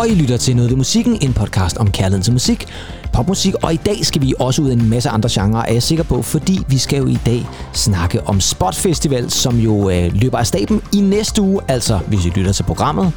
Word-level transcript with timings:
og 0.00 0.08
I 0.08 0.14
lytter 0.14 0.36
til 0.36 0.56
Noget 0.56 0.70
ved 0.70 0.76
Musikken, 0.76 1.18
en 1.20 1.32
podcast 1.32 1.76
om 1.76 1.90
kærligheden 1.90 2.22
til 2.22 2.32
musik, 2.32 2.66
popmusik, 3.12 3.54
og 3.62 3.74
i 3.74 3.76
dag 3.76 4.06
skal 4.06 4.22
vi 4.22 4.34
også 4.38 4.62
ud 4.62 4.70
i 4.70 4.72
en 4.72 4.88
masse 4.88 5.08
andre 5.08 5.28
genrer, 5.32 5.62
er 5.62 5.72
jeg 5.72 5.82
sikker 5.82 6.04
på, 6.04 6.22
fordi 6.22 6.58
vi 6.68 6.78
skal 6.78 6.98
jo 6.98 7.06
i 7.06 7.18
dag 7.26 7.46
snakke 7.72 8.26
om 8.26 8.40
Spot 8.40 8.74
Festival, 8.74 9.30
som 9.30 9.58
jo 9.58 9.90
øh, 9.90 10.14
løber 10.14 10.38
af 10.38 10.46
staben 10.46 10.82
i 10.92 11.00
næste 11.00 11.42
uge, 11.42 11.60
altså 11.68 11.98
hvis 12.06 12.26
I 12.26 12.28
lytter 12.28 12.52
til 12.52 12.62
programmet 12.62 13.12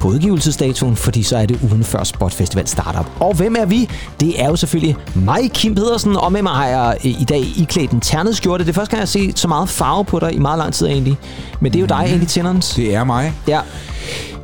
på 0.00 0.08
udgivelsesdatoen, 0.08 0.96
fordi 0.96 1.22
så 1.22 1.36
er 1.36 1.46
det 1.46 1.58
ugen 1.62 1.84
før 1.84 2.04
Spot 2.04 2.32
Festival 2.32 2.66
starter. 2.66 3.04
Og 3.20 3.34
hvem 3.34 3.56
er 3.58 3.64
vi? 3.64 3.88
Det 4.20 4.42
er 4.42 4.48
jo 4.48 4.56
selvfølgelig 4.56 4.96
mig, 5.14 5.50
Kim 5.52 5.74
Pedersen, 5.74 6.16
og 6.16 6.32
med 6.32 6.42
mig 6.42 6.52
har 6.52 6.66
jeg 6.66 6.96
øh, 7.04 7.20
i 7.20 7.24
dag 7.24 7.40
iklædt 7.56 7.90
en 7.90 8.00
ternet 8.00 8.36
skjorte. 8.36 8.64
Det 8.64 8.70
er 8.70 8.74
første 8.74 8.90
gang, 8.90 8.98
jeg 8.98 9.02
har 9.02 9.28
set 9.28 9.38
så 9.38 9.48
meget 9.48 9.68
farve 9.68 10.04
på 10.04 10.18
dig 10.18 10.34
i 10.34 10.38
meget 10.38 10.58
lang 10.58 10.74
tid 10.74 10.86
egentlig. 10.86 11.16
Men 11.60 11.72
det 11.72 11.78
er 11.78 11.80
jo 11.80 11.86
dig 11.86 12.04
egentlig, 12.06 12.28
Tinderens. 12.28 12.74
Det 12.74 12.94
er 12.94 13.04
mig. 13.04 13.32
Ja. 13.48 13.60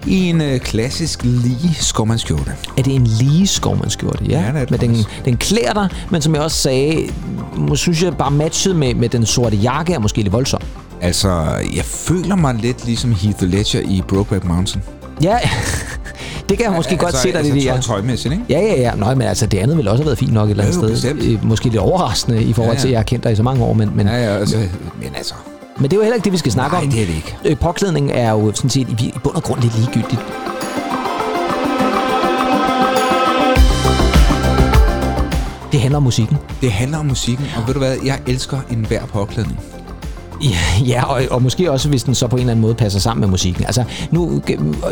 I 0.06 0.28
en 0.30 0.40
øh, 0.40 0.60
klassisk 0.60 1.20
lige 1.24 1.74
skovmandskjorte. 1.74 2.52
Er 2.78 2.82
det 2.82 2.94
en 2.94 3.04
lige 3.06 3.46
skovmandskjorte? 3.46 4.24
Ja, 4.24 4.40
Ja, 4.40 4.46
det 4.46 4.56
er 4.56 4.64
det 4.64 4.70
men 4.70 4.80
den, 4.80 5.04
den 5.24 5.36
klæder 5.36 5.72
dig, 5.72 5.88
men 6.10 6.22
som 6.22 6.34
jeg 6.34 6.42
også 6.42 6.56
sagde, 6.56 7.08
må, 7.56 7.76
synes 7.76 8.02
jeg 8.02 8.16
bare 8.16 8.30
matchet 8.30 8.76
med, 8.76 8.94
med 8.94 9.08
den 9.08 9.26
sorte 9.26 9.56
jakke 9.56 9.92
er 9.94 9.98
måske 9.98 10.22
lidt 10.22 10.32
voldsom. 10.32 10.60
Altså, 11.00 11.28
jeg 11.76 11.84
føler 11.84 12.36
mig 12.36 12.54
lidt 12.54 12.84
ligesom 12.86 13.12
Heath 13.12 13.42
Ledger 13.42 13.80
i 13.80 14.02
Brokeback 14.08 14.44
Mountain. 14.44 14.82
Ja, 15.22 15.38
det 16.48 16.56
kan 16.58 16.66
jeg 16.66 16.72
måske 16.76 16.96
godt 16.96 17.16
se 17.16 17.28
dig 17.28 17.36
altså, 17.36 17.52
lidt 17.54 17.64
i. 17.64 17.68
tøj- 17.68 17.74
Ja. 17.74 17.80
Tøjmæssigt, 17.80 18.32
ikke? 18.34 18.44
Ja, 18.48 18.60
ja, 18.60 18.80
ja. 18.80 18.94
Nå, 18.94 19.06
men 19.14 19.22
altså, 19.22 19.46
det 19.46 19.58
andet 19.58 19.76
ville 19.76 19.90
også 19.90 20.02
have 20.02 20.06
været 20.06 20.18
fint 20.18 20.32
nok 20.32 20.46
et 20.48 20.50
eller 20.50 20.64
andet 20.64 20.76
Jo, 20.76 20.80
sted. 20.80 20.90
bestemt. 21.14 21.22
Øh, 21.22 21.44
Måske 21.48 21.64
lidt 21.64 21.76
overraskende 21.76 22.42
i 22.42 22.52
forhold 22.52 22.72
Ja, 22.72 22.78
ja. 22.78 22.80
til, 22.80 22.88
at 22.88 22.92
jeg 22.92 22.98
har 22.98 23.04
kendt 23.04 23.24
dig 23.24 23.32
i 23.32 23.36
så 23.36 23.42
mange 23.42 23.64
år, 23.64 23.72
men, 23.72 23.90
men, 23.96 24.06
Ja, 24.06 24.14
ja, 24.24 24.36
altså, 24.38 24.56
men 25.02 25.08
altså... 25.16 25.34
men 25.82 25.90
det 25.90 25.96
er 25.96 25.96
jo 25.96 26.02
heller 26.02 26.14
ikke 26.14 26.24
det, 26.24 26.32
vi 26.32 26.38
skal 26.38 26.52
snakke 26.52 26.76
Nej, 26.76 26.84
om. 26.84 26.90
det 26.90 27.02
er 27.02 27.06
det 27.06 27.14
ikke. 27.14 27.36
Øh, 27.44 27.56
Påklædning 27.58 28.10
er 28.10 28.30
jo 28.30 28.52
sådan 28.54 28.70
set 28.70 28.88
i, 29.00 29.06
i 29.06 29.14
bund 29.24 29.36
og 29.36 29.42
grund 29.42 29.60
lidt 29.60 29.78
ligegyldigt. 29.78 30.20
Det 35.72 35.80
handler 35.80 35.96
om 35.96 36.02
musikken. 36.02 36.36
Det 36.60 36.72
handler 36.72 36.98
om 36.98 37.06
musikken, 37.06 37.46
og 37.56 37.66
ved 37.66 37.74
du 37.74 37.78
hvad, 37.78 37.96
jeg 38.04 38.20
elsker 38.26 38.60
enhver 38.70 39.06
påklædning. 39.06 39.60
Ja, 40.42 40.84
ja 40.86 41.04
og, 41.04 41.22
og 41.30 41.42
måske 41.42 41.70
også, 41.70 41.88
hvis 41.88 42.02
den 42.02 42.14
så 42.14 42.26
på 42.26 42.36
en 42.36 42.40
eller 42.40 42.50
anden 42.50 42.62
måde 42.62 42.74
passer 42.74 43.00
sammen 43.00 43.20
med 43.20 43.28
musikken. 43.28 43.64
Altså, 43.64 43.84
nu 44.10 44.42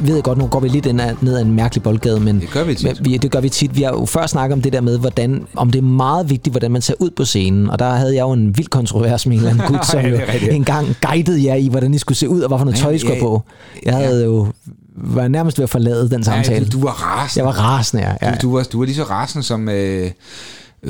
ved 0.03 0.15
jeg 0.15 0.23
godt, 0.23 0.39
nu 0.39 0.47
går 0.47 0.61
vi 0.61 0.69
lidt 0.69 0.95
ned 1.23 1.37
ad 1.37 1.43
en 1.43 1.55
mærkelig 1.55 1.83
boldgade, 1.83 2.21
men 2.21 2.41
Det 2.41 2.51
gør 2.51 2.65
vi 2.65 2.75
tit. 2.75 3.05
Vi, 3.05 3.17
det 3.17 3.31
gør 3.31 3.41
vi 3.41 3.49
tit. 3.49 3.77
Vi 3.77 3.83
har 3.83 3.91
jo 3.91 4.07
før 4.07 4.27
snakket 4.27 4.53
om 4.53 4.63
det 4.63 4.73
der 4.73 4.81
med, 4.81 4.99
hvordan, 4.99 5.47
om 5.57 5.71
det 5.71 5.79
er 5.79 5.83
meget 5.83 6.31
vigtigt, 6.31 6.53
hvordan 6.53 6.71
man 6.71 6.83
ser 6.83 6.95
ud 6.99 7.11
på 7.11 7.25
scenen. 7.25 7.71
Og 7.71 7.79
der 7.79 7.91
havde 7.91 8.15
jeg 8.15 8.23
jo 8.23 8.33
en 8.33 8.59
vild 8.59 8.69
kontrovers 8.69 9.27
med 9.27 9.37
en 9.37 9.39
eller 9.39 9.51
anden 9.51 9.67
gut, 9.77 9.87
som 9.91 10.01
Ja, 10.01 10.09
jo 10.09 10.19
engang 10.51 10.97
guidede 11.03 11.45
jer 11.45 11.55
i, 11.55 11.69
hvordan 11.69 11.95
I 11.95 11.99
skulle 11.99 12.19
se 12.19 12.29
ud, 12.29 12.41
og 12.41 12.49
hvad 12.49 12.59
for 12.59 12.65
noget 12.65 12.79
Ja, 12.79 12.83
tøj 12.83 12.93
I 12.93 12.99
skulle 12.99 13.15
ja, 13.15 13.21
på. 13.21 13.43
Jeg 13.85 13.95
havde 13.95 14.25
jo 14.25 14.47
var 15.03 15.29
nærmest 15.29 15.59
ved 15.59 15.63
at 15.63 15.71
forlade 15.71 16.11
den 16.11 16.25
samtale. 16.25 16.67
du, 16.67 16.79
du 16.79 16.85
var 16.85 16.91
rasende. 16.91 17.39
Jeg 17.39 17.55
var 17.55 17.61
rasende, 17.63 18.03
ja. 18.03 18.13
ja. 18.23 18.35
Du, 18.35 18.37
du, 18.43 18.57
var, 18.57 18.63
du 18.63 18.79
var 18.79 18.85
lige 18.85 18.97
så 18.97 19.03
rasende, 19.03 19.47
som 19.47 19.69
øh, 19.69 20.11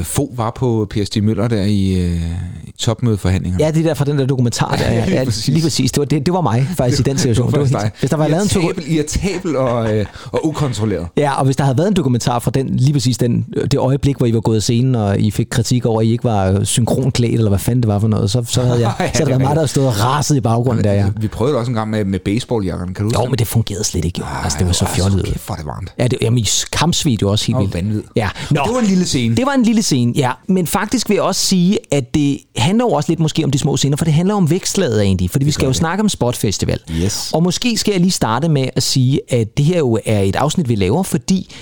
Fo 0.03 0.33
var 0.37 0.53
på 0.57 0.87
Per 0.91 1.05
Stig 1.05 1.25
Møller 1.25 1.49
der 1.49 1.63
i, 1.63 1.93
øh, 2.05 2.21
i 2.65 2.73
topmødeforhandlingerne. 2.79 3.65
Ja, 3.65 3.71
det 3.71 3.85
der 3.85 3.95
fra 3.95 4.05
den 4.05 4.19
der 4.19 4.27
dokumentar 4.27 4.77
der. 4.77 4.93
Ja, 4.93 5.05
Lige 5.07 5.19
ja, 5.19 5.25
præcis. 5.25 5.49
lige 5.49 5.63
præcis. 5.63 5.93
Det 5.93 5.99
var, 5.99 6.05
det, 6.05 6.27
det 6.27 6.35
var 6.35 6.41
mig 6.41 6.67
faktisk 6.77 7.01
i 7.01 7.03
den 7.11 7.19
situation. 7.19 7.47
Det 7.53 7.59
var 7.59 7.65
helt- 7.65 7.73
dig. 7.81 7.91
hvis 8.01 8.11
der 8.11 8.17
var 8.17 8.29
lavet 8.29 8.43
en 8.43 8.49
to- 8.49 8.73
irritabel, 8.89 9.57
og, 9.57 9.97
øh, 9.97 10.07
og 10.33 10.47
ukontrolleret. 10.47 11.07
Ja, 11.17 11.39
og 11.39 11.45
hvis 11.45 11.57
der 11.57 11.65
havde 11.65 11.79
været 11.79 11.89
en 11.89 11.95
dokumentar 11.95 12.39
fra 12.39 12.51
den, 12.51 12.77
lige 12.77 12.93
præcis 12.93 13.19
den, 13.19 13.47
det 13.71 13.75
øjeblik, 13.79 14.17
hvor 14.17 14.27
I 14.27 14.35
var 14.35 14.41
gået 14.41 14.57
af 14.57 14.63
scenen, 14.63 14.95
og 14.95 15.21
I 15.21 15.31
fik 15.31 15.47
kritik 15.51 15.87
over, 15.87 16.01
at 16.01 16.07
I 16.07 16.11
ikke 16.13 16.25
var 16.25 16.65
synkronklædt, 16.65 17.35
eller 17.35 17.49
hvad 17.49 17.59
fanden 17.59 17.83
det 17.83 17.89
var 17.89 17.99
for 17.99 18.09
noget, 18.09 18.31
så, 18.31 18.45
så 18.49 18.63
havde 18.63 18.81
jeg, 18.81 18.93
Ja, 19.01 19.07
så 19.07 19.19
havde 19.19 19.19
der 19.31 19.39
været 19.39 19.41
mig, 19.41 19.57
der 19.57 19.67
stået 19.67 19.87
og 19.87 20.01
raset 20.05 20.37
i 20.37 20.41
baggrunden 20.41 20.85
der, 20.85 20.93
ja. 20.93 21.07
Vi 21.21 21.29
prøvede 21.29 21.53
det 21.53 21.59
også 21.61 21.71
en 21.71 21.75
gang 21.77 21.91
med, 21.91 22.05
med 22.05 22.19
baseballjakkerne, 22.19 22.95
kan 22.95 23.05
du 23.05 23.11
Jo, 23.15 23.19
huske 23.19 23.31
men 23.31 23.39
det 23.39 23.47
fungerede 23.47 23.85
slet 23.85 24.05
ikke, 24.05 24.19
jo. 24.19 24.25
Ej, 24.25 24.41
Altså, 24.45 24.59
det 24.59 24.67
var 24.67 24.73
så 24.73 24.85
hvor- 24.85 24.95
fjollet. 24.95 25.25
Kæft, 25.25 25.49
det 25.59 25.67
varmt. 25.67 25.93
Ja, 25.99 26.07
det, 26.07 26.19
jamen, 26.23 26.39
i 26.39 26.47
kampsved 26.73 27.17
jo 27.23 27.31
også 27.31 27.47
helt 27.47 27.57
Og 27.57 27.61
vildt. 27.63 27.75
vanvid. 27.75 28.03
Ja. 28.17 28.29
Nå, 28.51 28.61
Det 28.65 28.75
var 28.75 28.81
en 28.81 28.87
lille 28.87 29.05
scene. 29.05 29.37
Det 29.37 29.47
var 29.47 29.53
en 29.53 29.63
lille 29.63 29.80
scene, 29.83 30.13
ja. 30.17 30.33
Men 30.47 30.67
faktisk 30.67 31.09
vil 31.09 31.15
jeg 31.15 31.23
også 31.23 31.47
sige, 31.47 31.79
at 31.91 32.15
det 32.15 32.39
handler 32.57 32.85
jo 32.85 32.91
også 32.91 33.11
lidt 33.11 33.21
måske 33.21 33.45
om 33.45 33.51
de 33.51 33.59
små 33.59 33.77
scener, 33.77 33.97
for 33.97 34.05
det 34.05 34.15
handler 34.15 34.35
om 34.35 34.51
vækstlaget 34.51 35.03
egentlig, 35.03 35.31
fordi 35.31 35.45
vi 35.45 35.51
skal 35.51 35.67
jo 35.67 35.73
snakke 35.73 36.03
om 36.03 36.09
Spot 36.09 36.37
Festival. 36.37 36.81
Yes. 36.91 37.31
Og 37.35 37.43
måske 37.43 37.77
skal 37.77 37.93
jeg 37.93 38.01
lige 38.01 38.11
starte 38.11 38.49
med 38.49 38.69
at 38.77 38.83
sige, 38.83 39.21
at 39.29 39.57
det 39.57 39.65
her 39.65 39.79
jo 39.79 39.99
er 40.05 40.21
et 40.21 40.37
afsnit, 40.37 40.69
vi 40.69 40.75
laver, 40.75 41.03
fordi 41.03 41.55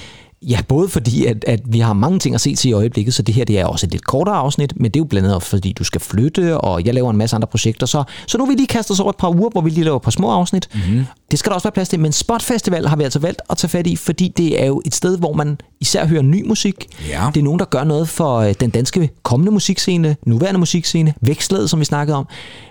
Ja, 0.42 0.58
både 0.68 0.88
fordi, 0.88 1.26
at, 1.26 1.44
at 1.46 1.60
vi 1.64 1.78
har 1.78 1.92
mange 1.92 2.18
ting 2.18 2.34
at 2.34 2.40
se 2.40 2.54
til 2.54 2.68
i 2.68 2.72
øjeblikket, 2.72 3.14
så 3.14 3.22
det 3.22 3.34
her 3.34 3.44
det 3.44 3.58
er 3.58 3.66
også 3.66 3.86
et 3.86 3.92
lidt 3.92 4.04
kortere 4.04 4.34
afsnit, 4.34 4.72
men 4.76 4.84
det 4.84 4.96
er 4.96 5.00
jo 5.00 5.04
blandt 5.04 5.28
andet 5.28 5.42
fordi 5.42 5.72
du 5.72 5.84
skal 5.84 6.00
flytte, 6.00 6.58
og 6.58 6.84
jeg 6.84 6.94
laver 6.94 7.10
en 7.10 7.16
masse 7.16 7.36
andre 7.36 7.48
projekter, 7.48 7.86
så, 7.86 8.04
så 8.26 8.38
nu 8.38 8.46
vil 8.46 8.52
vi 8.52 8.60
lige 8.60 8.66
kaste 8.66 8.90
os 8.90 9.00
over 9.00 9.10
et 9.10 9.16
par 9.16 9.30
uger, 9.30 9.50
hvor 9.50 9.60
vi 9.60 9.70
lige 9.70 9.84
laver 9.84 9.96
et 9.96 10.02
par 10.02 10.10
små 10.10 10.30
afsnit. 10.30 10.68
Mm-hmm. 10.74 11.04
Det 11.30 11.38
skal 11.38 11.50
der 11.50 11.54
også 11.54 11.64
være 11.64 11.72
plads 11.72 11.88
til, 11.88 12.00
men 12.00 12.12
Spot 12.12 12.42
Festival 12.42 12.86
har 12.86 12.96
vi 12.96 13.02
altså 13.02 13.18
valgt 13.18 13.42
at 13.50 13.56
tage 13.56 13.68
fat 13.68 13.86
i, 13.86 13.96
fordi 13.96 14.32
det 14.36 14.62
er 14.62 14.66
jo 14.66 14.82
et 14.84 14.94
sted, 14.94 15.18
hvor 15.18 15.32
man 15.32 15.58
især 15.80 16.06
hører 16.06 16.22
ny 16.22 16.46
musik. 16.46 16.74
Ja. 17.08 17.30
Det 17.34 17.40
er 17.40 17.44
nogen, 17.44 17.58
der 17.58 17.64
gør 17.64 17.84
noget 17.84 18.08
for 18.08 18.36
øh, 18.36 18.54
den 18.60 18.70
danske 18.70 19.10
kommende 19.22 19.52
musikscene, 19.52 20.16
nuværende 20.26 20.60
musikscene, 20.60 21.14
vækstlaget, 21.20 21.70
som 21.70 21.80
vi 21.80 21.84
snakkede 21.84 22.16
om. 22.16 22.26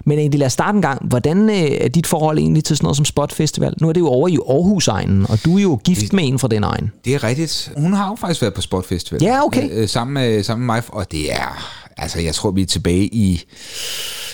Men 0.05 0.19
egentlig 0.19 0.39
lad 0.39 0.45
os 0.45 0.53
starte 0.53 0.75
en 0.75 0.81
gang. 0.81 1.07
Hvordan 1.07 1.49
øh, 1.49 1.55
er 1.55 1.87
dit 1.87 2.07
forhold 2.07 2.37
egentlig 2.37 2.63
til 2.63 2.77
sådan 2.77 2.85
noget 2.85 2.95
som 2.95 3.05
Spot 3.05 3.33
Festival? 3.33 3.73
Nu 3.81 3.89
er 3.89 3.93
det 3.93 3.99
jo 3.99 4.07
over 4.07 4.27
i 4.27 4.37
Aarhus-egnen, 4.49 5.25
og 5.29 5.45
du 5.45 5.57
er 5.57 5.61
jo 5.61 5.79
gift 5.83 6.13
med 6.13 6.27
en 6.27 6.39
fra 6.39 6.47
den 6.47 6.63
egen. 6.63 6.91
Det 7.05 7.15
er 7.15 7.23
rigtigt. 7.23 7.71
Hun 7.77 7.93
har 7.93 8.09
jo 8.09 8.15
faktisk 8.15 8.41
været 8.41 8.53
på 8.53 8.61
Spot 8.61 8.85
Festival. 8.85 9.23
Ja, 9.23 9.45
okay. 9.45 9.69
Øh, 9.71 9.89
sammen, 9.89 10.13
med, 10.13 10.43
sammen 10.43 10.67
med 10.67 10.75
mig. 10.75 10.83
Og 10.87 11.11
det 11.11 11.33
er... 11.33 11.73
Altså, 11.97 12.21
jeg 12.21 12.35
tror, 12.35 12.51
vi 12.51 12.61
er 12.61 12.65
tilbage 12.65 13.05
i... 13.05 13.43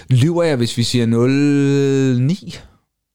Lyver 0.10 0.44
jeg, 0.44 0.56
hvis 0.56 0.78
vi 0.78 0.84
siger 0.84 1.06
09? 1.06 2.58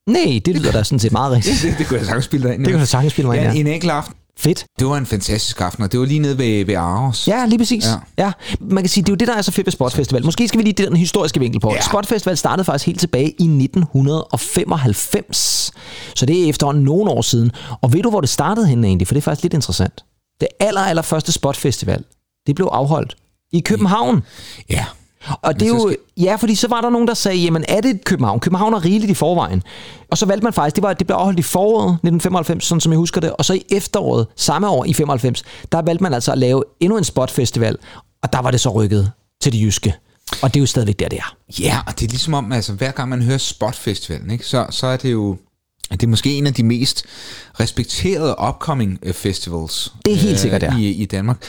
Nej, 0.08 0.41
det 0.44 0.56
lyder 0.56 0.72
da 0.72 0.82
sådan 0.82 0.98
set 0.98 1.12
meget 1.12 1.32
rigtigt. 1.36 1.62
Det, 1.62 1.74
det 1.78 1.86
kunne 1.86 1.98
jeg 1.98 2.06
sagtens 2.06 2.24
spille 2.24 2.48
dig 2.48 2.54
ind. 2.54 2.64
Det 2.64 2.70
kan 2.70 2.80
du 2.80 2.86
sagtens 2.86 3.12
spille 3.12 3.28
mig 3.28 3.36
ind, 3.36 3.46
ja. 3.46 3.52
ja. 3.52 3.58
En 3.60 3.66
enkelt 3.66 3.92
aften. 3.92 4.14
Fedt. 4.41 4.64
Det 4.78 4.86
var 4.86 4.96
en 4.96 5.06
fantastisk 5.06 5.60
aften, 5.60 5.84
og 5.84 5.92
det 5.92 6.00
var 6.00 6.06
lige 6.06 6.20
nede 6.20 6.38
ved, 6.38 6.64
ved 6.64 6.74
Aarhus. 6.74 7.28
Ja, 7.28 7.46
lige 7.46 7.58
præcis. 7.58 7.84
Ja. 7.84 7.91
Ja. 8.18 8.24
ja. 8.24 8.32
Man 8.60 8.82
kan 8.82 8.88
sige, 8.88 9.04
det 9.04 9.08
er 9.08 9.12
jo 9.12 9.16
det, 9.16 9.28
der 9.28 9.34
er 9.34 9.42
så 9.42 9.52
fedt 9.52 9.66
ved 9.66 9.72
Spot 9.72 9.92
Festival. 9.92 10.24
Måske 10.24 10.48
skal 10.48 10.58
vi 10.58 10.64
lige 10.64 10.84
den 10.84 10.97
historiske 10.97 11.41
vinkel 11.41 11.60
på. 11.60 11.68
Ja. 11.70 11.74
Ja. 11.74 11.80
Spot 11.80 12.06
Festival 12.06 12.36
startede 12.36 12.64
faktisk 12.64 12.86
helt 12.86 13.00
tilbage 13.00 13.28
i 13.28 13.44
1995. 13.44 15.72
Så 16.14 16.26
det 16.26 16.44
er 16.44 16.48
efterhånden 16.48 16.84
nogle 16.84 17.10
år 17.10 17.22
siden. 17.22 17.52
Og 17.82 17.92
ved 17.92 18.02
du, 18.02 18.10
hvor 18.10 18.20
det 18.20 18.30
startede 18.30 18.66
henne 18.66 18.86
egentlig? 18.86 19.06
For 19.08 19.14
det 19.14 19.20
er 19.20 19.24
faktisk 19.24 19.42
lidt 19.42 19.54
interessant. 19.54 20.04
Det 20.41 20.48
aller, 20.60 20.80
aller 20.80 21.02
første 21.02 21.32
Spot 21.32 21.56
Festival, 21.56 22.04
det 22.47 22.54
blev 22.54 22.68
afholdt 22.72 23.16
i 23.52 23.60
København. 23.60 24.22
Ja. 24.70 24.84
Og 25.43 25.61
det 25.61 25.62
er 25.62 25.69
jo, 25.69 25.94
ja, 26.16 26.34
fordi 26.34 26.55
så 26.55 26.69
var 26.69 26.81
der 26.81 26.91
nogen, 26.91 27.09
der 27.09 27.15
sagde, 27.15 27.39
jamen 27.39 27.65
er 27.69 27.81
det 27.81 28.05
København? 28.05 28.41
København 28.41 28.75
er 28.75 28.84
rigeligt 28.84 29.11
i 29.11 29.15
forvejen. 29.15 29.62
Og 30.11 30.19
så 30.19 30.27
valgte 30.27 30.44
man 30.44 30.53
faktisk, 30.53 30.77
det, 30.77 30.83
var, 30.83 30.93
det 30.93 31.06
blev 31.06 31.16
afholdt 31.16 31.39
i 31.39 31.43
foråret 31.43 31.89
1995, 31.89 32.65
sådan 32.65 32.81
som 32.81 32.93
jeg 32.93 32.99
husker 32.99 33.21
det, 33.21 33.33
og 33.33 33.44
så 33.44 33.55
i 33.55 33.62
efteråret 33.71 34.27
samme 34.37 34.69
år 34.69 34.84
i 34.84 34.93
95, 34.93 35.43
der 35.72 35.83
valgte 35.83 36.03
man 36.03 36.15
altså 36.15 36.33
at 36.33 36.39
lave 36.39 36.65
endnu 36.81 36.99
en 36.99 37.05
spotfestival, 37.05 37.77
og 38.22 38.33
der 38.33 38.43
var 38.43 38.50
det 38.50 38.61
så 38.61 38.71
rykket 38.71 39.12
til 39.43 39.53
det 39.53 39.61
jyske. 39.61 39.94
Og 40.43 40.55
det 40.55 40.61
er 40.61 40.62
jo 40.62 40.66
stadigvæk 40.66 40.99
der, 40.99 41.09
det 41.09 41.19
er. 41.19 41.37
Ja, 41.60 41.81
og 41.87 42.00
det 42.00 42.06
er 42.06 42.10
ligesom 42.10 42.34
om, 42.34 42.53
altså 42.53 42.72
hver 42.72 42.91
gang 42.91 43.09
man 43.09 43.22
hører 43.22 43.39
Spot 43.39 43.75
Festivalen, 43.75 44.31
ikke, 44.31 44.47
så, 44.47 44.66
så 44.71 44.87
er 44.87 44.97
det 44.97 45.12
jo 45.12 45.37
det 45.91 46.03
er 46.03 46.06
måske 46.06 46.39
en 46.39 46.47
af 46.47 46.55
de 46.55 46.62
mest 46.62 47.05
respekterede 47.60 48.37
upcoming 48.49 48.99
øh, 49.03 49.15
festivals 49.15 49.93
Det 50.05 50.12
er 50.12 50.16
helt 50.16 50.41
sikkert, 50.41 50.62
ja. 50.62 50.78
i, 50.78 50.89
i 50.89 51.05
Danmark. 51.05 51.43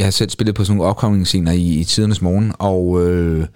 Jeg 0.00 0.06
har 0.06 0.10
selv 0.10 0.30
spillet 0.30 0.54
på 0.54 0.64
sådan 0.64 0.76
nogle 0.76 0.90
upcoming 0.90 1.26
scener 1.26 1.52
i, 1.52 1.62
i 1.62 1.84
tidernes 1.84 2.22
morgen, 2.22 2.52
og 2.58 3.02
øh, 3.08 3.46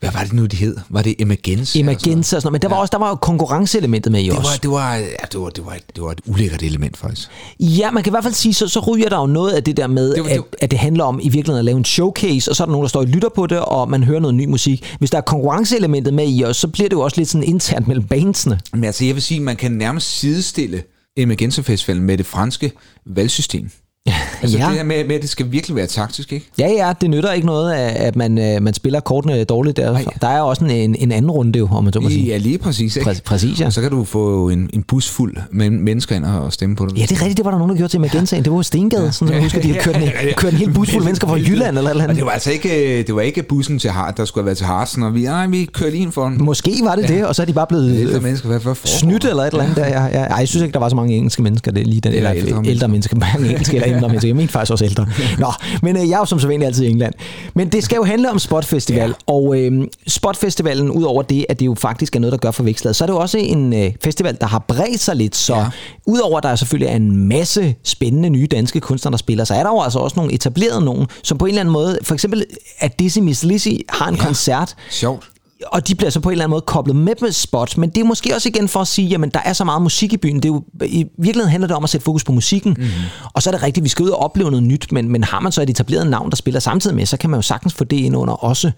hvad 0.00 0.10
var 0.12 0.22
det 0.22 0.32
nu, 0.32 0.46
de 0.46 0.56
hed? 0.56 0.76
Var 0.88 1.02
det 1.02 1.14
noget? 1.20 1.76
Emergency 1.76 2.34
og 2.34 2.42
sådan 2.42 2.46
noget. 2.46 2.52
Men 2.52 2.62
der 2.62 2.68
var, 2.68 2.76
også, 2.76 2.90
der 2.92 2.98
var 2.98 3.08
jo 3.08 3.14
konkurrenceelementet 3.14 4.12
med 4.12 4.20
i 4.20 4.24
Det 4.24 4.32
også. 4.38 4.50
var, 4.50 4.56
det, 4.62 4.70
var, 4.70 4.94
ja, 4.96 5.06
det, 5.32 5.40
var, 5.40 5.48
det, 5.48 5.66
var, 5.66 5.76
det 5.96 6.02
var 6.02 6.10
et 6.10 6.20
ulækkert 6.26 6.62
element, 6.62 6.96
faktisk. 6.96 7.28
Ja, 7.60 7.90
man 7.90 8.02
kan 8.02 8.10
i 8.10 8.12
hvert 8.12 8.24
fald 8.24 8.34
sige, 8.34 8.54
så, 8.54 8.68
så 8.68 8.80
ryger 8.80 9.08
der 9.08 9.18
jo 9.20 9.26
noget 9.26 9.52
af 9.52 9.64
det 9.64 9.76
der 9.76 9.86
med, 9.86 10.14
Det 10.14 10.22
var- 10.24 10.28
at, 10.28 10.32
det 10.32 10.38
var- 10.40 10.46
at 10.62 10.70
det 10.70 10.78
handler 10.78 11.04
om 11.04 11.20
i 11.22 11.28
virkeligheden 11.28 11.58
at 11.58 11.64
lave 11.64 11.78
en 11.78 11.84
showcase, 11.84 12.50
og 12.50 12.56
så 12.56 12.62
er 12.62 12.66
der 12.66 12.72
nogen, 12.72 12.82
der 12.84 12.88
står 12.88 13.00
og 13.00 13.06
lytter 13.06 13.28
på 13.34 13.46
det, 13.46 13.58
og 13.60 13.90
man 13.90 14.02
hører 14.04 14.20
noget 14.20 14.34
ny 14.34 14.44
musik. 14.46 14.94
Hvis 14.98 15.10
der 15.10 15.18
er 15.18 15.22
konkurrenceelementet 15.22 16.14
med 16.14 16.24
i 16.28 16.44
os, 16.44 16.56
så 16.56 16.68
bliver 16.68 16.88
det 16.88 16.96
jo 16.96 17.00
også 17.00 17.16
lidt 17.20 17.28
sådan 17.28 17.44
internt 17.48 17.88
mellem 17.88 18.06
bandsene. 18.06 18.60
Men 18.72 18.84
altså, 18.84 19.04
jeg 19.04 19.14
vil 19.14 19.22
sige, 19.22 19.40
man 19.40 19.56
kan 19.56 19.72
nærmest 19.72 20.18
sidestille 20.18 20.82
Emergency 21.16 21.60
Festivalen 21.60 22.04
med 22.06 22.18
det 22.18 22.26
franske 22.26 22.72
valgsystem. 23.06 23.70
Altså 24.42 24.58
Ja. 24.58 24.66
det 24.66 24.72
her 24.76 24.84
med, 24.84 25.04
med, 25.04 25.14
at 25.16 25.22
det 25.22 25.30
skal 25.30 25.52
virkelig 25.52 25.76
være 25.76 25.86
taktisk, 25.86 26.32
ikke? 26.32 26.46
Ja, 26.58 26.68
ja, 26.68 26.92
det 27.00 27.10
nytter 27.10 27.32
ikke 27.32 27.46
noget, 27.46 27.72
at 27.74 28.16
man, 28.16 28.38
øh, 28.38 28.62
man 28.62 28.74
spiller 28.74 29.00
kortene 29.00 29.44
dårligt 29.44 29.76
der. 29.76 29.92
Nej. 29.92 30.04
Der 30.20 30.28
er 30.28 30.38
jo 30.38 30.46
også 30.48 30.64
en, 30.64 30.70
en, 30.70 30.96
en 30.98 31.12
anden 31.12 31.30
runde, 31.30 31.58
jo, 31.58 31.68
om 31.72 31.84
man 31.84 31.92
så 31.92 32.00
må 32.00 32.08
sige. 32.10 32.26
Ja, 32.26 32.36
lige 32.36 32.58
præcis. 32.58 32.96
Ikke? 32.96 33.10
Præ- 33.10 33.20
præcis, 33.24 33.60
ja. 33.60 33.66
Og 33.66 33.72
så 33.72 33.80
kan 33.80 33.90
du 33.90 34.04
få 34.04 34.48
en, 34.48 34.70
en 34.72 34.82
bus 34.82 35.08
fuld 35.10 35.36
med 35.52 35.70
mennesker 35.70 36.16
ind 36.16 36.24
og 36.24 36.52
stemme 36.52 36.76
på 36.76 36.86
det. 36.86 36.98
Ja, 36.98 37.02
det 37.02 37.12
er 37.12 37.20
rigtigt, 37.20 37.36
det 37.36 37.44
var 37.44 37.50
der 37.50 37.58
nogen, 37.58 37.70
der 37.70 37.76
gjorde 37.76 37.92
til 37.92 38.00
Magentaen. 38.00 38.44
Det 38.44 38.52
var 38.52 38.62
Stengade, 38.62 39.02
ja. 39.04 39.10
sådan, 39.10 39.28
som 39.28 39.34
jeg 39.34 39.42
husker, 39.42 39.60
de 39.60 39.68
havde 39.68 39.80
kørt 39.84 39.96
en, 39.96 40.08
kørt 40.36 40.52
en 40.52 40.58
hel 40.58 40.72
bus 40.72 40.90
fuld 40.90 41.04
mennesker 41.04 41.26
fra 41.28 41.36
Jylland 41.36 41.78
eller 41.78 41.90
eller 41.90 42.02
Og 42.04 42.10
andet. 42.10 42.16
det 42.16 42.24
var 42.26 42.30
altså 42.30 42.50
ikke, 42.50 43.02
det 43.02 43.14
var 43.14 43.20
ikke 43.20 43.42
bussen 43.42 43.78
til 43.78 43.90
Hart, 43.90 44.16
der 44.16 44.24
skulle 44.24 44.42
have 44.42 44.46
været 44.46 44.56
til 44.58 44.66
Hartsen, 44.66 45.02
og 45.02 45.14
vi, 45.14 45.24
ej, 45.24 45.46
vi 45.46 45.64
kører 45.72 45.90
lige 45.90 46.02
ind 46.02 46.12
for 46.12 46.26
en 46.26 46.44
Måske 46.44 46.72
var 46.84 46.94
det 46.96 47.08
det, 47.08 47.26
og 47.26 47.34
så 47.34 47.42
er 47.42 47.46
de 47.46 47.52
bare 47.52 47.66
blevet 47.66 48.00
ældre 48.00 48.16
øh, 48.16 48.22
mennesker. 48.22 48.48
Hvad, 48.48 48.58
hvad 48.60 48.74
foregår 48.74 48.98
snydt 48.98 49.24
eller 49.24 49.42
et 49.42 49.50
eller 49.52 49.62
andet 49.64 49.76
der. 49.76 49.86
Ja, 49.86 50.04
ja. 50.04 50.10
Ej, 50.24 50.36
jeg 50.38 50.48
synes 50.48 50.62
ikke, 50.62 50.72
der 50.72 50.78
var 50.78 50.88
så 50.88 50.96
mange 50.96 51.14
engelske 51.16 51.42
mennesker. 51.42 51.72
Det 51.72 51.86
lige 51.86 52.00
den, 52.00 52.12
eller, 52.12 52.30
Eller 52.30 52.44
ældre, 52.46 52.58
ældre 52.58 52.70
ældre 52.70 52.88
mennesker. 52.88 53.16
Mange 53.16 53.48
engelske 53.50 53.76
eller 53.76 53.88
ældre 53.98 54.08
mennesker. 54.08 54.28
jeg 54.28 54.36
mente 54.36 54.52
faktisk 54.52 54.72
også 54.72 54.84
ældre. 54.84 55.06
Nå, 55.38 55.52
men 55.82 55.96
øh, 55.96 56.08
jeg 56.08 56.14
er 56.14 56.18
jo 56.18 56.24
som 56.24 56.40
så 56.40 56.48
altid 56.62 56.84
i 56.84 56.90
England. 56.90 57.14
Men 57.54 57.68
det 57.68 57.84
skal 57.84 57.96
jo 57.96 58.04
handle 58.04 58.30
om 58.30 58.38
Spot 58.38 58.64
Festival, 58.64 59.08
ja. 59.08 59.34
og 59.34 59.60
øh, 59.60 59.88
Spot 60.06 60.36
Festivalen, 60.36 60.90
udover 60.90 61.22
det, 61.22 61.46
at 61.48 61.60
det 61.60 61.66
jo 61.66 61.74
faktisk 61.74 62.16
er 62.16 62.20
noget, 62.20 62.32
der 62.32 62.38
gør 62.38 62.50
for 62.50 62.62
vækstlaget, 62.62 62.96
så 62.96 63.04
er 63.04 63.06
det 63.06 63.12
jo 63.12 63.18
også 63.18 63.38
en 63.38 63.72
øh, 63.72 63.92
festival, 64.04 64.36
der 64.40 64.46
har 64.46 64.58
bredt 64.58 65.00
sig 65.00 65.16
lidt, 65.16 65.36
så 65.36 65.54
ja. 65.54 65.66
udover 66.06 66.36
at 66.38 66.42
der 66.42 66.56
selvfølgelig 66.56 66.92
er 66.92 66.96
en 66.96 67.28
masse 67.28 67.74
spændende 67.82 68.30
nye 68.30 68.46
danske 68.46 68.80
kunstnere, 68.80 69.12
der 69.12 69.18
spiller, 69.18 69.44
så 69.44 69.54
er 69.54 69.62
der 69.62 69.70
jo 69.70 69.80
altså 69.80 69.98
også 69.98 70.16
nogle 70.16 70.32
etablerede 70.32 70.84
nogen, 70.84 71.06
som 71.22 71.38
på 71.38 71.44
en 71.44 71.48
eller 71.48 71.60
anden 71.60 71.72
måde, 71.72 71.98
for 72.02 72.14
eksempel 72.14 72.44
at 72.78 72.98
Dizzy 72.98 73.18
Miss 73.18 73.44
Lizzy 73.44 73.68
har 73.88 74.08
en 74.08 74.14
ja. 74.14 74.24
koncert. 74.24 74.74
Sjovt 74.90 75.30
og 75.66 75.88
de 75.88 75.94
bliver 75.94 76.10
så 76.10 76.20
på 76.20 76.28
en 76.28 76.32
eller 76.32 76.44
anden 76.44 76.50
måde 76.50 76.60
koblet 76.66 76.96
med 76.96 77.14
med 77.20 77.32
spot, 77.32 77.76
men 77.78 77.90
det 77.90 78.00
er 78.00 78.04
måske 78.04 78.34
også 78.34 78.48
igen 78.48 78.68
for 78.68 78.80
at 78.80 78.88
sige, 78.88 79.08
jamen 79.08 79.30
der 79.30 79.40
er 79.44 79.52
så 79.52 79.64
meget 79.64 79.82
musik 79.82 80.12
i 80.12 80.16
byen, 80.16 80.36
det 80.36 80.44
er 80.44 80.48
jo, 80.48 80.62
i 80.84 81.06
virkeligheden 81.18 81.50
handler 81.50 81.66
det 81.66 81.76
om 81.76 81.84
at 81.84 81.90
sætte 81.90 82.04
fokus 82.04 82.24
på 82.24 82.32
musikken, 82.32 82.76
mm-hmm. 82.78 82.92
og 83.32 83.42
så 83.42 83.50
er 83.50 83.52
det 83.54 83.62
rigtigt, 83.62 83.84
vi 83.84 83.88
skal 83.88 84.02
ud 84.02 84.08
og 84.08 84.18
opleve 84.18 84.50
noget 84.50 84.62
nyt, 84.62 84.92
men, 84.92 85.08
men 85.08 85.24
har 85.24 85.40
man 85.40 85.52
så 85.52 85.62
et 85.62 85.70
etableret 85.70 86.06
navn, 86.06 86.30
der 86.30 86.36
spiller 86.36 86.60
samtidig 86.60 86.96
med, 86.96 87.06
så 87.06 87.16
kan 87.16 87.30
man 87.30 87.38
jo 87.38 87.42
sagtens 87.42 87.74
få 87.74 87.84
det 87.84 87.96
ind 87.96 88.16
under 88.16 88.34
også. 88.34 88.70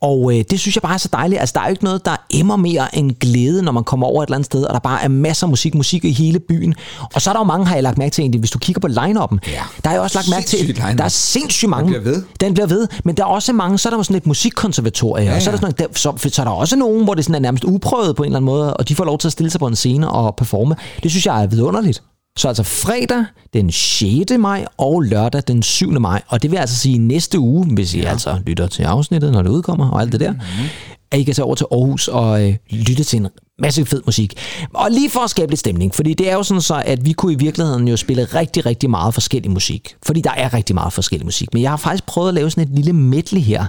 Og 0.00 0.36
øh, 0.36 0.44
det 0.50 0.60
synes 0.60 0.76
jeg 0.76 0.82
bare 0.82 0.94
er 0.94 0.98
så 0.98 1.08
dejligt, 1.12 1.40
altså 1.40 1.52
der 1.52 1.60
er 1.60 1.64
jo 1.64 1.70
ikke 1.70 1.84
noget, 1.84 2.04
der 2.04 2.16
emmer 2.30 2.56
mere 2.56 2.96
end 2.96 3.12
glæde, 3.20 3.62
når 3.62 3.72
man 3.72 3.84
kommer 3.84 4.06
over 4.06 4.22
et 4.22 4.26
eller 4.26 4.36
andet 4.36 4.46
sted, 4.46 4.62
og 4.64 4.74
der 4.74 4.80
bare 4.80 5.02
er 5.02 5.08
masser 5.08 5.46
af 5.46 5.50
musik, 5.50 5.74
musik 5.74 6.04
i 6.04 6.12
hele 6.12 6.40
byen. 6.40 6.74
Og 7.14 7.22
så 7.22 7.30
er 7.30 7.34
der 7.34 7.40
jo 7.40 7.44
mange, 7.44 7.66
har 7.66 7.74
jeg 7.74 7.82
lagt 7.82 7.98
mærke 7.98 8.12
til 8.12 8.22
egentlig, 8.22 8.38
hvis 8.38 8.50
du 8.50 8.58
kigger 8.58 8.80
på 8.80 8.86
line-up'en, 8.86 9.38
ja. 9.46 9.62
der 9.84 9.90
er 9.90 9.94
jo 9.94 10.02
også 10.02 10.18
lagt 10.18 10.30
mærke 10.30 10.46
til, 10.46 10.76
der 10.76 11.04
er 11.04 11.08
sindssygt 11.08 11.70
mange. 11.70 11.92
Den 11.92 12.02
bliver 12.02 12.14
ved. 12.14 12.22
Den 12.40 12.54
bliver 12.54 12.66
ved, 12.66 12.88
men 13.04 13.16
der 13.16 13.22
er 13.22 13.26
også 13.26 13.52
mange, 13.52 13.78
så 13.78 13.88
er 13.88 13.90
der 13.90 13.98
jo 13.98 14.02
sådan 14.02 14.16
et 14.16 14.26
musikkonservatorie, 14.26 15.24
ja, 15.24 15.30
ja. 15.30 15.36
og 15.36 15.42
så 15.42 15.50
er 15.50 15.54
der 15.54 15.60
sådan, 15.60 15.74
der, 15.78 15.86
så, 15.94 16.17
så 16.18 16.42
er 16.42 16.44
der 16.44 16.52
også 16.52 16.76
nogen, 16.76 17.04
hvor 17.04 17.14
det 17.14 17.24
sådan 17.24 17.34
er 17.34 17.38
nærmest 17.38 17.64
uprøvet 17.64 18.16
på 18.16 18.22
en 18.22 18.26
eller 18.26 18.36
anden 18.36 18.46
måde, 18.46 18.74
og 18.74 18.88
de 18.88 18.94
får 18.94 19.04
lov 19.04 19.18
til 19.18 19.28
at 19.28 19.32
stille 19.32 19.50
sig 19.50 19.58
på 19.58 19.66
en 19.66 19.76
scene 19.76 20.10
og 20.10 20.36
performe. 20.36 20.76
Det 21.02 21.10
synes 21.10 21.26
jeg 21.26 21.42
er 21.42 21.46
vidunderligt. 21.46 22.02
Så 22.38 22.48
altså 22.48 22.62
fredag 22.62 23.24
den 23.52 23.72
6. 23.72 24.32
maj 24.38 24.64
og 24.76 25.00
lørdag 25.00 25.42
den 25.48 25.62
7. 25.62 26.00
maj. 26.00 26.22
Og 26.28 26.42
det 26.42 26.50
vil 26.50 26.56
altså 26.56 26.76
sige 26.76 26.98
næste 26.98 27.38
uge, 27.38 27.66
hvis 27.74 27.94
I 27.94 28.00
ja. 28.00 28.10
altså 28.10 28.38
lytter 28.46 28.66
til 28.66 28.82
afsnittet, 28.82 29.32
når 29.32 29.42
det 29.42 29.50
udkommer 29.50 29.90
og 29.90 30.00
alt 30.00 30.12
det 30.12 30.20
der, 30.20 30.32
mm-hmm. 30.32 30.68
at 31.10 31.18
I 31.20 31.22
kan 31.22 31.34
tage 31.34 31.44
over 31.44 31.54
til 31.54 31.66
Aarhus 31.72 32.08
og 32.08 32.48
øh, 32.48 32.56
lytte 32.70 33.04
til 33.04 33.16
en 33.16 33.28
masse 33.58 33.86
fed 33.86 34.02
musik. 34.06 34.34
Og 34.74 34.90
lige 34.90 35.10
for 35.10 35.20
at 35.20 35.30
skabe 35.30 35.52
lidt 35.52 35.60
stemning, 35.60 35.94
fordi 35.94 36.14
det 36.14 36.30
er 36.30 36.34
jo 36.34 36.42
sådan 36.42 36.60
så, 36.60 36.82
at 36.86 37.04
vi 37.04 37.12
kunne 37.12 37.32
i 37.32 37.36
virkeligheden 37.36 37.88
jo 37.88 37.96
spille 37.96 38.24
rigtig, 38.24 38.66
rigtig 38.66 38.90
meget 38.90 39.14
forskellig 39.14 39.50
musik. 39.50 39.94
Fordi 40.06 40.20
der 40.20 40.32
er 40.36 40.54
rigtig 40.54 40.74
meget 40.74 40.92
forskellig 40.92 41.26
musik. 41.26 41.48
Men 41.52 41.62
jeg 41.62 41.70
har 41.70 41.76
faktisk 41.76 42.06
prøvet 42.06 42.28
at 42.28 42.34
lave 42.34 42.50
sådan 42.50 42.64
et 42.64 42.74
lille 42.74 42.92
medley 42.92 43.40
her 43.40 43.64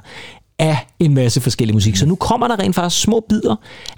af 0.59 0.77
en 0.99 1.13
masse 1.13 1.41
forskellig 1.41 1.75
musik. 1.75 1.95
Så 1.95 2.05
nu 2.05 2.15
kommer 2.15 2.47
der 2.47 2.59
rent 2.59 2.75
faktisk 2.75 3.01
små 3.01 3.25
bidder 3.29 3.55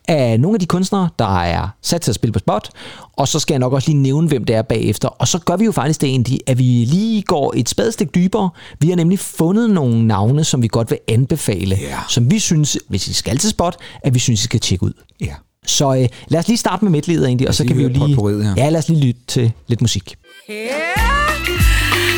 af 0.08 0.40
nogle 0.40 0.56
af 0.56 0.60
de 0.60 0.66
kunstnere, 0.66 1.10
der 1.19 1.42
er 1.42 1.68
sat 1.81 2.02
til 2.02 2.12
at 2.12 2.16
spille 2.16 2.34
på 2.34 2.40
spot, 2.40 2.69
og 3.13 3.28
så 3.28 3.40
skal 3.40 3.54
jeg 3.54 3.60
nok 3.60 3.74
også 3.74 3.90
lige 3.90 4.02
nævne, 4.02 4.28
hvem 4.28 4.46
det 4.46 4.56
er 4.56 4.62
bagefter. 4.62 5.08
Og 5.08 5.28
så 5.28 5.40
gør 5.40 5.56
vi 5.56 5.66
jo 5.66 5.72
faktisk 5.72 6.02
det 6.02 6.10
egentlig, 6.10 6.40
at 6.48 6.58
vi 6.58 6.63
lige 6.63 7.22
går 7.22 7.54
et 7.56 7.69
spadestik 7.69 8.16
dybere. 8.16 8.50
Vi 8.80 8.90
har 8.90 8.96
nemlig 8.96 9.19
fundet 9.19 9.69
nogle 9.69 10.08
navne, 10.08 10.44
som 10.44 10.62
vi 10.62 10.68
godt 10.68 10.92
vil 10.92 11.00
anbefale, 11.08 11.75
yeah. 11.75 11.94
som 12.10 12.31
vi 12.31 12.40
synes, 12.40 12.78
hvis 12.88 13.08
I 13.08 13.13
skal 13.13 13.38
til 13.38 13.50
spot, 13.50 13.78
at 14.04 14.13
vi 14.13 14.19
synes, 14.19 14.42
I 14.42 14.44
skal 14.44 14.60
tjekke 14.60 14.84
ud. 14.84 14.94
Ja. 15.22 15.25
Yeah. 15.25 15.36
Så 15.66 15.96
øh, 15.96 16.08
lad 16.28 16.40
os 16.40 16.48
lige 16.48 16.58
starte 16.58 16.86
med 16.86 16.92
midtledet 16.92 17.28
egentlig, 17.28 17.48
og 17.48 17.56
så 17.56 17.66
kan 17.66 17.78
vi 17.78 17.84
jo 17.84 17.90
lige... 17.90 18.54
Ja, 18.58 18.69
lad 18.69 18.80
os 18.80 18.90
lige 18.90 19.06
lytte 19.06 19.22
til 19.28 19.52
lidt 19.68 19.81
musik. 19.81 20.16
Yeah. 20.50 20.92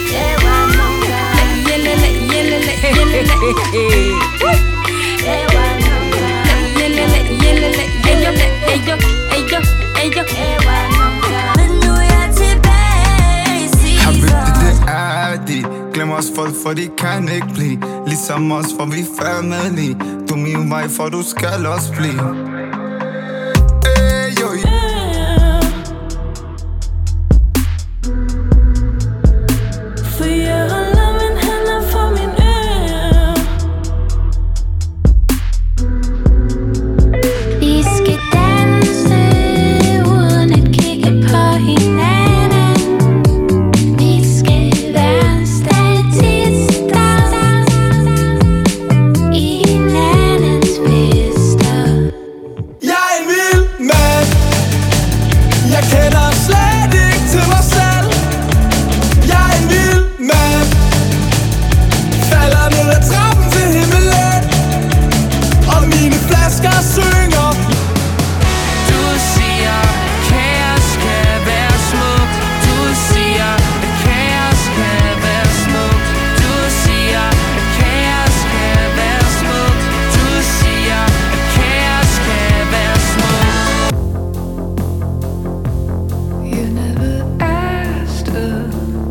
Glem 0.09 0.82
os 16.23 16.31
folk, 16.35 16.55
for 16.63 16.73
de 16.73 16.89
kan 16.97 17.29
ikke 17.29 17.47
blive. 17.53 17.79
Ligesom 18.07 18.51
os, 18.51 18.65
for 18.77 18.85
vi 18.85 18.99
er 18.99 19.05
family 19.19 19.95
Du 20.29 20.33
er 20.33 20.37
min 20.37 20.69
vej, 20.69 20.87
for 20.87 21.09
du 21.09 21.23
skal 21.23 21.65
også 21.65 21.91
blive. 21.91 22.82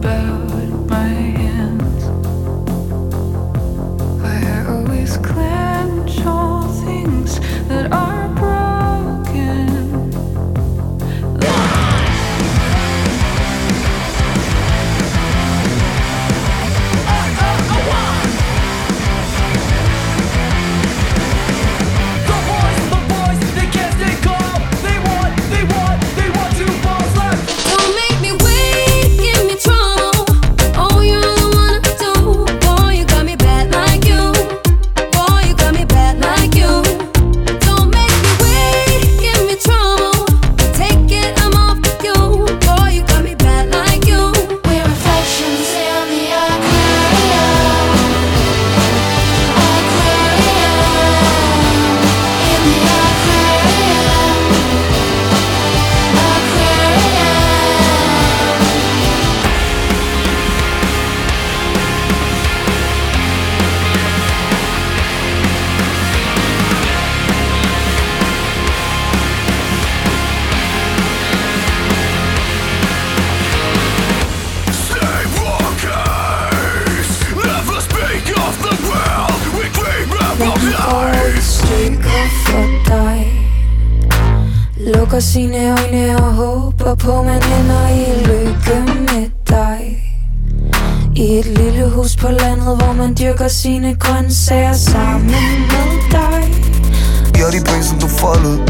About. 0.02 0.51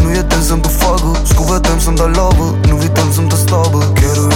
Nu 0.03 0.09
er 0.11 0.15
jeg 0.15 0.27
den, 0.31 0.43
som 0.51 0.59
du 0.65 0.71
fuckede 0.81 1.17
Skulle 1.31 1.51
være 1.53 1.65
dem, 1.71 1.81
som 1.81 1.95
der 1.97 2.09
lovede 2.19 2.53
Nu 2.69 2.73
er 2.77 2.81
vi 2.83 2.89
dem, 3.01 3.09
som 3.13 3.25
der 3.33 3.37
stoppede 3.37 3.85
Kan 3.97 4.15
du 4.17 4.33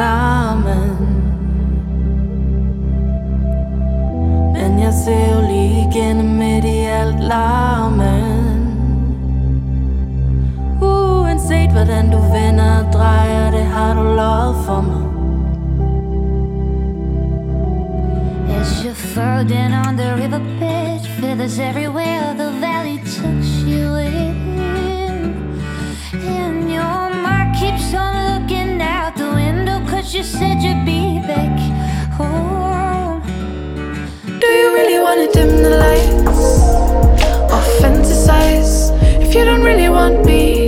sammen. 0.00 0.96
Men 4.54 4.78
jeg 4.84 4.92
ser 5.04 5.26
jo 5.34 5.40
lige 5.40 5.88
igennem 5.88 6.26
midt 6.26 6.64
i 6.64 6.78
alt 7.00 7.20
larmen. 7.20 8.60
Uanset 10.82 11.70
hvordan 11.70 12.10
du 12.10 12.18
vender 12.18 12.70
og 12.80 12.92
drejer, 12.92 13.50
det 13.50 13.64
har 13.64 13.94
du 13.94 14.02
lovet 14.02 14.56
for 14.66 14.80
mig. 14.80 15.02
As 18.60 18.82
you 18.84 18.92
fall 18.94 19.44
down 19.48 19.72
on 19.86 19.96
the 19.96 20.08
riverbed, 20.22 21.00
feathers 21.20 21.58
everywhere, 21.58 22.26
the 22.42 22.50
wanna 35.10 35.32
dim 35.32 35.50
the 35.64 35.70
lights? 35.70 36.46
Or 37.54 37.62
fantasize 37.80 38.92
if 39.20 39.34
you 39.34 39.44
don't 39.44 39.64
really 39.64 39.88
want 39.88 40.24
me? 40.24 40.59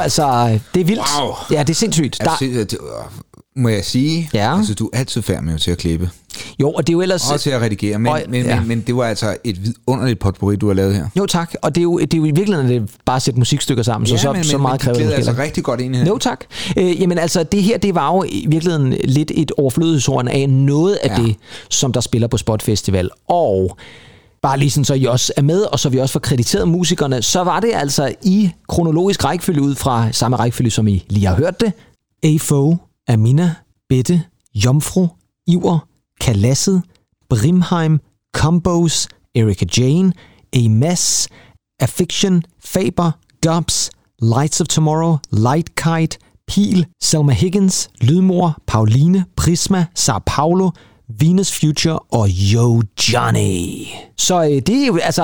Altså, 0.00 0.58
det 0.74 0.80
er 0.80 0.84
vildt. 0.84 1.02
Wow. 1.20 1.34
Ja, 1.50 1.60
det 1.60 1.70
er 1.70 1.74
sindssygt. 1.74 2.16
Der, 2.20 2.30
Altså, 2.30 2.44
det, 2.44 2.70
det, 2.70 2.78
må 3.56 3.68
jeg 3.68 3.84
sige, 3.84 4.30
Ja. 4.34 4.56
altså, 4.58 4.74
du 4.74 4.90
er 4.92 4.98
altid 4.98 5.22
færdig 5.22 5.44
med 5.44 5.58
til 5.58 5.70
at 5.70 5.78
klippe. 5.78 6.10
jo, 6.60 6.70
og 6.70 6.86
det 6.86 6.92
er 6.92 6.94
jo 6.96 7.00
ellers... 7.00 7.30
Og 7.30 7.40
til 7.40 7.50
at 7.50 7.60
redigere, 7.60 7.98
men, 7.98 8.12
Og- 8.12 8.20
men, 8.28 8.44
ja. 8.44 8.58
men, 8.60 8.68
men 8.68 8.80
det 8.80 8.96
var 8.96 9.04
altså 9.04 9.36
et 9.44 9.62
vidunderligt 9.64 10.18
potpourri, 10.18 10.56
du 10.56 10.66
har 10.66 10.74
lavet 10.74 10.94
her. 10.94 11.06
Jo 11.18 11.26
tak, 11.26 11.54
og 11.62 11.74
det 11.74 11.80
er 11.80 11.82
jo, 11.82 11.98
det 11.98 12.14
er 12.14 12.18
jo 12.18 12.24
i 12.24 12.30
virkeligheden 12.30 12.68
det 12.70 12.90
bare 13.04 13.16
at 13.16 13.22
sætte 13.22 13.38
musikstykker 13.40 13.82
sammen, 13.82 14.06
så, 14.06 14.16
så, 14.16 14.32
men, 14.32 14.44
så 14.44 14.56
men, 14.58 14.62
meget 14.62 14.72
men 14.72 14.78
kræver 14.84 14.96
det 14.98 15.06
måske 15.06 15.16
altså 15.16 15.42
rigtig 15.42 15.64
godt 15.64 15.80
ind 15.80 15.94
her. 15.96 16.06
Jo 16.06 16.18
tak. 16.18 16.40
Øh, 16.76 17.00
jamen 17.00 17.18
altså, 17.18 17.42
det 17.42 17.62
her, 17.62 17.78
det 17.78 17.94
var 17.94 18.14
jo 18.14 18.24
i 18.28 18.46
virkeligheden 18.48 18.94
lidt 19.04 19.32
et 19.34 19.52
overflødighedshorn 19.58 20.28
af 20.28 20.48
noget 20.48 20.94
af 20.94 21.18
Ja. 21.18 21.22
det, 21.22 21.36
som 21.70 21.92
der 21.92 22.00
spiller 22.00 22.28
på 22.28 22.36
Spot 22.36 22.62
Festival. 22.62 23.10
Og 23.28 23.76
bare 24.42 24.58
lige 24.58 24.70
sådan, 24.70 24.84
så 24.84 24.94
I 24.94 25.04
også 25.04 25.32
er 25.36 25.42
med, 25.42 25.62
og 25.62 25.78
så 25.78 25.88
vi 25.88 25.98
også 25.98 26.12
får 26.12 26.20
krediteret 26.20 26.68
musikerne, 26.68 27.22
så 27.22 27.44
var 27.44 27.60
det 27.60 27.70
altså 27.74 28.14
i 28.22 28.50
kronologisk 28.68 29.24
rækkefølge 29.24 29.62
ud 29.62 29.74
fra 29.74 30.12
samme 30.12 30.36
rækkefølge, 30.36 30.70
som 30.70 30.88
I 30.88 31.04
lige 31.08 31.26
har 31.26 31.36
hørt 31.36 31.60
det. 31.60 31.72
AFO, 32.22 32.76
Amina, 33.08 33.54
Bette, 33.88 34.22
Jomfru, 34.54 35.08
Iver, 35.46 35.78
Kalasset, 36.20 36.82
Brimheim, 37.30 38.00
Combos, 38.36 39.08
Erika 39.34 39.64
Jane, 39.78 40.12
Amas, 40.56 41.28
Affiction, 41.80 42.42
Faber, 42.64 43.10
Gobs, 43.46 43.90
Lights 44.22 44.60
of 44.60 44.66
Tomorrow, 44.66 45.18
Light 45.32 45.74
Kite, 45.76 46.18
Pil, 46.46 46.86
Selma 47.02 47.32
Higgins, 47.32 47.88
Lydmor, 48.00 48.56
Pauline, 48.66 49.24
Prisma, 49.36 49.86
Sao 49.94 50.18
Paulo, 50.26 50.70
Venus 51.18 51.60
Future 51.60 51.98
og 51.98 52.28
Yo 52.54 52.82
Johnny. 53.12 53.86
Så 54.18 54.42
øh, 54.42 54.50
det 54.50 54.86
er 54.86 54.98
altså, 55.02 55.22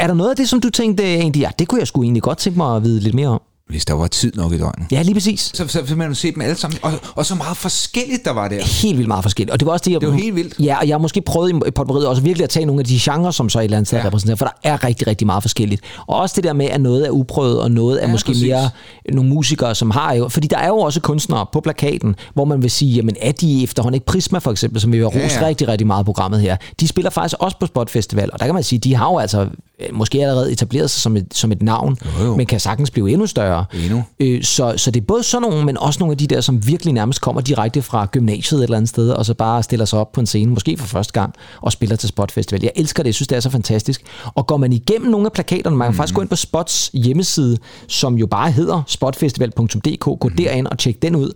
er 0.00 0.06
der 0.06 0.14
noget 0.14 0.30
af 0.30 0.36
det, 0.36 0.48
som 0.48 0.60
du 0.60 0.70
tænkte 0.70 1.02
øh, 1.02 1.08
egentlig, 1.08 1.40
ja, 1.40 1.50
det 1.58 1.68
kunne 1.68 1.78
jeg 1.78 1.86
sgu 1.88 2.02
egentlig 2.02 2.22
godt 2.22 2.38
tænke 2.38 2.56
mig 2.56 2.76
at 2.76 2.82
vide 2.82 3.00
lidt 3.00 3.14
mere 3.14 3.28
om? 3.28 3.40
Hvis 3.68 3.84
der 3.84 3.94
var 3.94 4.06
tid 4.06 4.32
nok 4.36 4.52
i 4.52 4.58
døgnet. 4.58 4.86
Ja, 4.92 5.02
lige 5.02 5.14
præcis. 5.14 5.50
Så, 5.54 5.68
så, 5.68 5.82
så 5.86 5.96
man 5.96 6.08
jo 6.08 6.14
se 6.14 6.32
dem 6.32 6.42
alle 6.42 6.54
sammen, 6.56 6.78
og, 6.82 6.92
og 7.14 7.26
så 7.26 7.34
meget 7.34 7.56
forskelligt 7.56 8.24
der 8.24 8.30
var 8.30 8.48
der. 8.48 8.62
helt 8.82 8.96
vildt 8.96 9.08
meget 9.08 9.24
forskelligt. 9.24 9.52
Og 9.52 9.60
det 9.60 9.66
var 9.66 9.72
også 9.72 9.82
det, 9.86 9.92
jeg, 9.92 10.00
Det 10.00 10.08
var 10.08 10.14
helt 10.14 10.34
vildt. 10.34 10.54
Ja, 10.60 10.76
og 10.80 10.88
jeg 10.88 10.94
har 10.94 10.98
måske 10.98 11.20
prøvet 11.22 11.50
i 11.66 11.70
potpourriet 11.70 12.06
også 12.08 12.22
virkelig 12.22 12.44
at 12.44 12.50
tage 12.50 12.66
nogle 12.66 12.80
af 12.80 12.84
de 12.86 12.98
genrer, 13.02 13.30
som 13.30 13.48
så 13.48 13.58
et 13.58 13.64
eller 13.64 13.76
andet 13.76 13.86
sted 13.88 13.98
Ja. 13.98 14.06
repræsenterer, 14.06 14.36
for 14.36 14.44
der 14.44 14.52
er 14.70 14.84
rigtig, 14.84 15.06
rigtig 15.06 15.26
meget 15.26 15.42
forskelligt. 15.42 15.82
Og 16.06 16.16
også 16.20 16.32
det 16.36 16.44
der 16.44 16.52
med, 16.52 16.66
at 16.66 16.80
noget 16.80 17.06
er 17.06 17.10
uprøvet, 17.10 17.60
og 17.60 17.70
noget 17.70 18.02
er 18.02 18.06
Ja, 18.06 18.12
måske 18.12 18.26
præcis. 18.26 18.46
mere 18.48 18.70
nogle 19.12 19.30
musikere, 19.30 19.74
som 19.74 19.90
har 19.90 20.12
jo... 20.14 20.28
Fordi 20.28 20.46
der 20.46 20.58
er 20.58 20.68
jo 20.68 20.78
også 20.78 21.00
kunstnere 21.00 21.46
på 21.52 21.60
plakaten, 21.60 22.14
hvor 22.34 22.44
man 22.44 22.62
vil 22.62 22.70
sige, 22.70 22.92
jamen 22.94 23.16
er 23.20 23.32
de 23.32 23.62
efterhånden 23.62 23.94
ikke 23.94 24.06
Prisma 24.06 24.38
for 24.38 24.50
eksempel, 24.50 24.80
som 24.80 24.92
vi 24.92 24.98
har 24.98 25.04
rost 25.04 25.16
Ja, 25.16 25.40
ja, 25.40 25.46
rigtig, 25.46 25.68
rigtig 25.68 25.86
meget 25.86 26.04
programmet 26.06 26.40
her. 26.40 26.56
De 26.80 26.88
spiller 26.88 27.10
faktisk 27.10 27.36
også 27.40 27.56
på 27.60 27.66
Spot 27.66 27.90
Festival, 27.90 28.30
og 28.32 28.38
der 28.38 28.44
kan 28.44 28.54
man 28.54 28.64
sige, 28.64 28.78
de 28.78 28.94
har 28.94 29.10
jo 29.10 29.18
altså 29.18 29.46
måske 29.92 30.20
allerede 30.20 30.52
etableret 30.52 30.90
sig 30.90 31.02
som 31.02 31.16
et, 31.16 31.26
som 31.32 31.52
et 31.52 31.62
navn, 31.62 31.98
Jo, 32.20 32.24
jo. 32.24 32.36
men 32.36 32.46
kan 32.46 32.60
sagtens 32.60 32.90
blive 32.90 33.10
endnu 33.10 33.26
større. 33.26 33.64
Endnu. 33.84 34.04
Øh, 34.20 34.42
så, 34.42 34.74
så 34.76 34.90
det 34.90 35.00
er 35.00 35.04
både 35.04 35.22
sådan 35.22 35.48
nogle, 35.48 35.66
men 35.66 35.78
også 35.78 36.00
nogle 36.00 36.12
af 36.12 36.18
de 36.18 36.26
der, 36.26 36.40
som 36.40 36.66
virkelig 36.66 36.94
nærmest 36.94 37.20
kommer 37.20 37.40
direkte 37.40 37.82
fra 37.82 38.06
gymnasiet 38.12 38.58
et 38.58 38.64
eller 38.64 38.76
andet 38.76 38.88
sted, 38.88 39.10
og 39.10 39.26
så 39.26 39.34
bare 39.34 39.62
stiller 39.62 39.84
sig 39.84 39.98
op 39.98 40.12
på 40.12 40.20
en 40.20 40.26
scene, 40.26 40.50
måske 40.50 40.76
for 40.78 40.86
første 40.86 41.12
gang, 41.12 41.34
og 41.60 41.72
spiller 41.72 41.96
til 41.96 42.08
Spot 42.08 42.32
Festival. 42.32 42.62
Jeg 42.62 42.72
elsker 42.76 43.02
det, 43.02 43.08
jeg 43.08 43.14
synes, 43.14 43.28
det 43.28 43.36
er 43.36 43.40
så 43.40 43.50
fantastisk. 43.50 44.02
Og 44.34 44.46
går 44.46 44.56
man 44.56 44.72
igennem 44.72 45.10
nogle 45.10 45.26
af 45.26 45.32
plakaterne, 45.32 45.76
man 45.76 45.86
kan 45.86 45.92
mm. 45.92 45.96
faktisk 45.96 46.14
gå 46.14 46.20
ind 46.20 46.28
på 46.28 46.36
Spots 46.36 46.90
hjemmeside, 46.94 47.58
som 47.88 48.14
jo 48.14 48.26
bare 48.26 48.50
hedder 48.50 48.82
spotfestival.dk, 48.86 50.04
gå 50.04 50.28
mm. 50.28 50.36
derind 50.36 50.66
og 50.66 50.78
tjek 50.78 51.02
den 51.02 51.16
ud. 51.16 51.32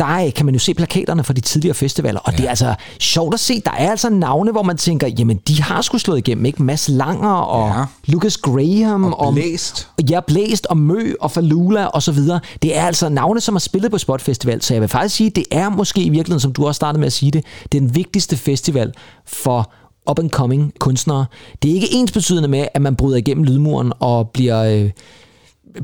Der 0.00 0.30
kan 0.30 0.46
man 0.46 0.54
jo 0.54 0.58
se 0.58 0.74
plakaterne 0.74 1.24
fra 1.24 1.32
de 1.32 1.40
tidligere 1.40 1.74
festivaler, 1.74 2.20
og 2.20 2.32
ja. 2.32 2.36
det 2.36 2.44
er 2.44 2.48
altså 2.48 2.74
sjovt 3.00 3.34
at 3.34 3.40
se. 3.40 3.60
Der 3.64 3.70
er 3.70 3.90
altså 3.90 4.10
navne, 4.10 4.52
hvor 4.52 4.62
man 4.62 4.76
tænker, 4.76 5.06
jamen 5.06 5.36
de 5.48 5.62
har 5.62 5.82
sgu 5.82 5.98
slået 5.98 6.18
igennem, 6.18 6.44
ikke? 6.44 6.62
Mads 6.62 6.88
Langer 6.88 7.28
og 7.32 7.78
Ja. 7.78 7.84
Lucas 8.06 8.36
Graham 8.36 9.12
Og 9.12 9.34
Blæst. 9.34 9.88
Ja, 10.10 10.20
Blæst 10.26 10.66
og 10.66 10.76
Mø 10.76 11.12
og 11.20 11.30
Falula 11.30 11.86
og 11.86 12.02
så 12.02 12.12
videre. 12.12 12.40
Det 12.62 12.76
er 12.76 12.82
altså 12.82 13.08
navne, 13.08 13.40
som 13.40 13.54
har 13.54 13.60
spillet 13.60 13.90
på 13.90 13.98
Spot 13.98 14.20
Festival, 14.20 14.62
så 14.62 14.74
jeg 14.74 14.80
vil 14.80 14.88
faktisk 14.88 15.14
sige, 15.16 15.30
det 15.30 15.44
er 15.50 15.68
måske 15.68 16.02
i 16.02 16.08
virkeligheden, 16.08 16.40
som 16.40 16.52
du 16.52 16.66
også 16.66 16.76
startede 16.76 17.00
med 17.00 17.06
at 17.06 17.12
sige 17.12 17.30
det, 17.30 17.44
den 17.72 17.94
vigtigste 17.94 18.36
festival 18.36 18.92
for 19.26 19.72
up-and-coming 20.10 20.72
kunstnere. 20.78 21.26
Det 21.62 21.70
er 21.70 21.74
ikke 21.74 21.88
ens 21.92 22.12
betydende 22.12 22.48
med, 22.48 22.66
at 22.74 22.82
man 22.82 22.96
bryder 22.96 23.16
igennem 23.16 23.44
lydmuren 23.44 23.92
og 24.00 24.30
bliver 24.30 24.62
øh, 24.64 24.90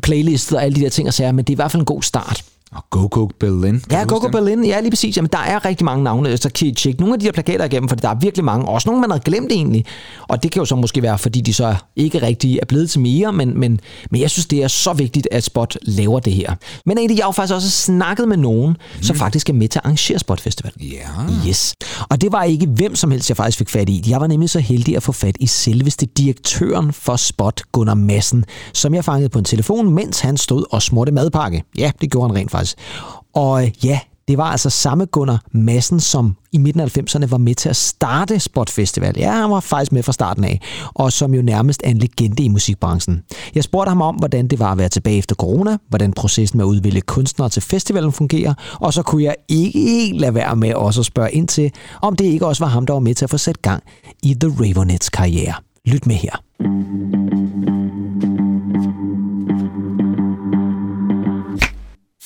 playlistet 0.03 0.59
og 0.59 0.65
alle 0.65 0.77
de 0.77 0.81
der 0.81 0.89
ting 0.89 1.09
og 1.09 1.15
sager, 1.15 1.33
men 1.33 1.45
det 1.45 1.53
er 1.53 1.55
i 1.55 1.57
hvert 1.57 1.71
fald 1.71 1.81
en 1.81 1.87
god 1.87 2.03
start. 2.03 2.45
Og 2.77 2.85
Go 2.91 3.09
Go 3.11 3.29
Berlin. 3.41 3.83
Ja, 3.91 4.05
Go 4.05 4.19
Go 4.19 4.29
Berlin, 4.29 4.65
ja 4.65 4.81
lige 4.81 4.91
præcis. 4.91 5.17
Jamen, 5.17 5.29
der 5.33 5.39
er 5.39 5.65
rigtig 5.65 5.85
mange 5.85 6.05
navne, 6.05 6.37
så 6.37 6.51
kan 6.51 6.75
tjekke 6.75 7.01
nogle 7.01 7.15
af 7.15 7.21
de 7.21 7.25
her 7.25 7.33
plakater 7.33 7.65
igennem, 7.65 7.89
for 7.89 7.97
der 7.97 8.09
er 8.09 8.15
virkelig 8.15 8.45
mange. 8.45 8.69
Også 8.69 8.89
nogle, 8.89 9.01
man 9.01 9.11
har 9.11 9.19
glemt 9.19 9.53
egentlig. 9.53 9.85
Og 10.29 10.43
det 10.43 10.51
kan 10.51 10.61
jo 10.61 10.65
så 10.67 10.77
måske 10.77 11.03
være, 11.03 11.19
fordi 11.19 11.41
de 11.41 11.55
så 11.55 11.77
ikke 11.97 12.23
rigtig 12.23 12.59
er 12.63 12.67
blevet 12.67 12.91
til 12.91 13.01
mere, 13.01 13.33
men, 13.33 13.61
men, 13.61 13.81
men 14.11 14.21
jeg 14.21 14.31
synes, 14.31 14.47
det 14.47 14.63
er 14.63 14.69
så 14.69 14.93
vigtigt, 14.93 15.29
at 15.31 15.45
Spot 15.45 15.79
laver 15.83 16.21
det 16.21 16.33
her. 16.33 16.55
Men 16.87 16.99
egentlig, 16.99 17.17
jeg 17.17 17.25
har 17.25 17.29
jo 17.29 17.33
faktisk 17.33 17.55
også 17.55 17.71
snakket 17.71 18.29
med 18.29 18.37
nogen, 18.37 18.71
mm. 18.71 19.03
som 19.03 19.17
faktisk 19.17 19.49
er 19.51 19.55
med 19.55 19.69
til 19.69 19.79
at 19.79 19.85
arrangere 19.85 20.19
Spot 20.19 20.41
Festival. 20.41 20.73
Ja. 20.81 21.49
Yes. 21.49 21.75
Og 22.11 22.21
det 22.21 22.33
var 22.33 22.43
ikke 22.43 22.67
hvem 22.67 22.95
som 22.95 23.11
helst, 23.11 23.31
jeg 23.31 23.37
faktisk 23.37 23.59
fik 23.59 23.69
fat 23.69 23.89
i. 23.89 24.05
Jeg 24.09 24.21
var 24.21 24.27
nemlig 24.27 24.51
så 24.51 24.61
heldig 24.61 24.97
at 24.97 25.03
få 25.03 25.13
fat 25.13 25.37
i 25.41 25.47
selveste 25.47 26.07
direktøren 26.07 26.93
for 26.93 27.17
Spot, 27.17 27.63
Gunnar 27.73 27.95
Madsen, 27.95 28.45
som 28.73 28.95
jeg 28.95 29.05
fangede 29.05 29.29
på 29.29 29.39
en 29.39 29.45
telefon, 29.45 29.91
mens 29.95 30.21
han 30.21 30.37
stod 30.37 30.65
og 30.71 30.83
smurte 30.83 31.13
madpakke. 31.13 31.63
Ja, 31.79 31.91
det 32.01 32.11
gjorde 32.11 32.29
han 32.29 32.37
rent 32.37 32.51
faktisk. 32.51 32.66
Og 33.35 33.63
øh, 33.63 33.85
ja, 33.85 34.01
det 34.29 34.39
var 34.39 34.45
altså 34.45 34.71
samme 34.71 35.07
Gunnar 35.07 35.43
Madsen, 35.53 36.01
som 36.01 36.37
i 36.53 36.59
midten 36.59 36.81
af 36.81 36.99
90'erne 36.99 37.27
var 37.27 37.39
med 37.39 37.55
til 37.55 37.69
at 37.69 37.77
starte 37.77 38.41
Spot 38.41 38.71
Festival. 38.71 39.15
Ja, 39.17 39.33
han 39.33 39.51
var 39.51 39.61
faktisk 39.61 39.93
med 39.93 40.03
fra 40.03 40.13
starten 40.13 40.45
af, 40.45 40.61
og 40.95 41.13
som 41.13 41.35
jo 41.35 41.43
nærmest 41.43 41.81
er 41.85 41.91
en 41.91 41.99
legende 41.99 42.45
i 42.45 42.49
musikbranchen. 42.49 43.23
Jeg 43.55 43.65
spurgte 43.65 43.89
ham 43.89 44.03
om, 44.03 44.15
hvordan 44.15 44.49
det 44.49 44.59
var 44.59 44.73
at 44.73 44.79
være 44.79 44.89
tilbage 44.89 45.19
efter 45.19 45.35
corona, 45.35 45.77
hvordan 45.89 46.13
processen 46.13 46.57
med 46.57 46.65
at 46.65 46.69
udvælge 46.69 47.01
kunstnere 47.01 47.49
til 47.49 47.63
festivalen 47.63 48.13
fungerer, 48.13 48.55
og 48.81 48.93
så 48.93 49.03
kunne 49.03 49.23
jeg 49.23 49.35
ikke 49.49 49.79
helt 49.79 50.21
lade 50.21 50.35
være 50.35 50.57
med 50.57 50.75
også 50.75 51.01
at 51.01 51.07
spørge 51.07 51.33
ind 51.33 51.49
til, 51.49 51.73
om 52.03 52.17
det 52.17 52.25
ikke 52.25 52.47
også 52.47 52.65
var 52.65 52.71
ham, 52.71 52.87
der 52.87 52.93
var 52.93 53.01
med 53.01 53.15
til 53.15 53.25
at 53.25 53.31
få 53.31 53.39
sat 53.39 53.63
gang 53.63 53.83
i 54.23 54.37
The 54.41 54.55
Ravenets 54.61 55.09
karriere. 55.09 55.55
Lyt 55.87 56.07
med 56.07 56.15
her. 56.15 56.37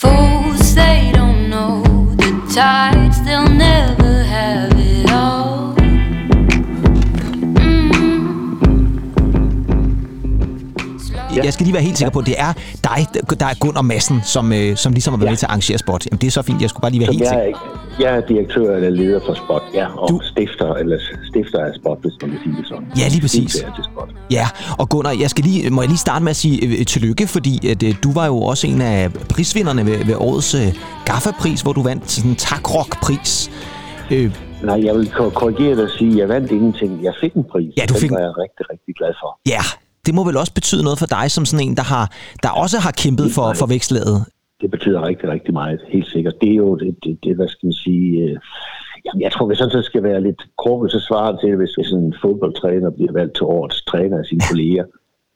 Fools, 0.00 0.75
they 0.75 1.12
don't 1.12 1.50
know 1.50 1.83
the 2.16 2.30
tides, 2.54 3.23
they'll 3.23 3.47
never 3.47 4.23
have 4.23 4.73
it 4.78 5.11
all. 5.11 5.50
Jeg 11.44 11.52
skal 11.52 11.64
lige 11.64 11.75
være 11.75 11.82
helt 11.82 11.99
sikker 11.99 12.11
på, 12.12 12.18
at 12.18 12.26
det 12.26 12.35
er 12.38 12.52
dig, 12.85 13.06
der 13.40 13.47
er 13.47 13.54
Gunnar 13.61 13.82
Madsen, 13.82 14.20
som, 14.25 14.52
øh, 14.52 14.76
som 14.76 14.92
ligesom 14.92 15.12
har 15.14 15.18
været 15.18 15.26
ja. 15.26 15.30
med 15.30 15.37
til 15.37 15.47
at 15.47 15.50
arrangere 15.50 15.78
Spot. 15.78 16.06
Jamen, 16.06 16.18
det 16.20 16.26
er 16.26 16.30
så 16.30 16.42
fint. 16.42 16.61
Jeg 16.62 16.70
skulle 16.70 16.80
bare 16.82 16.90
lige 16.90 17.00
være 17.00 17.06
Som 17.06 17.14
helt 17.16 17.28
sikker. 17.28 17.44
er, 17.44 18.00
jeg 18.00 18.16
er 18.16 18.20
direktør 18.26 18.76
eller 18.76 18.90
leder 18.90 19.20
for 19.26 19.35
Spot, 19.35 19.62
ja, 19.75 19.87
og 19.99 20.09
Du- 20.09 20.20
stifter, 20.25 20.75
eller 20.75 20.99
stifter 21.30 21.59
af 21.64 21.75
Spot, 21.75 21.99
hvis 22.00 22.12
man 22.23 22.30
vil 22.30 22.38
sige 22.44 22.56
det 22.56 22.66
sådan. 22.68 22.87
Ja, 22.99 23.09
lige 23.09 23.20
præcis. 23.20 23.50
Stifter 23.52 23.75
til 23.75 23.85
Spot. 23.85 24.09
Ja, 24.30 24.47
og 24.78 24.88
Gunnar, 24.88 25.14
jeg 25.20 25.30
skal 25.30 25.44
lige, 25.44 25.70
må 25.70 25.82
jeg 25.82 25.88
lige 25.88 25.99
starte 25.99 26.23
med 26.25 26.30
at 26.30 26.37
sige 26.37 26.66
øh, 26.66 26.87
tillykke, 26.87 27.26
fordi 27.26 27.68
at, 27.68 27.82
øh, 27.82 27.94
du 28.04 28.12
var 28.12 28.26
jo 28.26 28.37
også 28.42 28.66
en 28.66 28.80
af 28.80 29.12
prisvinderne 29.12 29.87
ved, 29.87 30.04
ved 30.04 30.14
årets 30.18 30.54
øh, 30.54 30.75
Gaffa-pris, 31.06 31.61
hvor 31.61 31.73
du 31.73 31.82
vandt 31.82 32.11
sådan 32.11 32.30
en 32.30 32.37
tak-rock-pris. 32.37 33.50
Øh, 34.11 34.37
Nej, 34.62 34.85
jeg 34.85 34.94
vil 34.94 35.11
kor- 35.11 35.30
korrigere 35.30 35.76
dig 35.76 35.85
og 35.85 35.90
sige, 35.99 36.12
at 36.12 36.18
jeg 36.18 36.28
vandt 36.28 36.50
ingenting. 36.50 37.04
Jeg 37.04 37.12
fik 37.20 37.32
en 37.35 37.44
pris. 37.52 37.73
Ja, 37.76 37.82
du 37.88 37.94
Den 37.94 38.00
fik 38.00 38.11
en- 38.11 38.14
var 38.16 38.20
jeg 38.23 38.32
rigtig, 38.38 38.64
rigtig 38.73 38.94
glad 38.99 39.12
for. 39.23 39.38
ja, 39.49 39.62
det 40.07 40.14
må 40.14 40.25
vel 40.25 40.37
også 40.37 40.54
betyde 40.54 40.83
noget 40.83 40.99
for 40.99 41.07
dig 41.07 41.30
som 41.30 41.45
sådan 41.45 41.66
en, 41.66 41.76
der, 41.76 41.87
har, 41.95 42.04
der 42.42 42.50
også 42.62 42.78
har 42.78 42.92
kæmpet 43.02 43.28
for, 43.37 43.47
for 43.61 43.66
vækstlaget. 43.66 44.19
Det 44.61 44.71
betyder 44.71 45.07
rigtig, 45.09 45.28
rigtig 45.28 45.52
meget, 45.54 45.80
helt 45.88 46.09
sikkert. 46.09 46.35
Det 46.40 46.50
er 46.50 46.54
jo 46.54 46.75
det, 46.76 46.97
det, 47.04 47.19
det 47.25 47.37
hvad 47.37 47.49
skal 47.49 47.66
man 47.66 47.73
sige... 47.73 48.23
Øh, 48.23 48.37
jamen, 49.04 49.23
jeg 49.23 49.33
tror, 49.33 49.47
hvis 49.47 49.59
sådan 49.59 49.73
så 49.73 49.83
skal 49.83 50.02
være 50.02 50.21
lidt 50.23 50.42
krukket, 50.59 50.92
så 50.92 51.00
svarer 51.09 51.33
det 51.33 51.40
til, 51.40 51.57
hvis, 51.57 51.75
hvis 51.75 51.90
en 51.90 52.14
fodboldtræner 52.23 52.90
bliver 52.90 53.12
valgt 53.12 53.35
til 53.37 53.45
årets 53.45 53.83
træner 53.85 54.19
af 54.19 54.25
sine 54.25 54.40
kolleger. 54.50 54.85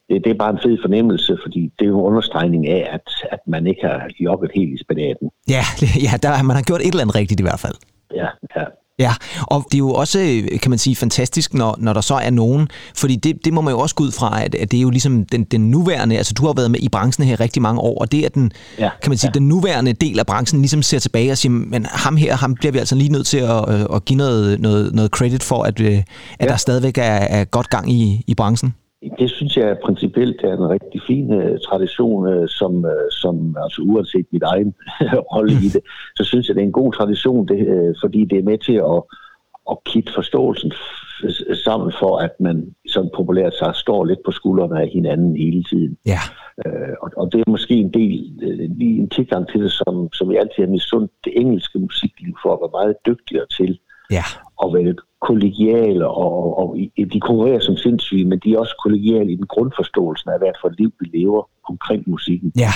Det, 0.08 0.24
det 0.24 0.30
er 0.30 0.38
bare 0.44 0.50
en 0.50 0.62
fed 0.62 0.78
fornemmelse, 0.82 1.38
fordi 1.42 1.72
det 1.78 1.84
er 1.84 1.88
jo 1.88 1.98
en 1.98 2.06
understregning 2.10 2.68
af, 2.68 2.88
at, 2.92 3.08
at 3.32 3.40
man 3.46 3.66
ikke 3.66 3.82
har 3.86 4.08
jogget 4.20 4.50
helt 4.54 4.72
i 4.80 4.82
spinaten. 4.84 5.30
Ja, 5.48 5.64
ja 6.06 6.12
der, 6.22 6.42
man 6.42 6.56
har 6.56 6.62
gjort 6.62 6.80
et 6.80 6.86
eller 6.86 7.02
andet 7.02 7.16
rigtigt 7.16 7.40
i 7.40 7.46
hvert 7.48 7.60
fald. 7.60 7.74
Ja, 8.14 8.28
ja. 8.56 8.64
Ja, 8.98 9.14
og 9.42 9.64
det 9.64 9.74
er 9.74 9.78
jo 9.78 9.90
også, 9.90 10.20
øh, 10.20 10.60
kan 10.60 10.70
man 10.70 10.78
sige, 10.78 10.96
fantastisk, 10.96 11.54
når, 11.54 11.76
når 11.78 11.92
der 11.92 12.00
så 12.00 12.14
er 12.14 12.30
nogen, 12.30 12.68
fordi 12.96 13.16
det, 13.16 13.44
det 13.44 13.52
må 13.52 13.60
man 13.60 13.72
jo 13.74 13.80
også 13.80 13.94
gå 13.94 14.04
ud 14.04 14.12
fra, 14.12 14.44
at, 14.44 14.54
at 14.54 14.70
det 14.70 14.76
er 14.76 14.80
jo 14.80 14.90
ligesom 14.90 15.24
den, 15.24 15.44
den 15.44 15.70
nuværende, 15.70 16.18
altså 16.18 16.34
du 16.34 16.46
har 16.46 16.52
været 16.52 16.70
med 16.70 16.80
i 16.80 16.88
branchen 16.88 17.26
her 17.26 17.40
rigtig 17.40 17.62
mange 17.62 17.80
år, 17.80 17.98
og 18.00 18.12
det 18.12 18.24
er 18.24 18.28
den, 18.28 18.52
Ja, 18.78 18.90
kan 19.02 19.10
man 19.10 19.18
sige, 19.18 19.30
ja. 19.34 19.38
den 19.38 19.48
nuværende 19.48 19.92
del 19.92 20.18
af 20.18 20.26
branchen 20.26 20.60
ligesom 20.60 20.82
ser 20.82 20.98
tilbage 20.98 21.32
og 21.32 21.38
siger, 21.38 21.52
men 21.52 21.86
ham 21.90 22.16
her, 22.16 22.36
ham 22.36 22.54
bliver 22.54 22.72
vi 22.72 22.78
altså 22.78 22.94
lige 22.94 23.12
nødt 23.12 23.26
til 23.26 23.38
at, 23.38 23.68
øh, 23.68 23.86
at 23.94 24.04
give 24.04 24.16
noget, 24.16 24.60
noget, 24.60 24.94
noget 24.94 25.10
credit 25.10 25.42
for, 25.42 25.62
at, 25.62 25.80
øh, 25.80 25.96
at 25.96 26.04
ja. 26.40 26.46
der 26.46 26.56
stadigvæk 26.56 26.98
er, 26.98 27.02
er 27.02 27.44
godt 27.44 27.70
gang 27.70 27.92
i, 27.92 28.24
i 28.26 28.34
branchen. 28.34 28.74
Det 29.18 29.30
synes 29.30 29.56
jeg 29.56 29.78
principielt 29.84 30.40
er 30.44 30.52
en 30.52 30.70
rigtig 30.70 31.02
fin 31.06 31.32
uh, 31.34 31.58
tradition, 31.68 32.26
uh, 32.34 32.48
som, 32.48 32.74
uh, 32.76 32.90
som 33.10 33.56
altså 33.62 33.82
uanset 33.82 34.26
mit 34.32 34.42
egen 34.42 34.74
rolle 35.34 35.52
i 35.52 35.68
det, 35.68 35.80
så 36.16 36.24
synes 36.24 36.48
jeg, 36.48 36.56
det 36.56 36.62
er 36.62 36.66
en 36.66 36.80
god 36.82 36.92
tradition, 36.92 37.48
det, 37.48 37.60
uh, 37.68 37.94
fordi 38.02 38.24
det 38.24 38.38
er 38.38 38.42
med 38.42 38.58
til 38.58 38.72
at, 38.72 39.02
at 39.70 39.76
kitte 39.84 40.12
forståelsen 40.14 40.72
sammen 41.64 41.92
for, 41.98 42.18
at 42.18 42.34
man 42.40 42.74
sådan 42.88 43.10
populært 43.16 43.54
sagt 43.54 43.76
står 43.76 44.04
lidt 44.04 44.20
på 44.24 44.30
skuldrene 44.30 44.80
af 44.82 44.88
hinanden 44.88 45.36
hele 45.36 45.64
tiden. 45.64 45.96
Ja, 46.06 46.20
Uh, 46.66 46.94
og, 47.02 47.10
og 47.16 47.32
det 47.32 47.40
er 47.40 47.50
måske 47.50 47.74
en 47.74 47.92
del, 47.94 48.32
lige 48.78 48.98
en 49.00 49.08
tilgang 49.08 49.48
til 49.48 49.62
det, 49.62 49.72
som, 49.72 50.12
som 50.12 50.32
jeg 50.32 50.40
altid 50.40 50.64
har 50.64 50.70
misundt 50.70 51.12
det 51.24 51.32
engelske 51.36 51.78
musikliv 51.78 52.36
for 52.42 52.52
at 52.52 52.58
være 52.62 52.78
meget 52.80 52.96
dygtigere 53.06 53.46
til. 53.58 53.78
Ja, 54.10 54.24
og 54.64 54.74
være 54.74 54.94
kollegiale, 55.20 56.08
og, 56.08 56.32
og, 56.58 56.58
og 56.58 56.76
de 57.12 57.20
konkurrerer 57.20 57.60
som 57.60 57.76
sindssyge, 57.76 58.24
men 58.24 58.38
de 58.38 58.54
er 58.54 58.58
også 58.58 58.74
kollegiale 58.82 59.32
i 59.32 59.36
den 59.36 59.46
grundforståelsen 59.46 60.30
af, 60.30 60.38
hvad 60.38 60.52
for 60.60 60.68
et 60.68 60.78
liv 60.78 60.92
vi 61.00 61.18
lever 61.18 61.42
omkring 61.68 62.02
musikken. 62.06 62.52
ja, 62.56 62.72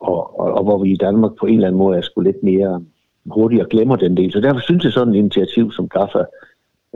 Og, 0.00 0.40
og, 0.40 0.46
og 0.58 0.64
hvor 0.64 0.78
vi 0.82 0.92
i 0.92 0.96
Danmark 0.96 1.32
på 1.40 1.46
en 1.46 1.54
eller 1.54 1.66
anden 1.66 1.78
måde 1.78 1.98
er 1.98 2.02
sgu 2.02 2.20
lidt 2.20 2.42
mere 2.42 2.82
hurtigere 3.30 3.66
glemmer 3.70 3.96
den 3.96 4.16
del. 4.16 4.32
Så 4.32 4.40
derfor 4.40 4.60
synes 4.60 4.84
jeg 4.84 4.92
sådan 4.92 5.14
et 5.14 5.18
initiativ, 5.18 5.72
som 5.72 5.88
Gaffa 5.88 6.24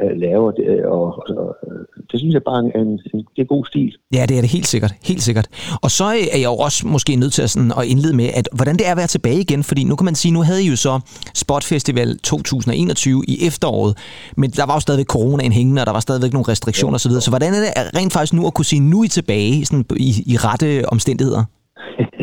øh, 0.02 0.20
laver, 0.20 0.50
det, 0.50 0.84
og, 0.84 1.06
og, 1.28 1.56
øh, 1.66 1.84
det 2.10 2.20
synes 2.20 2.34
jeg 2.34 2.42
bare 2.42 2.56
er 2.74 2.80
en, 2.80 3.00
en, 3.14 3.26
det 3.36 3.42
er 3.42 3.44
god 3.44 3.64
stil. 3.64 3.96
Ja, 4.14 4.26
det 4.28 4.36
er 4.36 4.40
det 4.40 4.50
helt 4.50 4.66
sikkert. 4.66 4.92
Helt 5.04 5.22
sikkert. 5.22 5.46
Og 5.82 5.90
så 5.90 6.04
er 6.04 6.38
jeg 6.44 6.44
jo 6.44 6.56
også 6.56 6.86
måske 6.86 7.16
nødt 7.16 7.32
til 7.32 7.42
at, 7.42 7.50
sådan, 7.50 7.72
at 7.78 7.84
indlede 7.86 8.16
med, 8.16 8.28
at 8.34 8.48
hvordan 8.52 8.76
det 8.76 8.86
er 8.86 8.90
at 8.90 8.96
være 8.96 9.06
tilbage 9.06 9.40
igen, 9.40 9.62
fordi 9.64 9.84
nu 9.84 9.96
kan 9.96 10.04
man 10.04 10.14
sige, 10.14 10.32
nu 10.32 10.42
havde 10.42 10.62
I 10.64 10.68
jo 10.68 10.76
så 10.76 11.00
Spot 11.34 11.64
Festival 11.64 12.18
2021 12.18 13.24
i 13.28 13.46
efteråret, 13.46 13.96
men 14.36 14.50
der 14.50 14.66
var 14.66 14.74
jo 14.74 14.80
stadigvæk 14.80 15.06
coronaen 15.06 15.52
hængende, 15.52 15.82
og 15.82 15.86
der 15.86 15.92
var 15.92 16.00
stadigvæk 16.00 16.32
nogle 16.32 16.48
restriktioner 16.48 16.94
osv., 16.94 17.12
så 17.12 17.30
hvordan 17.30 17.54
er 17.54 17.60
det 17.60 17.70
rent 17.98 18.12
faktisk 18.12 18.32
nu 18.32 18.46
at 18.46 18.54
kunne 18.54 18.64
sige, 18.64 18.80
nu 18.80 19.00
er 19.00 19.04
I 19.04 19.08
tilbage 19.08 19.64
sådan, 19.66 19.84
i, 19.96 20.10
i 20.26 20.36
rette 20.36 20.84
omstændigheder? 20.88 21.44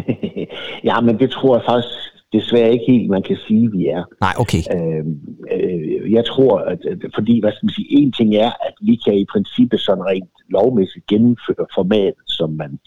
ja, 0.90 1.02
men 1.02 1.20
det 1.20 1.32
tror 1.32 1.56
jeg 1.58 1.64
faktisk 1.70 2.07
desværre 2.34 2.72
ikke 2.72 2.86
helt, 2.88 3.10
man 3.10 3.24
kan 3.24 3.38
sige, 3.48 3.72
vi 3.72 3.88
er. 3.88 4.04
Nej, 4.22 4.34
okay. 4.40 4.62
Øh, 4.76 5.06
øh, 5.54 6.12
jeg 6.12 6.26
tror, 6.26 6.58
at, 6.60 6.80
fordi, 7.16 7.40
hvad 7.40 7.52
skal 7.52 7.66
man 7.66 7.74
sige, 7.74 7.88
en 7.90 8.12
ting 8.12 8.36
er, 8.36 8.52
at 8.68 8.74
vi 8.82 8.96
kan 9.06 9.14
i 9.14 9.26
princippet 9.26 9.80
sådan 9.80 10.04
rent 10.06 10.30
lovmæssigt 10.50 11.08
gennemføre 11.08 11.66
formatet, 11.76 12.24
som 12.28 12.50
man 12.52 12.80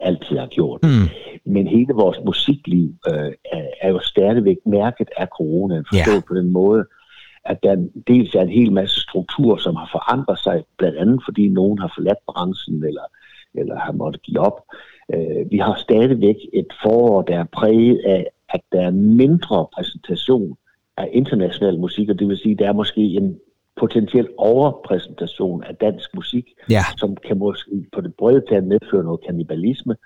altid 0.00 0.36
har 0.38 0.46
gjort. 0.46 0.80
Mm. 0.82 1.08
Men 1.54 1.66
hele 1.66 1.92
vores 1.94 2.18
musikliv 2.24 2.94
øh, 3.08 3.32
er, 3.52 3.64
er 3.80 3.88
jo 3.88 4.00
stadigvæk 4.00 4.56
mærket 4.66 5.08
af 5.16 5.26
coronaen, 5.38 5.84
forstået 5.92 6.14
Ja. 6.22 6.28
på 6.28 6.34
den 6.34 6.50
måde, 6.50 6.84
at 7.44 7.62
der 7.62 7.88
dels 8.06 8.34
er 8.34 8.40
en 8.42 8.48
hel 8.48 8.72
masse 8.72 9.00
strukturer, 9.00 9.56
som 9.56 9.76
har 9.76 9.88
forandret 9.92 10.38
sig, 10.38 10.64
blandt 10.78 10.98
andet 10.98 11.20
fordi 11.24 11.48
nogen 11.48 11.78
har 11.78 11.92
forladt 11.96 12.18
branchen, 12.32 12.84
eller, 12.84 13.02
eller 13.54 13.76
har 13.78 13.92
måttet 13.92 14.22
give 14.22 14.40
op. 14.40 14.60
Øh, 15.14 15.50
vi 15.50 15.58
har 15.58 15.74
stadigvæk 15.78 16.36
et 16.52 16.66
forår, 16.82 17.22
der 17.22 17.38
er 17.38 17.44
præget 17.52 18.00
af, 18.06 18.26
at 18.48 18.60
der 18.72 18.80
er 18.80 18.90
mindre 18.90 19.66
præsentation 19.74 20.56
af 20.96 21.08
international 21.12 21.78
musik, 21.78 22.08
og 22.08 22.18
det 22.18 22.28
vil 22.28 22.38
sige, 22.38 22.52
at 22.52 22.58
der 22.58 22.68
er 22.68 22.72
måske 22.72 23.00
en 23.00 23.38
potentiel 23.76 24.28
overpræsentation 24.38 25.64
af 25.64 25.76
dansk 25.76 26.14
musik, 26.14 26.46
Ja. 26.70 26.82
som 26.96 27.16
kan 27.16 27.38
måske 27.38 27.70
på 27.92 28.00
det 28.00 28.14
brede 28.14 28.42
plan 28.48 28.68
medføre 28.68 29.04
noget 29.04 29.20
kannibalisme. 29.26 29.96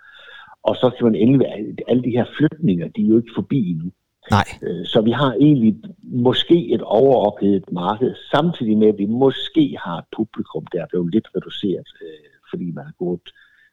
Og 0.63 0.77
så 0.77 0.91
kan 0.97 1.05
man 1.07 1.15
endelig 1.15 1.47
alle 1.89 2.03
de 2.03 2.11
her 2.11 2.25
flytninger, 2.37 2.89
de 2.89 3.03
er 3.05 3.09
jo 3.09 3.17
ikke 3.17 3.33
forbi 3.35 3.71
endnu. 3.71 3.91
Nej. 4.31 4.45
Øh, 4.63 4.87
Så 4.87 5.01
vi 5.01 5.11
har 5.11 5.33
egentlig 5.41 5.77
måske 6.03 6.75
et 6.75 6.83
overophedet 6.83 7.73
marked, 7.73 8.15
samtidig 8.35 8.79
med, 8.79 8.89
at 8.89 8.99
vi 8.99 9.07
måske 9.07 9.77
har 9.85 9.99
et 9.99 10.05
publikum, 10.17 10.67
der 10.73 10.83
er 10.83 10.87
blevet 10.91 11.15
lidt 11.15 11.29
reduceret, 11.37 11.89
øh, 12.03 12.31
fordi 12.51 12.71
man 12.71 12.85
har 12.85 12.95
gået 12.99 13.21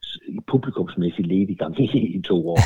s- 0.06 0.20
i 0.28 0.38
publikumsmæssig 0.48 1.26
lediggang 1.28 1.80
i 2.16 2.22
to 2.22 2.50
år. 2.50 2.60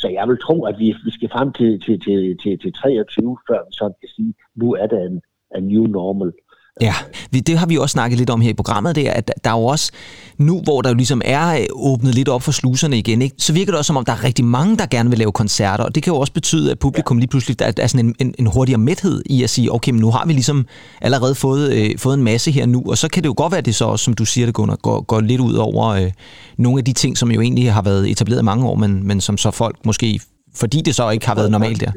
Så 0.00 0.08
jeg 0.08 0.28
vil 0.28 0.38
tro, 0.46 0.64
at 0.64 0.78
vi, 0.78 0.94
vi 1.04 1.10
skal 1.10 1.28
frem 1.28 1.52
til, 1.52 1.80
til, 1.84 2.00
til, 2.00 2.38
til, 2.42 2.58
til 2.58 2.72
23, 2.72 3.38
før 3.48 3.58
vi 3.66 3.72
sådan 3.72 3.98
kan 4.00 4.08
sige, 4.16 4.34
nu 4.54 4.72
er 4.82 4.86
der 4.86 5.00
en, 5.08 5.20
en 5.56 5.64
new 5.68 5.84
normal. 5.98 6.32
Ja, 6.80 6.94
det 7.32 7.58
har 7.58 7.66
vi 7.66 7.76
også 7.76 7.92
snakket 7.92 8.18
lidt 8.18 8.30
om 8.30 8.40
her 8.40 8.50
i 8.50 8.54
programmet, 8.54 8.96
det 8.96 9.08
er, 9.08 9.12
at 9.12 9.32
der 9.44 9.50
er 9.50 9.54
jo 9.54 9.64
også, 9.64 9.92
nu 10.38 10.60
hvor 10.60 10.82
der 10.82 10.88
jo 10.88 10.94
ligesom 10.94 11.22
er 11.24 11.54
øh, 11.54 11.66
åbnet 11.72 12.14
lidt 12.14 12.28
op 12.28 12.42
for 12.42 12.52
sluserne 12.52 12.98
igen, 12.98 13.22
ikke, 13.22 13.36
så 13.38 13.52
virker 13.52 13.72
det 13.72 13.78
også 13.78 13.86
som 13.86 13.96
om, 13.96 14.04
der 14.04 14.12
er 14.12 14.24
rigtig 14.24 14.44
mange, 14.44 14.76
der 14.76 14.86
gerne 14.86 15.10
vil 15.10 15.18
lave 15.18 15.32
koncerter, 15.32 15.84
og 15.84 15.94
det 15.94 16.02
kan 16.02 16.12
jo 16.12 16.18
også 16.18 16.32
betyde, 16.32 16.70
at 16.70 16.78
publikum 16.78 17.18
lige 17.18 17.28
pludselig, 17.28 17.58
der 17.58 17.72
er, 17.76 17.86
sådan 17.86 18.06
en, 18.06 18.14
en, 18.18 18.34
en 18.38 18.46
hurtigere 18.46 18.78
mæthed 18.78 19.22
i 19.26 19.42
at 19.42 19.50
sige, 19.50 19.74
okay, 19.74 19.92
men 19.92 20.00
nu 20.00 20.10
har 20.10 20.26
vi 20.26 20.32
ligesom 20.32 20.66
allerede 21.00 21.34
fået, 21.34 21.72
øh, 21.72 21.98
fået 21.98 22.14
en 22.14 22.24
masse 22.24 22.50
her 22.50 22.66
nu, 22.66 22.82
og 22.86 22.98
så 22.98 23.08
kan 23.08 23.22
det 23.22 23.28
jo 23.28 23.34
godt 23.36 23.52
være, 23.52 23.60
det 23.60 23.74
så 23.74 23.84
også, 23.84 24.04
som 24.04 24.14
du 24.14 24.24
siger 24.24 24.46
det, 24.46 24.54
Gunnar, 24.54 24.76
går, 24.76 25.00
går 25.00 25.20
lidt 25.20 25.40
ud 25.40 25.54
over 25.54 25.86
øh, 25.86 26.10
nogle 26.58 26.78
af 26.78 26.84
de 26.84 26.92
ting, 26.92 27.18
som 27.18 27.30
jo 27.30 27.40
egentlig 27.40 27.72
har 27.72 27.82
været 27.82 28.10
etableret 28.10 28.40
i 28.40 28.44
mange 28.44 28.66
år, 28.66 28.74
men, 28.74 29.06
men 29.06 29.20
som 29.20 29.36
så 29.36 29.50
folk 29.50 29.76
måske 29.84 30.20
fordi 30.54 30.80
det 30.80 30.94
så 30.94 31.10
ikke 31.10 31.26
har 31.26 31.34
været 31.34 31.50
normalt 31.50 31.80
der. 31.80 31.92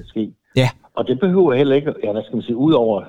Ja. 0.56 0.70
Og 0.93 1.08
det 1.08 1.19
behøver 1.19 1.53
heller 1.53 1.75
ikke, 1.75 1.93
ja, 2.03 2.12
hvad 2.12 2.23
skal 2.23 2.36
man 2.36 2.43
sige, 2.43 2.56
ud 2.56 2.73
over 2.73 3.03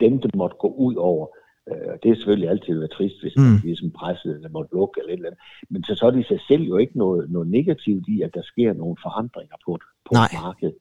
dem, 0.00 0.20
der 0.20 0.28
måtte 0.34 0.56
gå 0.60 0.68
ud 0.68 0.94
over. 0.94 1.26
Øh, 1.70 1.92
det 2.02 2.10
er 2.10 2.14
selvfølgelig 2.14 2.48
altid 2.48 2.78
været 2.78 2.90
trist, 2.90 3.22
hvis 3.22 3.36
man 3.36 3.50
mm. 3.50 3.60
ligesom 3.64 3.90
presset 3.90 4.34
eller 4.34 4.48
måtte 4.48 4.74
lukke 4.74 5.00
eller 5.00 5.12
et 5.12 5.16
eller 5.16 5.28
andet. 5.28 5.40
Men 5.70 5.84
så, 5.84 5.94
så 5.94 6.06
er 6.06 6.10
det 6.10 6.20
i 6.20 6.28
sig 6.28 6.40
selv 6.48 6.62
jo 6.62 6.76
ikke 6.76 6.98
noget, 6.98 7.30
noget 7.30 7.48
negativt 7.48 8.04
i, 8.08 8.22
at 8.22 8.34
der 8.34 8.42
sker 8.42 8.72
nogle 8.72 8.96
forandringer 9.02 9.56
på, 9.66 9.78
på 10.06 10.12
Nej. 10.12 10.28
markedet. 10.42 10.74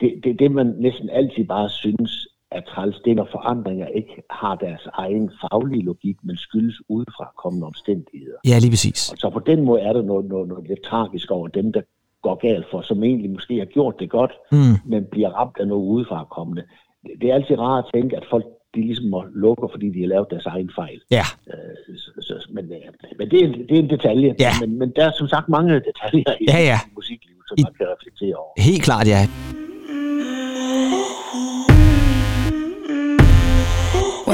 Det, 0.00 0.20
det, 0.24 0.38
det, 0.38 0.50
man 0.52 0.66
næsten 0.66 1.10
altid 1.10 1.44
bare 1.44 1.70
synes 1.70 2.28
er 2.50 2.60
træls, 2.60 3.00
det 3.04 3.10
er, 3.10 3.14
når 3.14 3.28
forandringer 3.32 3.86
ikke 3.86 4.22
har 4.30 4.54
deres 4.54 4.86
egen 4.92 5.30
faglige 5.40 5.84
logik, 5.84 6.16
men 6.22 6.36
skyldes 6.36 6.76
udefra 6.88 7.32
kommende 7.36 7.66
omstændigheder. 7.66 8.38
Ja, 8.46 8.58
lige 8.58 8.70
præcis. 8.70 9.12
Og 9.12 9.18
så 9.18 9.30
på 9.30 9.38
den 9.38 9.64
måde 9.64 9.80
er 9.80 9.92
der 9.92 10.02
noget, 10.02 10.24
noget, 10.24 10.48
noget 10.48 10.68
lidt 10.68 10.82
tragisk 10.82 11.30
over 11.30 11.48
dem, 11.48 11.72
der 11.72 11.82
går 12.22 12.34
galt 12.34 12.66
for, 12.70 12.80
som 12.82 13.04
egentlig 13.04 13.30
måske 13.30 13.58
har 13.58 13.64
gjort 13.64 13.94
det 14.00 14.10
godt, 14.10 14.32
mm. 14.52 14.76
men 14.84 15.04
bliver 15.10 15.30
ramt 15.30 15.56
af 15.60 15.66
noget 15.68 15.84
udefra 15.84 16.24
kommende. 16.24 16.62
Det 17.20 17.30
er 17.30 17.34
altid 17.34 17.58
rart 17.58 17.84
at 17.84 17.90
tænke, 17.94 18.16
at 18.16 18.24
folk 18.30 18.44
de 18.74 18.80
ligesom 18.80 19.06
må 19.14 19.24
lukke, 19.34 19.68
fordi 19.70 19.86
de 19.94 20.00
har 20.00 20.08
lavet 20.08 20.30
deres 20.30 20.46
egen 20.46 20.70
fejl. 20.78 21.00
Ja. 21.10 21.26
Øh, 21.52 21.96
så, 21.96 22.10
så, 22.20 22.34
men 22.56 22.64
øh, 22.64 22.78
men 23.18 23.30
det, 23.30 23.38
er, 23.42 23.46
en, 23.48 23.54
det 23.68 23.74
er 23.78 23.82
en 23.86 23.90
detalje. 23.90 24.34
Ja. 24.40 24.52
Men, 24.60 24.78
men 24.78 24.92
der 24.96 25.04
er 25.06 25.12
som 25.18 25.28
sagt 25.28 25.48
mange 25.48 25.74
detaljer 25.74 26.32
i 26.40 26.44
ja, 26.52 26.58
ja. 26.70 26.78
musiklivet, 26.96 27.42
som 27.48 27.54
I, 27.58 27.62
man 27.62 27.74
kan 27.78 27.86
reflektere 27.94 28.34
over. 28.42 28.52
Helt 28.68 28.82
klart, 28.82 29.06
ja. 29.14 29.20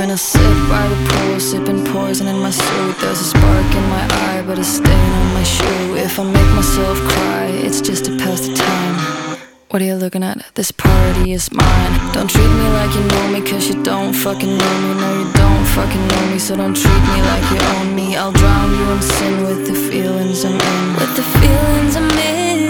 When 0.09 0.15
I 0.15 0.17
sit 0.17 0.41
by 0.71 0.89
the 0.89 0.97
pool, 1.11 1.39
sipping 1.39 1.85
poison 1.93 2.29
in 2.29 2.39
my 2.39 2.49
suit. 2.49 2.97
There's 2.99 3.21
a 3.21 3.25
spark 3.25 3.75
in 3.75 3.85
my 3.91 4.09
eye, 4.11 4.43
but 4.47 4.59
a 4.59 4.65
stain 4.65 5.13
on 5.21 5.35
my 5.35 5.43
shoe. 5.43 5.97
If 5.97 6.19
I 6.19 6.25
make 6.25 6.51
myself 6.55 6.97
cry, 7.13 7.45
it's 7.67 7.83
just 7.83 8.07
to 8.07 8.17
pass 8.17 8.41
the 8.41 8.55
time. 8.55 9.39
What 9.69 9.83
are 9.83 9.85
you 9.85 9.97
looking 9.97 10.23
at? 10.23 10.39
This 10.55 10.71
party 10.71 11.33
is 11.33 11.53
mine. 11.53 12.15
Don't 12.15 12.31
treat 12.31 12.49
me 12.49 12.69
like 12.81 12.95
you 12.95 13.05
know 13.05 13.29
me, 13.35 13.43
cause 13.43 13.69
you 13.69 13.83
don't 13.83 14.15
fucking 14.15 14.49
know 14.49 14.75
me. 14.81 14.95
No, 14.99 15.09
you 15.21 15.31
don't 15.35 15.67
fucking 15.77 16.09
know 16.09 16.31
me, 16.31 16.39
so 16.39 16.57
don't 16.57 16.75
treat 16.75 17.03
me 17.13 17.21
like 17.31 17.45
you 17.53 17.59
own 17.77 17.95
me. 17.95 18.17
I'll 18.17 18.33
drown 18.33 18.71
you 18.79 18.91
in 18.93 19.03
sin 19.03 19.43
with 19.45 19.67
the 19.67 19.75
feelings 19.75 20.43
I'm 20.43 20.59
in. 20.59 20.97
With 20.97 21.17
the 21.17 21.27
feelings 21.37 21.97
I'm 21.97 22.11
in. 22.17 22.61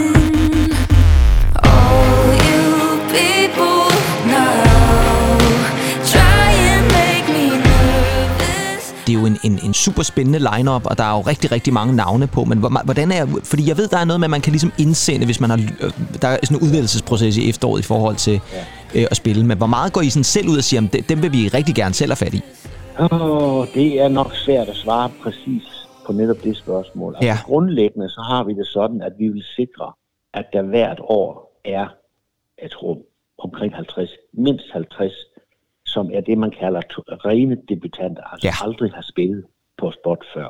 All 1.62 2.34
you 2.48 2.64
people 3.14 3.87
en, 9.50 9.58
en, 9.64 9.74
super 9.74 10.02
spændende 10.02 10.40
lineup, 10.50 10.86
og 10.86 10.98
der 10.98 11.04
er 11.04 11.14
jo 11.16 11.20
rigtig, 11.20 11.52
rigtig 11.52 11.72
mange 11.72 11.96
navne 11.96 12.26
på, 12.26 12.44
men 12.44 12.58
hvordan 12.84 13.12
er, 13.12 13.26
fordi 13.44 13.68
jeg 13.68 13.76
ved, 13.76 13.88
der 13.88 13.98
er 13.98 14.04
noget 14.04 14.20
med, 14.20 14.26
at 14.26 14.30
man 14.30 14.40
kan 14.40 14.52
ligesom 14.52 14.72
indsende, 14.78 15.24
hvis 15.26 15.40
man 15.40 15.50
har, 15.50 15.58
øh, 15.80 15.90
der 16.22 16.28
er 16.28 16.38
sådan 16.42 16.56
en 16.56 16.62
udvælgelsesproces 16.62 17.36
i 17.36 17.48
efteråret 17.48 17.80
i 17.80 17.82
forhold 17.82 18.16
til 18.16 18.40
ja. 18.94 19.00
øh, 19.00 19.06
at 19.10 19.16
spille, 19.16 19.46
men 19.46 19.58
hvor 19.58 19.66
meget 19.66 19.92
går 19.92 20.00
I 20.00 20.10
sådan 20.10 20.24
selv 20.24 20.48
ud 20.48 20.56
og 20.56 20.64
siger, 20.64 20.82
at 20.92 21.08
dem 21.08 21.22
vil 21.22 21.32
vi 21.32 21.48
rigtig 21.48 21.74
gerne 21.74 21.94
selv 21.94 22.10
have 22.10 22.16
fat 22.16 22.34
i? 22.34 22.42
Oh, 22.98 23.66
det 23.74 24.00
er 24.00 24.08
nok 24.08 24.34
svært 24.34 24.68
at 24.68 24.76
svare 24.76 25.10
præcis 25.22 25.62
på 26.06 26.12
netop 26.12 26.36
det 26.44 26.56
spørgsmål. 26.56 27.14
Altså, 27.14 27.26
ja. 27.28 27.36
Grundlæggende 27.44 28.08
så 28.08 28.20
har 28.20 28.44
vi 28.44 28.52
det 28.54 28.66
sådan, 28.66 29.02
at 29.02 29.12
vi 29.18 29.28
vil 29.28 29.44
sikre, 29.56 29.92
at 30.34 30.46
der 30.52 30.62
hvert 30.62 31.00
år 31.00 31.60
er, 31.64 31.86
jeg 32.62 32.70
tror, 32.70 32.98
omkring 33.38 33.74
50, 33.74 34.10
mindst 34.32 34.64
50 34.72 35.12
som 35.88 36.10
er 36.12 36.20
det, 36.20 36.38
man 36.38 36.50
kalder 36.50 36.80
rene 37.26 37.56
debutanter, 37.68 38.22
altså 38.22 38.48
ja. 38.48 38.66
aldrig 38.66 38.90
har 38.92 39.02
spillet 39.02 39.44
på 39.78 39.90
spot 39.90 40.24
før. 40.34 40.48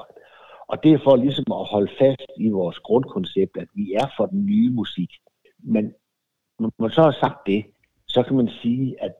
Og 0.68 0.82
det 0.82 0.92
er 0.92 0.98
for 1.04 1.16
ligesom 1.16 1.44
at 1.50 1.64
holde 1.72 1.92
fast 1.98 2.30
i 2.36 2.48
vores 2.48 2.78
grundkoncept, 2.78 3.56
at 3.56 3.68
vi 3.74 3.92
er 3.92 4.08
for 4.16 4.26
den 4.26 4.46
nye 4.46 4.70
musik. 4.70 5.10
Men 5.58 5.92
når 6.58 6.72
man 6.78 6.90
så 6.90 7.02
har 7.02 7.16
sagt 7.20 7.46
det, 7.46 7.64
så 8.06 8.22
kan 8.22 8.36
man 8.36 8.48
sige, 8.62 8.96
at 9.04 9.12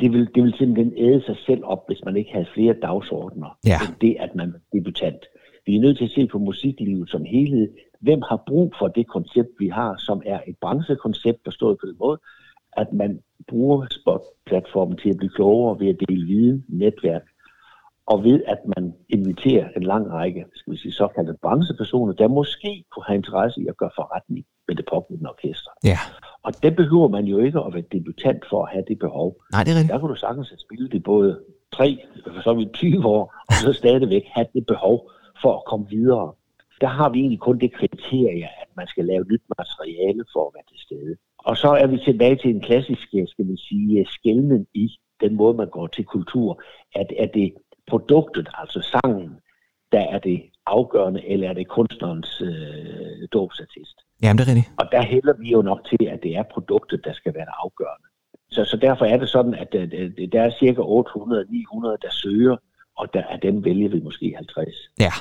det 0.00 0.12
vil, 0.12 0.28
det 0.34 0.42
vil 0.42 0.54
simpelthen 0.58 0.92
æde 0.96 1.22
sig 1.26 1.36
selv 1.46 1.64
op, 1.64 1.86
hvis 1.86 2.04
man 2.04 2.16
ikke 2.16 2.32
havde 2.32 2.46
flere 2.54 2.74
dagsordner, 2.82 3.58
ja. 3.66 3.78
end 3.88 3.94
det, 4.00 4.16
at 4.20 4.34
man 4.34 4.48
er 4.48 4.78
debutant. 4.78 5.22
Vi 5.66 5.76
er 5.76 5.80
nødt 5.80 5.98
til 5.98 6.04
at 6.04 6.10
se 6.10 6.26
på 6.26 6.38
musiklivet 6.38 7.10
som 7.10 7.24
helhed. 7.24 7.68
Hvem 8.00 8.22
har 8.28 8.42
brug 8.46 8.74
for 8.78 8.88
det 8.88 9.06
koncept, 9.06 9.50
vi 9.58 9.68
har, 9.68 9.96
som 9.98 10.22
er 10.26 10.40
et 10.46 10.56
branchekoncept, 10.60 11.44
der 11.44 11.50
står 11.50 11.74
på 11.74 11.86
den 11.86 11.96
måde, 11.98 12.18
at 12.76 12.92
man 12.92 13.20
bruger 13.48 13.86
Spot-platformen 13.90 14.96
til 14.96 15.10
at 15.10 15.16
blive 15.16 15.30
klogere 15.30 15.80
ved 15.80 15.88
at 15.88 15.96
dele 16.08 16.26
viden, 16.26 16.64
netværk, 16.68 17.22
og 18.06 18.24
ved 18.24 18.42
at 18.46 18.58
man 18.76 18.94
inviterer 19.08 19.68
en 19.76 19.82
lang 19.82 20.10
række 20.12 20.44
skal 20.54 20.72
vi 20.72 20.76
sige, 20.78 20.92
såkaldte 20.92 21.36
branchepersoner, 21.42 22.12
der 22.12 22.28
måske 22.28 22.84
kunne 22.90 23.04
have 23.04 23.16
interesse 23.16 23.60
i 23.60 23.66
at 23.66 23.76
gøre 23.76 23.90
forretning 23.94 24.46
med 24.68 24.76
det 24.76 24.84
pågældende 24.92 25.30
orkester. 25.30 25.70
Ja. 25.84 25.98
Og 26.42 26.52
det 26.62 26.76
behøver 26.76 27.08
man 27.08 27.24
jo 27.24 27.38
ikke 27.38 27.58
at 27.58 27.74
være 27.74 27.84
debutant 27.92 28.44
for 28.50 28.64
at 28.64 28.72
have 28.72 28.84
det 28.88 28.98
behov. 28.98 29.36
Nej, 29.52 29.64
det 29.64 29.70
er 29.72 29.76
rigtigt. 29.76 29.92
Der 29.92 29.98
kunne 29.98 30.14
du 30.14 30.20
sagtens 30.20 30.48
have 30.48 30.58
spillet 30.58 30.92
det 30.92 31.02
både 31.02 31.40
3, 31.72 31.98
så 32.44 32.54
vi 32.54 32.64
20 32.74 33.06
år, 33.06 33.34
og 33.48 33.54
så 33.54 33.72
stadigvæk 33.72 34.24
have 34.26 34.46
det 34.54 34.66
behov 34.66 35.10
for 35.42 35.52
at 35.56 35.64
komme 35.64 35.86
videre. 35.88 36.32
Der 36.80 36.86
har 36.86 37.08
vi 37.08 37.18
egentlig 37.18 37.40
kun 37.40 37.58
det 37.58 37.72
kriterie, 37.72 38.48
at 38.62 38.68
man 38.76 38.86
skal 38.86 39.04
lave 39.04 39.24
nyt 39.32 39.42
materiale 39.58 40.24
for 40.32 40.42
at 40.46 40.52
være 40.54 40.66
til 40.72 40.80
stede. 40.86 41.16
Og 41.44 41.56
så 41.56 41.68
er 41.68 41.86
vi 41.86 41.98
tilbage 41.98 42.36
til 42.36 42.50
en 42.50 42.60
klassisk, 42.60 43.08
skal 43.08 43.46
man 43.46 43.56
sige, 43.56 44.06
skældning 44.08 44.66
i 44.74 44.88
den 45.20 45.36
måde, 45.36 45.54
man 45.56 45.68
går 45.68 45.86
til 45.86 46.04
kultur. 46.04 46.62
At 46.94 47.06
er 47.18 47.26
det 47.26 47.54
produktet, 47.90 48.48
altså 48.54 48.80
sangen, 48.92 49.30
der 49.92 50.00
er 50.00 50.18
det 50.18 50.42
afgørende, 50.66 51.26
eller 51.26 51.48
er 51.48 51.52
det 51.52 51.68
kunstnerens 51.68 52.40
øh, 52.40 53.28
dåbsattest? 53.32 53.96
Jamen, 54.22 54.38
det 54.38 54.44
er 54.44 54.48
rigtigt. 54.48 54.72
Og 54.78 54.86
der 54.92 55.02
hælder 55.02 55.34
vi 55.38 55.50
jo 55.50 55.62
nok 55.62 55.80
til, 55.84 56.06
at 56.06 56.22
det 56.22 56.36
er 56.36 56.42
produktet, 56.42 57.04
der 57.04 57.12
skal 57.12 57.34
være 57.34 57.44
det 57.44 57.54
afgørende. 57.64 58.08
Så, 58.50 58.64
så 58.64 58.76
derfor 58.76 59.04
er 59.04 59.16
det 59.16 59.28
sådan, 59.28 59.54
at 59.54 59.74
at 59.74 59.92
øh, 59.92 60.28
der 60.32 60.42
er 60.42 60.50
cirka 60.50 60.80
800-900, 60.80 61.96
der 62.02 62.10
søger, 62.10 62.56
og 62.96 63.14
der 63.14 63.22
er 63.30 63.36
dem 63.36 63.64
vælger 63.64 63.88
vi 63.88 64.00
måske 64.00 64.34
50. 64.36 64.74
Ja. 65.00 65.12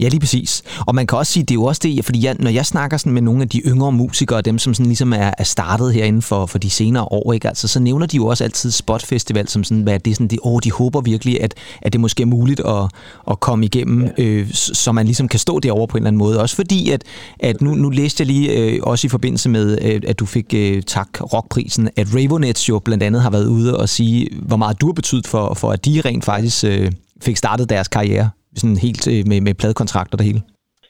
Ja, 0.00 0.08
lige 0.08 0.20
præcis. 0.20 0.62
Og 0.86 0.94
man 0.94 1.06
kan 1.06 1.18
også 1.18 1.32
sige, 1.32 1.42
det 1.42 1.50
er 1.50 1.54
jo 1.54 1.64
også 1.64 1.80
det, 1.84 2.04
fordi 2.04 2.24
jeg, 2.24 2.36
når 2.38 2.50
jeg 2.50 2.66
snakker 2.66 2.96
sådan 2.96 3.12
med 3.12 3.22
nogle 3.22 3.42
af 3.42 3.48
de 3.48 3.60
yngre 3.60 3.92
musikere, 3.92 4.42
dem 4.42 4.58
som 4.58 4.74
sådan 4.74 4.86
ligesom 4.86 5.12
er, 5.12 5.30
er 5.38 5.44
startet 5.44 5.94
herinde 5.94 6.22
for, 6.22 6.46
for 6.46 6.58
de 6.58 6.70
senere 6.70 7.04
år, 7.04 7.32
ikke? 7.32 7.48
Altså, 7.48 7.68
så 7.68 7.80
nævner 7.80 8.06
de 8.06 8.16
jo 8.16 8.26
også 8.26 8.44
altid 8.44 8.70
Spot 8.70 9.02
Festival 9.02 9.48
som 9.48 9.64
sådan, 9.64 9.82
hvad 9.82 9.98
det 9.98 10.10
er 10.10 10.14
sådan, 10.14 10.28
de, 10.28 10.38
åh, 10.42 10.60
de 10.64 10.72
håber 10.72 11.00
virkelig, 11.00 11.42
at, 11.42 11.54
at 11.82 11.92
det 11.92 12.00
måske 12.00 12.22
er 12.22 12.26
muligt 12.26 12.60
at, 12.60 12.90
at 13.30 13.40
komme 13.40 13.64
igennem, 13.64 14.08
ja. 14.18 14.24
øh, 14.24 14.50
så 14.52 14.92
man 14.92 15.06
ligesom 15.06 15.28
kan 15.28 15.40
stå 15.40 15.60
derovre 15.60 15.88
på 15.88 15.96
en 15.96 16.02
eller 16.02 16.08
anden 16.08 16.18
måde. 16.18 16.40
Også 16.40 16.56
fordi, 16.56 16.90
at, 16.90 17.04
at 17.40 17.60
nu, 17.60 17.74
nu 17.74 17.90
læste 17.90 18.20
jeg 18.20 18.26
lige, 18.26 18.50
øh, 18.50 18.80
også 18.82 19.06
i 19.06 19.10
forbindelse 19.10 19.48
med, 19.48 19.78
øh, 19.82 20.00
at 20.06 20.18
du 20.18 20.26
fik 20.26 20.54
øh, 20.54 20.82
tak 20.82 21.08
rockprisen, 21.32 21.88
at 21.96 22.14
Ravenets 22.14 22.68
jo 22.68 22.78
blandt 22.78 23.02
andet 23.02 23.22
har 23.22 23.30
været 23.30 23.46
ude 23.46 23.76
og 23.76 23.88
sige, 23.88 24.28
hvor 24.42 24.56
meget 24.56 24.80
du 24.80 24.86
har 24.86 24.92
betydet 24.92 25.26
for, 25.26 25.54
for 25.54 25.72
at 25.72 25.84
de 25.84 26.02
rent 26.04 26.24
faktisk 26.24 26.64
øh, 26.64 26.92
fik 27.22 27.36
startet 27.36 27.70
deres 27.70 27.88
karriere 27.88 28.30
sådan 28.56 28.76
helt 28.76 29.08
øh, 29.08 29.22
med, 29.26 29.40
med 29.40 29.54
pladekontrakter 29.54 30.16
det 30.16 30.26
hele? 30.26 30.42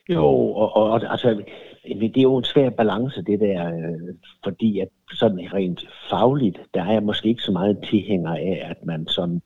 Jo, 0.08 0.24
og, 0.24 0.76
og, 0.76 0.90
og 0.90 1.10
altså, 1.10 1.42
det 1.84 2.16
er 2.16 2.22
jo 2.22 2.36
en 2.36 2.44
svær 2.44 2.70
balance, 2.70 3.22
det 3.22 3.40
der, 3.40 3.66
øh, 3.66 4.14
fordi 4.44 4.78
at 4.78 4.88
sådan 5.12 5.48
rent 5.54 5.84
fagligt, 6.10 6.58
der 6.74 6.82
er 6.84 6.92
jeg 6.92 7.02
måske 7.02 7.28
ikke 7.28 7.42
så 7.42 7.52
meget 7.52 7.78
tilhænger 7.90 8.34
af, 8.34 8.62
at 8.70 8.86
man 8.86 9.06
sådan 9.06 9.42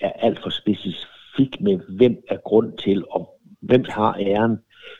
er 0.00 0.12
alt 0.12 0.42
for 0.42 0.50
specifik 0.50 1.60
med, 1.60 1.78
hvem 1.96 2.24
er 2.28 2.36
grund 2.36 2.78
til, 2.78 3.04
og 3.10 3.40
hvem 3.60 3.84
har 3.88 4.16
æren. 4.20 4.58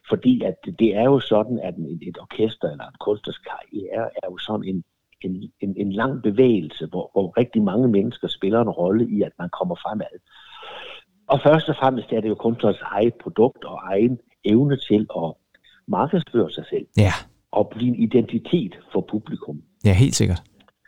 Fordi 0.08 0.42
at 0.42 0.54
det 0.78 0.96
er 0.96 1.04
jo 1.04 1.20
sådan, 1.20 1.58
at 1.62 1.74
et 2.02 2.18
orkester 2.20 2.70
eller 2.70 2.84
en 2.84 3.00
kunstners 3.00 3.38
karriere 3.38 4.10
er 4.22 4.26
jo 4.30 4.38
sådan 4.38 4.64
en, 4.64 4.84
en, 5.20 5.50
en, 5.60 5.74
en 5.76 5.92
lang 5.92 6.22
bevægelse, 6.22 6.86
hvor, 6.86 7.10
hvor 7.12 7.38
rigtig 7.38 7.62
mange 7.62 7.88
mennesker 7.88 8.28
spiller 8.28 8.60
en 8.60 8.68
rolle 8.68 9.08
i, 9.10 9.22
at 9.22 9.32
man 9.38 9.48
kommer 9.58 9.74
fremad. 9.74 10.18
Og 11.28 11.40
først 11.42 11.68
og 11.68 11.76
fremmest 11.76 12.12
er 12.12 12.20
det 12.20 12.28
jo 12.28 12.34
kunstnerens 12.34 12.80
eget 12.82 13.14
produkt 13.14 13.64
og 13.64 13.78
egen 13.82 14.18
evne 14.44 14.76
til 14.76 15.06
at 15.16 15.32
markedsføre 15.88 16.50
sig 16.50 16.64
selv. 16.70 16.86
Ja. 16.96 17.12
Og 17.50 17.68
blive 17.68 17.88
en 17.88 18.02
identitet 18.02 18.78
for 18.92 19.00
publikum. 19.10 19.62
Ja, 19.84 19.92
helt 19.92 20.14
sikkert. 20.14 20.42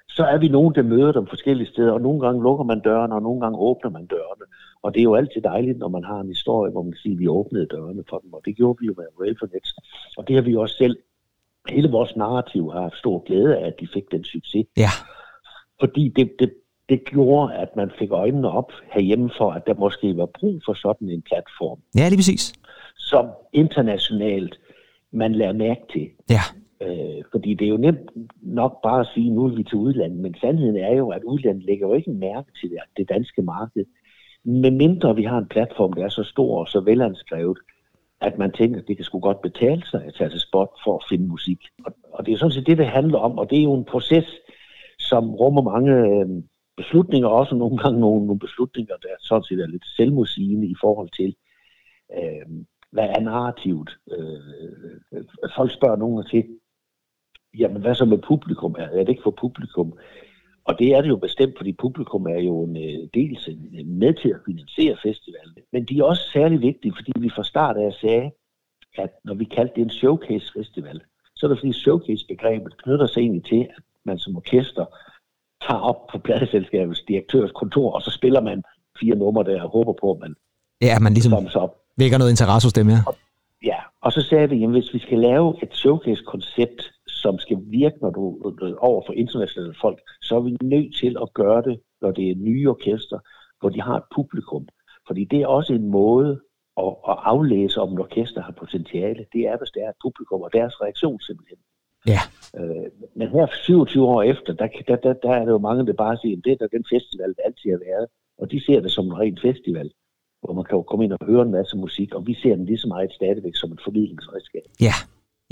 Så 0.09 0.25
er 0.25 0.39
vi 0.39 0.49
nogen, 0.49 0.75
der 0.75 0.83
møder 0.83 1.13
dem 1.13 1.27
forskellige 1.27 1.69
steder, 1.69 1.93
og 1.93 2.01
nogle 2.01 2.21
gange 2.21 2.43
lukker 2.43 2.65
man 2.65 2.81
dørene, 2.81 3.15
og 3.15 3.23
nogle 3.23 3.41
gange 3.41 3.59
åbner 3.59 3.91
man 3.91 4.07
dørene. 4.07 4.45
Og 4.83 4.95
det 4.95 5.01
er 5.01 5.05
jo 5.05 5.15
altid 5.15 5.41
dejligt, 5.43 5.79
når 5.79 5.89
man 5.89 6.05
har 6.05 6.21
en 6.21 6.29
historie, 6.29 6.73
hvor 6.73 6.83
man 6.83 6.95
siger, 7.03 7.15
at 7.15 7.19
vi 7.19 7.29
åbnede 7.29 7.67
dørene 7.67 8.05
for 8.09 8.19
dem, 8.19 8.33
og 8.33 8.43
det 8.45 8.57
gjorde 8.57 8.79
vi 8.81 8.87
jo 8.87 8.95
med 8.97 9.07
Railfornet. 9.21 9.75
Og 10.17 10.29
det 10.29 10.37
har 10.37 10.43
vi 10.43 10.57
også 10.57 10.77
selv, 10.77 10.97
hele 11.69 11.91
vores 11.91 12.17
narrativ 12.17 12.71
har 12.73 12.81
haft 12.81 12.97
stor 12.97 13.25
glæde 13.27 13.59
af, 13.59 13.67
at 13.67 13.75
de 13.81 13.89
fik 13.95 14.05
den 14.11 14.25
succes. 14.25 14.67
Ja. 14.77 14.91
Fordi 15.81 16.13
det, 16.17 16.33
det 16.39 16.53
det 16.91 17.05
gjorde, 17.05 17.55
at 17.55 17.77
man 17.77 17.91
fik 17.99 18.11
øjnene 18.11 18.51
op 18.51 18.73
herhjemme 18.93 19.31
for, 19.39 19.51
at 19.51 19.67
der 19.67 19.75
måske 19.75 20.17
var 20.17 20.27
brug 20.27 20.63
for 20.67 20.75
sådan 20.75 21.09
en 21.09 21.23
platform. 21.23 21.79
Ja, 21.97 22.09
lige 22.09 22.19
præcis. 22.19 22.53
Som 22.97 23.27
internationalt 23.53 24.61
man 25.13 25.33
lærer 25.33 25.53
mærke 25.53 25.81
til. 25.93 26.09
Ja. 26.31 26.45
Øh, 26.83 27.23
fordi 27.31 27.55
det 27.55 27.65
er 27.65 27.69
jo 27.69 27.77
nemt 27.77 28.11
nok 28.43 28.83
bare 28.83 29.01
at 29.01 29.09
sige, 29.15 29.31
nu 29.31 29.45
er 29.45 29.55
vi 29.57 29.63
til 29.63 29.79
udlandet, 29.79 30.19
men 30.19 30.35
sandheden 30.41 30.77
er 30.77 30.95
jo, 30.97 31.09
at 31.09 31.23
udlandet 31.25 31.65
lægger 31.65 31.89
jo 31.89 31.95
ikke 31.95 32.11
mærke 32.11 32.53
til 32.61 32.71
det, 32.71 32.79
det 32.97 33.09
danske 33.09 33.43
marked. 33.43 33.85
Med 34.45 34.71
mindre 34.71 35.17
vi 35.17 35.25
har 35.25 35.39
en 35.39 35.49
platform, 35.51 35.93
der 35.93 36.05
er 36.05 36.09
så 36.09 36.23
stor 36.23 36.59
og 36.61 36.69
så 36.69 36.81
velanskrevet, 36.81 37.59
at 38.21 38.39
man 38.39 38.53
tænker, 38.53 38.81
at 38.81 38.89
det 38.89 38.97
kan 38.97 39.05
sgu 39.05 39.19
godt 39.19 39.43
betale 39.43 39.83
sig 39.87 40.05
at 40.05 40.15
tage 40.15 40.31
til 40.31 40.41
spot 40.41 40.71
for 40.85 40.97
at 40.97 41.05
finde 41.09 41.27
musik. 41.27 41.59
Og, 41.85 41.93
og 42.13 42.27
det 42.27 42.33
er 42.33 42.39
sådan 42.39 42.53
set 42.53 42.67
det, 42.67 42.79
det 42.79 42.87
handler 42.87 43.19
om, 43.19 43.39
og 43.39 43.51
det 43.51 43.59
er 43.59 43.63
jo 43.63 43.75
en 43.75 43.85
proces, 43.85 44.25
som 44.99 45.35
rummer 45.35 45.63
mange 45.63 45.93
øh, 45.93 46.43
beslutninger, 46.81 47.29
også 47.29 47.55
nogle 47.55 47.77
gange 47.79 48.01
nogle, 48.01 48.27
nogle 48.27 48.39
beslutninger, 48.47 48.97
der 48.97 49.09
sådan 49.21 49.45
set 49.45 49.61
er 49.61 49.67
lidt 49.67 49.87
selvmodsigende 49.97 50.67
i 50.67 50.77
forhold 50.81 51.11
til, 51.21 51.31
øh, 52.19 52.47
hvad 52.95 53.09
er 53.17 53.21
narrativet? 53.21 53.91
Øh, 54.17 54.41
øh 55.13 55.25
folk 55.57 55.71
spørger 55.73 55.97
nogen 55.97 56.27
til, 56.33 56.43
jamen 57.59 57.81
hvad 57.83 57.95
så 57.95 58.05
med 58.05 58.19
publikum? 58.19 58.77
Er 58.79 59.05
det 59.05 59.09
ikke 59.09 59.29
for 59.29 59.37
publikum? 59.45 59.99
Og 60.65 60.79
det 60.79 60.89
er 60.95 61.01
det 61.01 61.09
jo 61.09 61.17
bestemt, 61.17 61.55
fordi 61.57 61.73
publikum 61.73 62.27
er 62.27 62.41
jo 62.41 62.65
en, 62.65 62.77
øh, 62.77 63.09
dels 63.15 63.49
med 63.87 64.15
til 64.15 64.29
at 64.29 64.41
finansiere 64.47 64.97
festivalen. 65.03 65.55
Men 65.73 65.85
de 65.85 65.99
er 65.99 66.05
også 66.05 66.25
særlig 66.33 66.61
vigtige, 66.61 66.95
fordi 66.99 67.13
vi 67.19 67.31
fra 67.37 67.45
start 67.45 67.77
af 67.77 67.93
sagde, 67.93 68.31
at 68.99 69.11
når 69.25 69.35
vi 69.35 69.45
kaldte 69.45 69.75
det 69.77 69.83
en 69.83 69.91
showcase-festival, 69.91 71.01
så 71.37 71.47
er 71.47 71.49
det 71.49 71.59
fordi 71.59 71.73
showcase-begrebet 71.73 72.83
knytter 72.83 73.07
sig 73.07 73.21
egentlig 73.21 73.45
til, 73.45 73.61
at 73.77 73.83
man 74.05 74.19
som 74.19 74.37
orkester 74.37 74.85
tager 75.69 75.81
op 75.81 76.07
på 76.07 76.19
pladeselskabets 76.19 77.03
direktørs 77.09 77.51
kontor, 77.55 77.93
og 77.93 78.03
så 78.03 78.11
spiller 78.11 78.41
man 78.41 78.63
fire 79.01 79.17
numre 79.17 79.45
der 79.45 79.63
og 79.63 79.71
håber 79.71 79.93
på, 80.01 80.13
at 80.13 80.19
man 80.21 80.35
ja, 80.81 80.99
man 80.99 81.13
ligesom 81.15 81.33
op. 81.55 81.77
vækker 81.97 82.19
noget 82.19 82.31
interesse 82.31 82.67
hos 82.67 82.73
dem, 82.73 82.89
ja. 82.89 83.01
Og, 83.07 83.15
ja, 83.65 83.79
og 84.01 84.13
så 84.13 84.23
sagde 84.23 84.49
vi, 84.51 84.65
at 84.65 84.71
hvis 84.71 84.95
vi 84.95 84.99
skal 84.99 85.19
lave 85.19 85.63
et 85.63 85.75
showcase-koncept, 85.75 86.93
som 87.07 87.39
skal 87.39 87.59
virke 87.67 87.97
når 88.03 88.11
du, 88.11 88.25
over 88.79 89.03
for 89.07 89.13
internationale 89.13 89.75
folk, 89.81 89.99
så 90.23 90.37
er 90.37 90.41
vi 90.41 90.57
nødt 90.63 90.97
til 90.97 91.17
at 91.23 91.29
gøre 91.35 91.63
det, 91.63 91.81
når 92.03 92.11
det 92.11 92.31
er 92.31 92.35
nye 92.37 92.71
orkester, 92.71 93.19
hvor 93.61 93.69
de 93.69 93.81
har 93.83 93.97
et 93.97 94.09
publikum. 94.15 94.69
Fordi 95.07 95.25
det 95.25 95.41
er 95.43 95.47
også 95.47 95.73
en 95.73 95.89
måde 95.91 96.41
at, 96.77 96.93
at 97.11 97.17
aflæse, 97.33 97.81
om 97.81 97.93
et 97.93 98.01
orkester 98.01 98.43
har 98.43 98.53
potentiale. 98.53 99.27
Det 99.33 99.41
er, 99.51 99.59
hvis 99.59 99.71
det 99.75 99.83
er 99.85 99.89
et 99.89 100.03
publikum 100.05 100.41
og 100.41 100.51
deres 100.53 100.81
reaktion 100.83 101.21
simpelthen. 101.21 101.59
Ja. 102.07 102.21
Øh, 102.59 102.87
men 103.17 103.29
her 103.29 103.47
27 103.63 104.07
år 104.07 104.23
efter, 104.23 104.53
der, 104.53 104.69
der, 104.89 104.97
der, 104.97 105.13
der 105.13 105.31
er 105.31 105.45
det 105.45 105.53
jo 105.53 105.59
mange, 105.59 105.87
der 105.87 105.93
bare 105.93 106.17
siger, 106.23 106.37
at 106.37 106.45
det 106.45 106.53
er 106.53 106.77
den 106.77 106.85
festival, 106.95 107.29
der 107.37 107.43
altid 107.47 107.71
har 107.71 107.83
været. 107.91 108.07
Og 108.39 108.51
de 108.53 108.65
ser 108.67 108.81
det 108.81 108.93
som 108.93 109.07
en 109.07 109.19
ren 109.19 109.39
festival, 109.43 109.91
hvor 110.43 110.53
man 110.55 110.65
kan 110.65 110.77
jo 110.77 110.83
komme 110.83 111.05
ind 111.05 111.13
og 111.13 111.27
høre 111.27 111.43
en 111.43 111.51
masse 111.59 111.77
musik, 111.77 112.15
og 112.15 112.27
vi 112.27 112.35
ser 112.43 112.55
den 112.57 112.67
lige 112.67 112.79
så 112.79 112.89
meget 112.89 113.13
stadigvæk 113.13 113.57
som 113.57 113.73
et 113.73 113.81
formidlingsredskab. 113.85 114.67
Ja, 114.81 114.95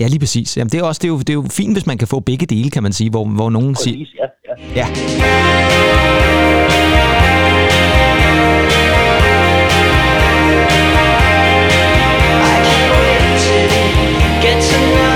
Ja, 0.01 0.07
lige 0.07 0.19
præcis. 0.19 0.57
Jamen, 0.57 0.71
det, 0.71 0.81
er 0.81 0.85
også, 0.85 0.99
det, 1.03 1.09
er 1.09 1.13
jo, 1.13 1.19
det 1.19 1.31
er 1.31 1.35
jo 1.35 1.45
fint, 1.51 1.75
hvis 1.75 1.87
man 1.87 1.99
kan 1.99 2.09
få 2.09 2.21
begge 2.21 2.47
dele, 2.47 2.71
kan 2.71 2.83
man 2.83 2.93
sige, 2.93 3.11
hvor, 3.11 3.25
hvor 3.25 3.51
nogen 3.51 3.75
siger... 3.75 4.07
Ja, 4.19 4.27
ja. 4.49 4.55
ja. 4.77 4.87
her 14.43 15.08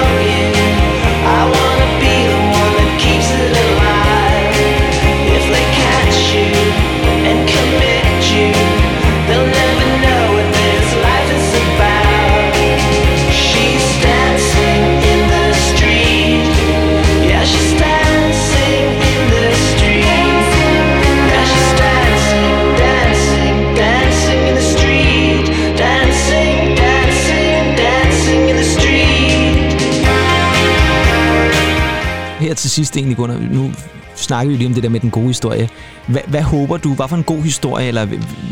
til 32.63 32.71
sidst 32.71 32.97
egentlig, 32.97 33.17
Gunnar, 33.17 33.39
nu 33.59 33.63
snakker 34.27 34.51
vi 34.51 34.57
lige 34.57 34.71
om 34.71 34.75
det 34.75 34.83
der 34.83 34.89
med 34.97 35.01
den 35.01 35.11
gode 35.19 35.31
historie. 35.35 35.69
Hvad, 36.13 36.25
hvad 36.33 36.45
håber 36.55 36.77
du, 36.85 36.91
hvad 36.95 37.09
for 37.09 37.17
en 37.23 37.31
god 37.33 37.43
historie, 37.51 37.87
eller 37.91 38.05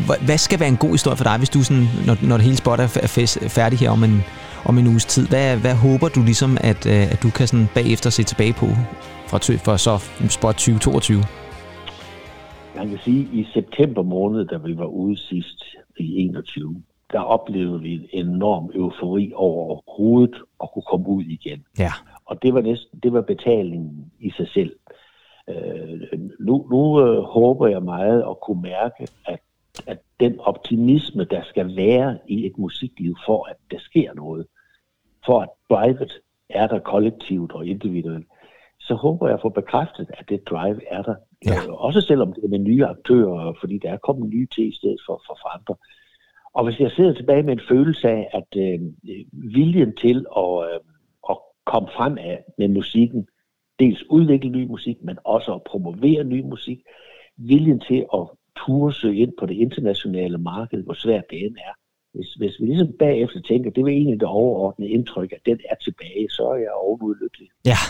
hvad, 0.07 0.20
hvad 0.27 0.38
skal 0.38 0.61
være 0.61 0.73
en 0.77 0.83
god 0.85 0.92
historie 0.99 1.16
for 1.16 1.25
dig, 1.31 1.37
hvis 1.38 1.53
du 1.55 1.62
sådan, 1.62 1.87
når, 2.07 2.16
når 2.29 2.37
det 2.37 2.44
hele 2.49 2.57
spot 2.57 2.81
er 2.81 2.88
færdig 3.59 3.79
her 3.79 3.90
om 3.90 4.05
en, 4.05 4.16
om 4.64 4.79
en 4.79 4.87
uges 4.92 5.05
tid, 5.05 5.25
hvad, 5.33 5.57
hvad 5.64 5.75
håber 5.75 6.09
du 6.09 6.20
ligesom, 6.31 6.51
at, 6.70 6.81
øh, 6.94 7.12
at 7.12 7.18
du 7.23 7.31
kan 7.31 7.46
sådan 7.46 7.68
bagefter 7.75 8.11
se 8.11 8.23
tilbage 8.23 8.53
på 8.53 8.66
fra, 9.31 9.38
for 9.66 9.77
så 9.77 9.94
spot 10.29 10.55
2022? 10.55 11.23
Man 12.77 12.88
kan 12.88 12.99
sige, 13.05 13.20
at 13.20 13.35
i 13.40 13.46
september 13.55 14.03
måned, 14.03 14.44
da 14.53 14.57
vi 14.66 14.73
var 14.77 14.90
ude 15.03 15.16
sidst 15.31 15.59
i 15.99 16.07
21, 16.16 16.83
der 17.12 17.20
oplevede 17.20 17.81
vi 17.81 17.92
en 17.92 18.27
enorm 18.27 18.70
eufori 18.75 19.33
over 19.35 19.81
overhovedet 20.01 20.37
at 20.62 20.68
kunne 20.75 20.88
komme 20.90 21.09
ud 21.09 21.25
igen. 21.25 21.64
Ja. 21.79 21.92
Og 22.31 22.43
det 22.43 22.55
var, 22.55 22.61
næsten, 22.61 23.01
det 23.03 23.12
var 23.12 23.21
betalingen 23.21 24.12
i 24.21 24.31
sig 24.31 24.49
selv. 24.49 24.77
Øh, 25.49 26.01
nu 26.40 26.66
nu 26.71 27.01
øh, 27.01 27.23
håber 27.23 27.66
jeg 27.66 27.83
meget 27.83 28.23
at 28.31 28.40
kunne 28.40 28.62
mærke, 28.62 29.07
at, 29.27 29.40
at 29.87 29.99
den 30.21 30.40
optimisme, 30.40 31.25
der 31.25 31.43
skal 31.43 31.77
være 31.77 32.19
i 32.29 32.47
et 32.47 32.59
musikliv, 32.59 33.16
for 33.27 33.49
at 33.51 33.57
der 33.71 33.79
sker 33.79 34.14
noget, 34.14 34.47
for 35.27 35.40
at 35.40 35.49
drivet 35.71 36.12
er 36.49 36.66
der 36.66 36.79
kollektivt 36.79 37.53
og 37.53 37.66
individuelt, 37.66 38.27
så 38.81 38.95
håber 38.95 39.27
jeg 39.27 39.35
at 39.35 39.43
få 39.43 39.49
bekræftet, 39.49 40.11
at 40.19 40.29
det 40.29 40.49
drive 40.51 40.81
er 40.90 41.03
der. 41.03 41.14
Ja. 41.47 41.51
Øh, 41.69 41.73
også 41.73 42.01
selvom 42.01 42.33
det 42.33 42.45
er 42.45 42.49
med 42.49 42.59
nye 42.59 42.87
aktører, 42.87 43.55
fordi 43.61 43.79
der 43.79 43.90
er 43.90 43.97
kommet 43.97 44.31
nye 44.31 44.47
til 44.55 44.69
i 44.69 44.77
stedet 44.77 45.01
for, 45.07 45.23
for, 45.27 45.38
for 45.43 45.49
andre. 45.59 45.75
Og 46.55 46.64
hvis 46.64 46.81
jeg 46.81 46.90
sidder 46.90 47.14
tilbage 47.14 47.43
med 47.43 47.53
en 47.53 47.69
følelse 47.69 48.09
af, 48.09 48.31
at 48.33 48.51
øh, 48.57 48.81
viljen 49.33 49.97
til 49.97 50.27
at, 50.37 50.53
øh, 50.73 50.81
komme 51.72 51.88
frem 51.96 52.18
af 52.18 52.38
med 52.59 52.68
musikken. 52.68 53.26
Dels 53.80 54.02
udvikle 54.11 54.50
ny 54.50 54.66
musik, 54.66 54.96
men 55.02 55.16
også 55.24 55.54
at 55.54 55.62
promovere 55.70 56.24
ny 56.24 56.40
musik. 56.42 56.78
Viljen 57.37 57.80
til 57.88 58.00
at 58.18 58.24
turde 58.61 58.94
søge 58.94 59.18
ind 59.18 59.33
på 59.40 59.46
det 59.46 59.54
internationale 59.54 60.38
marked, 60.38 60.83
hvor 60.85 60.94
svært 60.94 61.24
det 61.30 61.38
end 61.46 61.56
er. 61.56 61.74
Hvis, 62.14 62.28
hvis 62.35 62.54
vi 62.61 62.66
ligesom 62.66 62.92
bagefter 62.98 63.40
tænker, 63.40 63.70
det 63.70 63.85
var 63.85 63.90
egentlig 63.90 64.20
det 64.20 64.28
overordnede 64.28 64.90
indtryk, 64.90 65.33
at 65.33 65.42
den 65.46 65.59
er 65.70 65.74
tilbage, 65.74 66.28
så 66.30 66.42
er 66.42 66.56
jeg 66.56 66.72
ovenud 66.72 67.14
lykkelig. 67.22 67.48
Ja, 67.66 67.80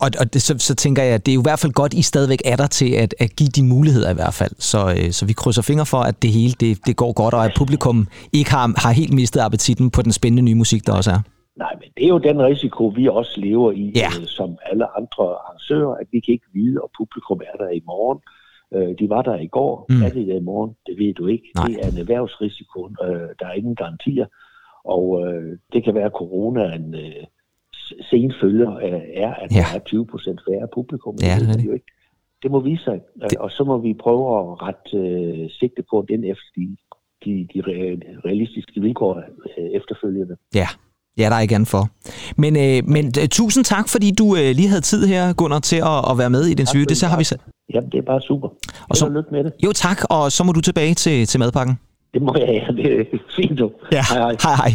og, 0.00 0.10
og 0.20 0.34
det, 0.34 0.42
så, 0.42 0.54
så 0.58 0.74
tænker 0.74 1.02
jeg, 1.02 1.14
at 1.14 1.26
det 1.26 1.32
er 1.32 1.34
jo 1.34 1.40
i 1.40 1.48
hvert 1.48 1.58
fald 1.58 1.72
godt, 1.72 1.94
I 1.94 2.02
stadigvæk 2.02 2.42
er 2.44 2.56
der 2.56 2.66
til 2.66 2.90
at, 2.92 3.14
at 3.18 3.36
give 3.36 3.48
de 3.48 3.62
muligheder 3.64 4.10
i 4.10 4.14
hvert 4.14 4.34
fald. 4.34 4.52
Så, 4.58 4.94
øh, 4.98 5.12
så 5.12 5.26
vi 5.26 5.32
krydser 5.32 5.62
fingre 5.62 5.86
for, 5.86 6.00
at 6.00 6.22
det 6.22 6.30
hele 6.30 6.54
det, 6.60 6.86
det 6.86 6.96
går 6.96 7.12
godt, 7.12 7.34
og 7.34 7.44
at 7.44 7.52
publikum 7.56 8.08
ikke 8.32 8.50
har, 8.50 8.74
har 8.76 8.92
helt 8.92 9.12
mistet 9.12 9.40
appetitten 9.40 9.90
på 9.90 10.02
den 10.02 10.12
spændende 10.12 10.42
nye 10.42 10.54
musik, 10.54 10.86
der 10.86 10.92
også 10.92 11.10
er. 11.10 11.20
Nej, 11.56 11.74
men 11.80 11.88
det 11.96 12.04
er 12.04 12.08
jo 12.08 12.18
den 12.18 12.42
risiko, 12.42 12.86
vi 12.86 13.08
også 13.08 13.40
lever 13.40 13.72
i, 13.72 13.92
ja. 13.96 14.10
øh, 14.20 14.26
som 14.26 14.58
alle 14.70 14.96
andre 14.96 15.24
arrangører, 15.24 15.94
at 15.94 16.06
vi 16.12 16.20
kan 16.20 16.32
ikke 16.32 16.46
vide, 16.52 16.80
og 16.80 16.90
publikum 16.98 17.40
er 17.52 17.56
der 17.64 17.70
i 17.70 17.82
morgen. 17.86 18.20
Øh, 18.74 18.98
de 18.98 19.08
var 19.08 19.22
der 19.22 19.36
i 19.36 19.46
går. 19.46 19.86
Mm. 19.88 20.02
Er 20.02 20.08
det 20.08 20.26
der 20.26 20.36
i 20.36 20.40
morgen? 20.40 20.76
Det 20.86 20.98
ved 20.98 21.14
du 21.14 21.26
ikke. 21.26 21.50
Nej. 21.54 21.66
Det 21.66 21.76
er 21.84 21.90
en 21.90 21.98
erhvervsrisiko. 21.98 22.88
Øh, 23.04 23.28
der 23.38 23.46
er 23.46 23.52
ingen 23.52 23.74
garantier. 23.74 24.26
Og 24.84 25.26
øh, 25.26 25.58
det 25.72 25.84
kan 25.84 25.94
være, 25.94 26.04
at 26.04 26.12
corona 26.12 26.74
en 26.74 26.94
øh, 26.94 27.24
sen 28.10 28.32
følger 28.40 28.70
er, 29.14 29.34
at 29.34 29.52
ja. 29.54 29.56
der 29.56 29.78
er 29.78 29.78
20 29.78 30.06
procent 30.06 30.40
færre 30.48 30.68
publikum. 30.74 31.16
Ja, 31.22 31.36
det, 31.40 31.58
det, 31.58 31.66
jo 31.66 31.72
ikke. 31.72 31.86
det 32.42 32.50
må 32.50 32.60
vise 32.60 32.84
sig. 32.84 33.00
Det... 33.30 33.38
Og 33.38 33.50
så 33.50 33.64
må 33.64 33.78
vi 33.78 33.94
prøve 33.94 34.38
at 34.38 34.62
rette 34.62 34.96
øh, 34.96 35.50
sigte 35.50 35.82
på 35.90 36.06
den 36.08 36.24
efter 36.24 36.48
de, 36.56 36.76
de, 37.24 37.48
de 37.54 37.60
realistiske 38.24 38.80
vilkår 38.80 39.16
øh, 39.18 39.70
efterfølgende. 39.70 40.36
Ja, 40.54 40.68
Ja, 41.20 41.28
der 41.28 41.36
er 41.36 41.40
ikke 41.40 41.54
andet 41.54 41.68
for. 41.68 41.88
Men, 42.36 42.56
øh, 42.56 42.88
men 42.88 43.06
uh, 43.06 43.26
tusind 43.30 43.64
tak, 43.64 43.88
fordi 43.88 44.10
du 44.10 44.36
øh, 44.36 44.50
lige 44.54 44.68
havde 44.68 44.80
tid 44.80 45.06
her, 45.06 45.32
Gunnar, 45.32 45.58
til 45.58 45.76
at, 45.76 46.10
at 46.10 46.18
være 46.18 46.30
med 46.30 46.44
i 46.46 46.54
den 46.54 46.66
syge. 46.66 46.86
Det 46.86 46.96
så 46.96 47.06
har 47.06 47.18
vi 47.18 47.24
sat. 47.24 47.40
Jamen, 47.74 47.90
det 47.90 47.98
er 47.98 48.02
bare 48.02 48.20
super. 48.20 48.48
Og 48.88 48.96
så, 48.96 49.08
lykke 49.08 49.28
med 49.32 49.44
det. 49.44 49.52
Jo, 49.64 49.72
tak, 49.72 49.98
og 50.10 50.32
så 50.32 50.44
må 50.44 50.52
du 50.52 50.60
tilbage 50.60 50.94
til, 50.94 51.26
til 51.26 51.40
madpakken. 51.40 51.78
Det 52.14 52.22
må 52.22 52.34
jeg, 52.38 52.48
ja. 52.48 52.82
Det 52.82 53.00
er 53.00 53.18
fint, 53.36 53.58
du. 53.58 53.70
Ja, 53.92 54.02
hej 54.10 54.18
hej. 54.18 54.36
hej, 54.42 54.54
hej. 54.54 54.72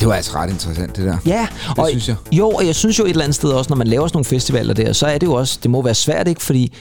Det 0.00 0.08
var 0.08 0.14
altså 0.14 0.36
ret 0.36 0.50
interessant, 0.50 0.96
det 0.96 1.04
der. 1.06 1.16
Ja, 1.26 1.46
det 1.68 1.78
og, 1.78 1.88
synes 1.88 2.08
jeg. 2.08 2.16
Jo, 2.32 2.48
og 2.50 2.66
jeg 2.66 2.74
synes 2.74 2.98
jo 2.98 3.04
et 3.04 3.10
eller 3.10 3.24
andet 3.24 3.34
sted 3.34 3.50
også, 3.50 3.70
når 3.70 3.76
man 3.76 3.86
laver 3.86 4.06
sådan 4.06 4.16
nogle 4.16 4.24
festivaler 4.24 4.74
der, 4.74 4.92
så 4.92 5.06
er 5.06 5.18
det 5.18 5.26
jo 5.26 5.32
også, 5.32 5.58
det 5.62 5.70
må 5.70 5.82
være 5.82 5.94
svært, 5.94 6.28
ikke? 6.28 6.42
Fordi 6.42 6.72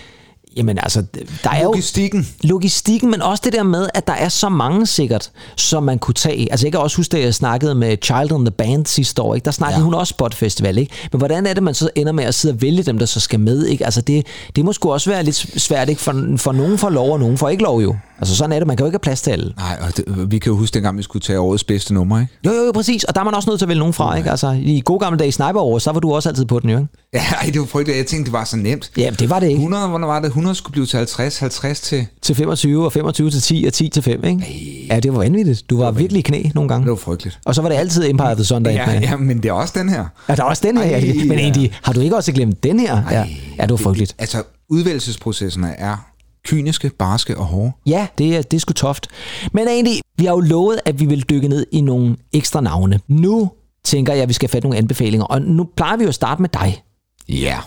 Jamen 0.55 0.79
altså, 0.83 1.03
der 1.43 1.49
er 1.49 1.63
logistikken. 1.63 2.27
jo... 2.43 2.47
Logistikken. 2.47 3.11
men 3.11 3.21
også 3.21 3.41
det 3.45 3.53
der 3.53 3.63
med, 3.63 3.87
at 3.93 4.07
der 4.07 4.13
er 4.13 4.29
så 4.29 4.49
mange 4.49 4.87
sikkert, 4.87 5.31
som 5.55 5.83
man 5.83 5.99
kunne 5.99 6.13
tage. 6.13 6.51
Altså 6.51 6.65
jeg 6.65 6.71
kan 6.71 6.81
også 6.81 6.97
huske, 6.97 7.17
at 7.17 7.23
jeg 7.23 7.33
snakkede 7.33 7.75
med 7.75 7.97
Child 8.03 8.31
on 8.31 8.45
the 8.45 8.51
Band 8.51 8.85
sidste 8.85 9.21
år, 9.21 9.35
ikke? 9.35 9.45
der 9.45 9.51
snakkede 9.51 9.79
ja. 9.79 9.83
hun 9.83 9.93
også 9.93 10.11
Spot 10.11 10.35
Festival, 10.35 10.77
ikke? 10.77 10.93
Men 11.11 11.17
hvordan 11.19 11.45
er 11.45 11.53
det, 11.53 11.63
man 11.63 11.73
så 11.73 11.89
ender 11.95 12.11
med 12.11 12.23
at 12.23 12.35
sidde 12.35 12.53
og 12.53 12.61
vælge 12.61 12.83
dem, 12.83 12.99
der 12.99 13.05
så 13.05 13.19
skal 13.19 13.39
med, 13.39 13.65
ikke? 13.65 13.85
Altså 13.85 14.01
det, 14.01 14.25
det 14.55 14.65
må 14.65 14.73
sgu 14.73 14.91
også 14.93 15.09
være 15.09 15.23
lidt 15.23 15.35
svært, 15.61 15.89
ikke? 15.89 16.01
For, 16.01 16.37
for 16.37 16.51
nogen 16.51 16.77
får 16.77 16.89
lov, 16.89 17.11
og 17.11 17.19
nogen 17.19 17.37
får 17.37 17.49
ikke 17.49 17.63
lov 17.63 17.81
jo. 17.81 17.95
Altså 18.19 18.35
sådan 18.35 18.51
er 18.51 18.59
det, 18.59 18.67
man 18.67 18.77
kan 18.77 18.83
jo 18.83 18.87
ikke 18.87 18.95
have 18.95 18.99
plads 18.99 19.21
til 19.21 19.31
alle. 19.31 19.53
Nej, 19.57 19.77
og 19.81 19.97
det, 19.97 20.31
vi 20.31 20.39
kan 20.39 20.51
jo 20.51 20.57
huske 20.57 20.73
dengang, 20.73 20.97
vi 20.97 21.03
skulle 21.03 21.23
tage 21.23 21.39
årets 21.39 21.63
bedste 21.63 21.93
nummer, 21.93 22.19
ikke? 22.19 22.33
Jo, 22.45 22.51
jo, 22.51 22.65
jo, 22.65 22.71
præcis. 22.71 23.03
Og 23.03 23.15
der 23.15 23.21
er 23.21 23.25
man 23.25 23.35
også 23.35 23.49
nødt 23.49 23.59
til 23.59 23.65
at 23.65 23.69
vælge 23.69 23.79
nogen 23.79 23.93
fra, 23.93 24.15
ikke? 24.15 24.31
Altså, 24.31 24.51
i 24.61 24.81
gode 24.85 24.99
gamle 24.99 25.19
dage 25.19 25.27
i 25.27 25.31
Sniper 25.31 25.59
Over, 25.59 25.79
så 25.79 25.91
var 25.91 25.99
du 25.99 26.13
også 26.13 26.29
altid 26.29 26.45
på 26.45 26.59
den, 26.59 26.69
jo, 26.69 26.77
ikke? 26.77 26.89
Ja, 27.13 27.23
ej, 27.41 27.49
det 27.53 27.59
var 27.59 27.65
frygteligt. 27.65 27.97
Jeg 27.97 28.05
tænkte, 28.05 28.25
det 28.25 28.33
var 28.33 28.43
så 28.43 28.57
nemt. 28.57 28.91
Ja, 28.97 29.09
det 29.19 29.29
var 29.29 29.39
det 29.39 29.47
ikke. 29.47 29.57
100, 29.57 29.87
hvornår 29.87 30.07
var 30.07 30.19
det? 30.19 30.27
100 30.27 30.55
skulle 30.55 30.71
blive 30.71 30.85
til 30.85 30.97
50, 30.97 31.39
50 31.39 31.81
til... 31.81 32.07
Til 32.21 32.35
25, 32.35 32.85
og 32.85 32.93
25 32.93 33.29
til 33.29 33.41
10, 33.41 33.63
og 33.67 33.73
10 33.73 33.89
til 33.89 34.03
5, 34.03 34.23
ikke? 34.25 34.85
Ja, 34.89 34.99
det 34.99 35.13
var 35.13 35.19
vanvittigt. 35.19 35.69
Du 35.69 35.77
var 35.77 35.91
virkelig 35.91 36.19
i 36.19 36.21
knæ 36.21 36.43
nogle 36.55 36.69
gange. 36.69 36.83
Det 36.83 36.89
var 36.89 36.97
frygteligt. 36.97 37.39
Og 37.45 37.55
så 37.55 37.61
var 37.61 37.69
det 37.69 37.75
altid 37.75 38.09
Empire 38.09 38.31
of 38.31 38.35
the 38.35 38.45
Sun, 38.45 38.65
der 38.65 38.71
Ja, 38.71 38.99
ja, 38.99 39.17
men 39.17 39.37
det 39.37 39.49
er 39.49 39.53
også 39.53 39.73
den 39.77 39.89
her. 39.89 40.05
Ja, 40.29 40.35
der 40.35 40.43
er 40.43 40.47
også 40.47 40.61
den 40.65 40.77
her. 40.77 40.83
Ej, 40.83 41.13
ja. 41.15 41.25
Men 41.25 41.39
egentlig, 41.39 41.71
har 41.83 41.93
du 41.93 41.99
ikke 41.99 42.15
også 42.15 42.31
glemt 42.31 42.63
den 42.63 42.79
her? 42.79 43.01
Ja, 43.11 43.25
ja 43.57 43.61
det 43.61 43.71
var 43.71 43.77
frygteligt. 43.77 44.15
Altså, 44.19 44.43
udvælgelsesprocesserne 44.69 45.79
er 45.79 46.12
kyniske, 46.45 46.91
barske 46.99 47.37
og 47.37 47.45
hårde. 47.45 47.71
Ja, 47.85 48.07
det 48.17 48.35
er, 48.35 48.41
det 48.41 48.57
er 48.57 48.59
sgu 48.59 48.73
toft. 48.73 49.07
Men 49.53 49.67
egentlig, 49.67 50.01
vi 50.17 50.25
har 50.25 50.33
jo 50.33 50.39
lovet, 50.39 50.79
at 50.85 50.99
vi 50.99 51.05
vil 51.05 51.21
dykke 51.29 51.47
ned 51.47 51.65
i 51.71 51.81
nogle 51.81 52.15
ekstra 52.33 52.61
navne. 52.61 52.99
Nu 53.07 53.51
tænker 53.85 54.13
jeg, 54.13 54.23
at 54.23 54.29
vi 54.29 54.33
skal 54.33 54.49
fatte 54.49 54.65
nogle 54.67 54.77
anbefalinger. 54.77 55.25
Og 55.25 55.41
nu 55.41 55.69
plejer 55.77 55.97
vi 55.97 56.03
jo 56.03 56.09
at 56.09 56.15
starte 56.15 56.41
med 56.41 56.49
dig. 56.49 56.83
Ja. 57.29 57.59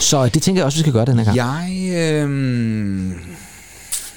Så 0.00 0.28
det 0.28 0.42
tænker 0.42 0.60
jeg 0.60 0.66
også, 0.66 0.78
vi 0.78 0.80
skal 0.80 0.92
gøre 0.92 1.04
den 1.04 1.18
her 1.18 1.24
gang. 1.24 1.36
Jeg 1.36 1.90
øh, 1.94 3.12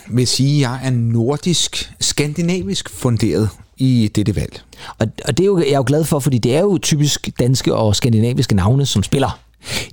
vil 0.09 0.27
sige, 0.27 0.55
at 0.55 0.71
jeg 0.71 0.87
er 0.87 0.89
nordisk, 0.91 1.91
skandinavisk 1.99 2.89
funderet 2.89 3.49
i 3.77 4.11
dette 4.15 4.35
valg. 4.35 4.61
Og, 4.99 5.07
og 5.25 5.37
det 5.37 5.43
er 5.43 5.47
jo, 5.47 5.57
jeg 5.57 5.67
er 5.67 5.77
jo 5.77 5.83
glad 5.87 6.03
for, 6.03 6.19
fordi 6.19 6.37
det 6.37 6.55
er 6.55 6.59
jo 6.59 6.77
typisk 6.77 7.29
danske 7.39 7.75
og 7.75 7.95
skandinaviske 7.95 8.55
navne, 8.55 8.85
som 8.85 9.03
spiller. 9.03 9.39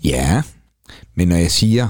Ja, 0.05 0.43
men 1.15 1.29
når 1.29 1.37
jeg 1.37 1.51
siger 1.51 1.89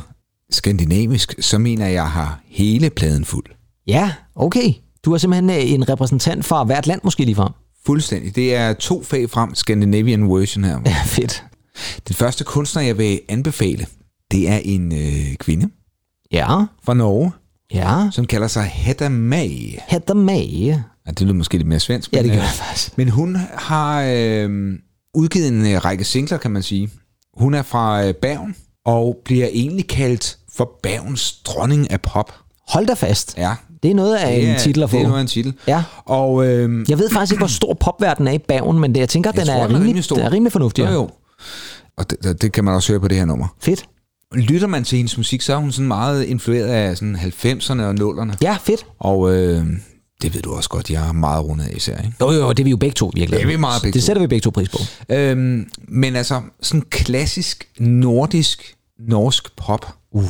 skandinavisk, 0.50 1.34
så 1.40 1.58
mener 1.58 1.86
jeg, 1.86 1.94
jeg 1.94 2.10
har 2.10 2.40
hele 2.48 2.90
pladen 2.90 3.24
fuld. 3.24 3.46
Ja, 3.86 4.12
okay. 4.34 4.72
Du 5.04 5.12
er 5.12 5.18
simpelthen 5.18 5.50
øh, 5.50 5.72
en 5.72 5.88
repræsentant 5.88 6.44
fra 6.44 6.64
hvert 6.64 6.86
land 6.86 7.00
måske 7.04 7.24
lige 7.24 7.34
frem. 7.34 7.52
Fuldstændig. 7.86 8.36
Det 8.36 8.54
er 8.54 8.72
to 8.72 9.02
fag 9.02 9.30
frem, 9.30 9.54
Scandinavian 9.54 10.28
version 10.30 10.64
her. 10.64 10.80
Ja, 10.86 10.96
fedt. 11.06 11.44
Den 12.08 12.14
første 12.14 12.44
kunstner, 12.44 12.82
jeg 12.82 12.98
vil 12.98 13.20
anbefale, 13.28 13.86
det 14.30 14.48
er 14.48 14.58
en 14.64 14.92
øh, 14.92 15.34
kvinde 15.36 15.68
Ja, 16.32 16.64
fra 16.84 16.94
Norge, 16.94 17.32
ja. 17.74 18.08
som 18.12 18.26
kalder 18.26 18.48
sig 18.48 18.64
Hedda 18.64 19.08
May. 19.08 19.78
Hedder 19.88 20.14
May. 20.14 20.46
Ja, 21.06 21.10
det 21.10 21.20
lyder 21.20 21.34
måske 21.34 21.56
lidt 21.56 21.68
mere 21.68 21.80
svensk. 21.80 22.12
Ja, 22.12 22.22
det 22.22 22.30
gør 22.30 22.38
øh, 22.38 22.44
det 22.44 22.50
faktisk. 22.50 22.98
Men 22.98 23.08
hun 23.08 23.36
har 23.54 24.02
øh, 24.02 24.72
udgivet 25.14 25.48
en 25.48 25.66
øh, 25.66 25.84
række 25.84 26.04
singler, 26.04 26.38
kan 26.38 26.50
man 26.50 26.62
sige. 26.62 26.90
Hun 27.34 27.54
er 27.54 27.62
fra 27.62 28.06
øh, 28.06 28.14
Bergen, 28.14 28.56
og 28.84 29.16
bliver 29.24 29.48
egentlig 29.52 29.86
kaldt 29.88 30.38
for 30.60 30.78
Bergens 30.82 31.32
dronning 31.32 31.90
af 31.90 32.00
pop. 32.00 32.32
Hold 32.68 32.86
da 32.86 32.94
fast. 32.94 33.34
Ja, 33.38 33.54
Det 33.82 33.90
er 33.90 33.94
noget 33.94 34.16
af 34.16 34.34
det 34.36 34.44
en 34.44 34.50
er- 34.54 34.58
titel 34.58 34.82
at 34.82 34.90
få. 34.90 34.96
Det 34.96 35.02
er 35.02 35.06
noget 35.08 35.18
af 35.18 35.22
en 35.22 35.28
titel. 35.28 35.54
Ja. 35.66 35.82
Og 36.04 36.46
øh, 36.46 36.90
Jeg 36.90 36.98
ved 36.98 37.10
faktisk 37.10 37.32
ikke, 37.32 37.40
hvor 37.40 37.48
stor 37.48 37.74
popverden 37.74 38.28
er 38.28 38.32
i 38.32 38.38
Bergen, 38.38 38.78
men 38.78 38.94
det, 38.94 39.00
jeg 39.00 39.08
tænker, 39.08 39.30
Jeg 39.34 39.40
den, 39.40 39.46
tror, 39.46 39.54
er 39.54 39.56
den 39.58 39.64
er 39.64 39.68
rimelig, 39.68 39.88
rimelig 39.88 40.04
stor. 40.04 40.16
den 40.16 40.24
er 40.24 40.32
rimelig 40.32 40.52
fornuftig. 40.52 40.84
jo, 40.86 40.90
jo. 40.92 41.10
Og 41.96 42.10
det, 42.10 42.42
det, 42.42 42.52
kan 42.52 42.64
man 42.64 42.74
også 42.74 42.92
høre 42.92 43.00
på 43.00 43.08
det 43.08 43.16
her 43.16 43.24
nummer. 43.24 43.46
Fedt. 43.60 43.84
Lytter 44.34 44.66
man 44.66 44.84
til 44.84 44.96
hendes 44.96 45.16
musik, 45.16 45.42
så 45.42 45.52
er 45.52 45.56
hun 45.56 45.72
sådan 45.72 45.88
meget 45.88 46.24
influeret 46.24 46.66
af 46.68 46.96
sådan 46.96 47.16
90'erne 47.16 47.82
og 47.82 47.94
0'erne. 47.94 48.34
Ja, 48.42 48.56
fedt. 48.62 48.86
Og 48.98 49.34
øh, 49.36 49.66
det 50.22 50.34
ved 50.34 50.42
du 50.42 50.52
også 50.54 50.68
godt, 50.68 50.90
jeg 50.90 51.08
er 51.08 51.12
meget 51.12 51.44
rundet 51.44 51.64
af 51.64 51.72
især. 51.76 51.96
Ikke? 51.96 52.12
Jo, 52.20 52.30
jo, 52.30 52.48
det 52.52 52.60
er 52.60 52.64
vi 52.64 52.70
jo 52.70 52.76
begge 52.76 52.94
to 52.94 53.10
virkelig. 53.14 53.38
Det 53.38 53.44
er 53.44 53.48
vi 53.50 53.56
meget 53.56 53.82
begge 53.82 53.94
Det 53.94 54.02
sætter 54.02 54.20
vi 54.22 54.26
begge 54.26 54.42
to 54.42 54.50
pris 54.50 54.68
på. 54.68 54.78
Øhm, 55.08 55.66
men 55.88 56.16
altså, 56.16 56.40
sådan 56.62 56.82
klassisk 56.90 57.68
nordisk 57.78 58.74
norsk 59.08 59.56
pop. 59.56 59.94
Uh. 60.12 60.24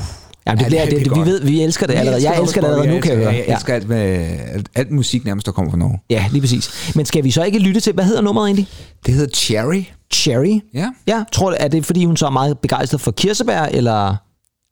Jamen, 0.46 0.58
det 0.58 0.64
Ja, 0.64 0.68
bliver, 0.68 0.84
det- 0.98 1.10
det, 1.14 1.16
vi 1.16 1.30
ved, 1.30 1.42
vi 1.44 1.62
elsker 1.62 1.86
det 1.86 1.94
allerede. 1.94 2.22
Jeg 2.30 2.40
elsker 2.42 2.60
det 2.60 2.68
allerede 2.68 2.90
nu, 2.94 3.00
kan 3.00 3.10
jeg 3.12 3.18
høre. 3.20 3.32
Jeg 3.34 3.44
Ja. 3.48 3.54
elsker 3.54 3.74
alt, 3.74 3.84
hvad, 3.84 4.26
alt, 4.74 4.90
musik 4.90 5.24
nærmest, 5.24 5.46
der 5.46 5.52
kommer 5.52 5.70
fra 5.70 5.78
Norge. 5.78 5.98
ja, 6.10 6.24
lige 6.32 6.40
præcis. 6.40 6.92
Men 6.96 7.06
skal 7.06 7.24
vi 7.24 7.30
så 7.30 7.42
ikke 7.44 7.58
lytte 7.58 7.80
til, 7.80 7.92
hvad 7.92 8.04
hedder 8.04 8.22
nummeret 8.22 8.46
egentlig? 8.46 8.66
Det 9.06 9.14
hedder 9.14 9.30
Cherry. 9.34 9.82
Cherry. 10.14 10.60
Ja. 10.74 10.90
Ja, 11.06 11.22
tror 11.32 11.50
du, 11.50 11.56
er 11.60 11.68
det 11.68 11.86
fordi, 11.86 12.04
hun 12.04 12.16
så 12.16 12.26
er 12.26 12.30
meget 12.30 12.58
begejstret 12.58 13.00
for 13.00 13.10
kirsebær, 13.10 13.62
eller 13.62 14.08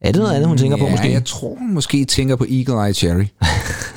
er 0.03 0.13
det 0.13 0.17
noget 0.17 0.33
andet, 0.35 0.49
hun 0.49 0.59
tænker 0.59 0.77
på 0.77 0.85
ja, 0.85 0.91
måske? 0.91 1.13
jeg 1.13 1.25
tror, 1.25 1.57
hun 1.59 1.75
måske 1.75 2.05
tænker 2.05 2.37
på 2.37 2.45
Eagle 2.51 2.87
Eye 2.87 2.95
Cherry. 2.95 3.25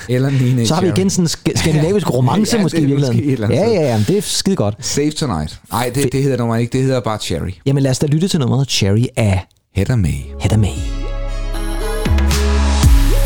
Eller 0.09 0.29
Nina 0.29 0.65
Så 0.65 0.73
har 0.75 0.81
vi 0.81 0.87
igen 0.87 1.09
sådan 1.09 1.23
en 1.25 1.27
sk- 1.27 1.59
skandinavisk 1.61 2.09
romance 2.13 2.57
Ja, 2.57 2.61
måske 2.63 2.77
i 2.81 2.85
virkeligheden. 2.85 3.51
Ja, 3.51 3.67
ja, 3.69 3.81
ja, 3.81 4.03
det 4.07 4.17
er 4.17 4.21
skide 4.21 4.55
godt. 4.55 4.75
Save 4.85 5.11
Tonight. 5.11 5.59
Nej, 5.71 5.91
det, 5.95 6.11
det 6.13 6.23
hedder 6.23 6.37
nummer 6.37 6.55
ikke. 6.55 6.73
Det 6.73 6.81
hedder 6.83 6.99
bare 6.99 7.17
Cherry. 7.19 7.51
Jamen 7.65 7.83
lad 7.83 7.91
os 7.91 7.99
da 7.99 8.05
lytte 8.07 8.27
til 8.27 8.39
nummeret 8.39 8.69
Cherry 8.69 9.05
af 9.15 9.45
Hedder 9.73 9.95
med. 9.95 10.23
Hedda 10.39 10.57
May. 10.57 10.75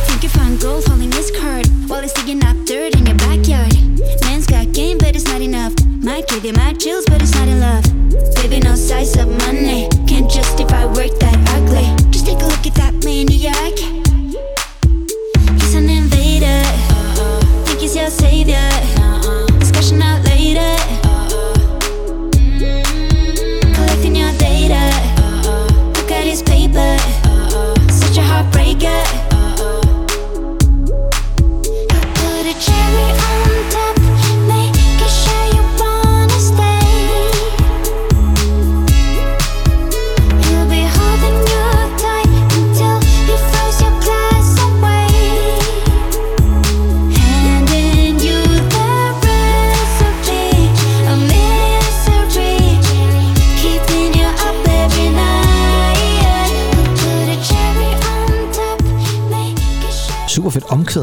Think 0.07 0.23
you 0.23 0.29
find 0.29 0.61
gold 0.61 0.85
holding 0.87 1.11
his 1.11 1.31
card 1.31 1.65
while 1.87 2.01
he's 2.01 2.13
digging 2.13 2.43
up 2.43 2.55
dirt 2.67 2.93
in 2.95 3.05
your 3.07 3.17
backyard. 3.17 3.73
Man's 4.21 4.45
got 4.45 4.71
game, 4.71 4.97
but 4.99 5.15
it's 5.15 5.25
not 5.25 5.41
enough. 5.41 5.73
Might 6.03 6.27
give 6.27 6.45
you 6.45 6.53
mad 6.53 6.79
chills, 6.79 7.05
but 7.07 7.19
it's 7.21 7.33
not 7.33 7.47
in 7.47 7.59
love. 7.59 7.83
Baby, 8.35 8.59
no 8.59 8.75
size 8.75 9.17
of 9.17 9.27
money 9.45 9.89
can't 10.07 10.29
justify 10.29 10.85
work 10.85 11.17
that 11.19 11.37
ugly. 11.55 11.87
Just 12.11 12.27
take 12.27 12.41
a 12.41 12.45
look 12.45 12.65
at 12.67 12.75
that 12.75 12.93
maniac. 13.03 13.75
He's 15.61 15.73
an 15.73 15.89
invader. 15.89 16.61
Think 17.65 17.79
he's 17.79 17.95
your 17.95 18.11
savior. 18.11 18.69
Discussion 19.59 19.99
out 20.03 20.23
later. 20.25 21.04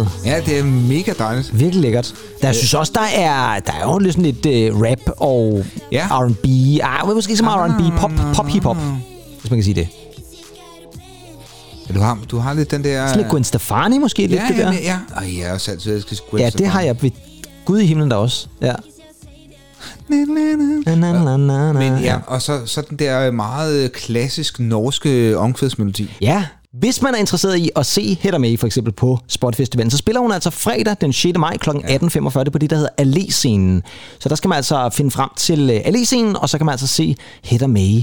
Omkvæd. 0.01 0.31
Ja, 0.33 0.41
det 0.47 0.59
er 0.59 0.65
mega 0.65 1.13
dejligt. 1.19 1.59
Virkelig 1.59 1.83
lækkert. 1.83 2.15
Der, 2.41 2.49
jeg 2.49 2.55
synes 2.55 2.75
også, 2.75 2.93
der 2.95 3.21
er, 3.23 3.61
der 3.61 3.73
er 3.73 3.93
jo 3.93 3.99
lidt 3.99 4.15
sådan 4.15 4.35
lidt 4.43 4.75
uh, 4.75 4.83
rap 4.83 4.99
og 5.17 5.65
Ja. 5.93 6.07
R&B. 6.11 6.45
Ah, 6.83 7.15
måske 7.15 7.31
ikke 7.31 7.39
så 7.39 7.45
meget 7.45 7.71
R&B. 7.73 7.99
Pop, 7.99 8.11
pop, 8.35 8.47
hip-hop. 8.47 8.77
Hvis 9.41 9.51
man 9.51 9.57
kan 9.59 9.65
sige 9.65 9.75
det. 9.75 9.89
Ja, 11.89 11.95
Du 11.95 12.01
har, 12.01 12.19
du 12.31 12.39
har 12.39 12.55
lidt 12.55 12.71
den 12.71 12.85
der... 12.85 13.07
Sådan 13.07 13.21
lidt 13.21 13.31
Gwen 13.31 13.45
Stefani 13.45 13.99
måske, 13.99 14.27
lidt 14.27 14.33
ja, 14.43 14.47
det 14.49 14.57
der. 14.57 14.73
ja, 14.73 14.79
ja. 14.83 14.97
Og 15.17 15.23
jeg 15.39 15.47
har 15.47 15.55
også 15.55 15.71
altid 15.71 15.95
elsket 15.97 16.21
Gwen 16.31 16.43
Ja, 16.43 16.51
det 16.51 16.67
har 16.67 16.81
jeg 16.81 17.03
ved 17.03 17.11
Gud 17.65 17.79
i 17.81 17.87
himlen 17.87 18.11
der 18.11 18.17
også. 18.17 18.47
Ja. 18.63 18.75
Stefani. 20.05 20.83
Na, 20.87 20.95
na, 20.95 21.13
na, 21.13 21.37
na, 21.37 21.73
na. 21.73 21.73
Men 21.73 21.99
ja, 22.03 22.17
og 22.27 22.43
så, 22.43 22.67
så 22.67 22.83
den 22.91 22.99
der 22.99 23.31
meget 23.31 23.93
klassisk 23.93 24.61
norske 24.61 25.39
omkvædsmelodi. 25.39 26.11
Ja, 26.21 26.45
hvis 26.79 27.03
man 27.03 27.15
er 27.15 27.19
interesseret 27.19 27.57
i 27.59 27.71
at 27.77 27.87
se 27.87 28.19
Hedda 28.21 28.39
May 28.39 28.59
for 28.59 28.67
eksempel 28.67 28.93
på 28.93 29.19
Spot 29.29 29.57
Festivalen, 29.57 29.91
så 29.91 29.97
spiller 29.97 30.21
hun 30.21 30.33
altså 30.33 30.51
fredag 30.51 30.97
den 31.01 31.13
6. 31.13 31.39
maj 31.39 31.57
kl. 31.57 31.71
18.45 31.71 32.45
på 32.51 32.59
det, 32.59 32.71
der 32.71 32.77
hedder 32.77 32.91
Allé-scenen. 33.01 33.89
Så 34.19 34.29
der 34.29 34.35
skal 34.35 34.49
man 34.49 34.57
altså 34.57 34.91
finde 34.93 35.11
frem 35.11 35.29
til 35.37 35.71
øh, 35.71 35.81
Allé-scenen, 35.81 36.41
og 36.41 36.49
så 36.49 36.59
kan 36.59 36.65
man 36.67 36.73
altså 36.73 36.87
se 36.87 37.17
Hedda 37.45 37.67
May. 37.67 38.03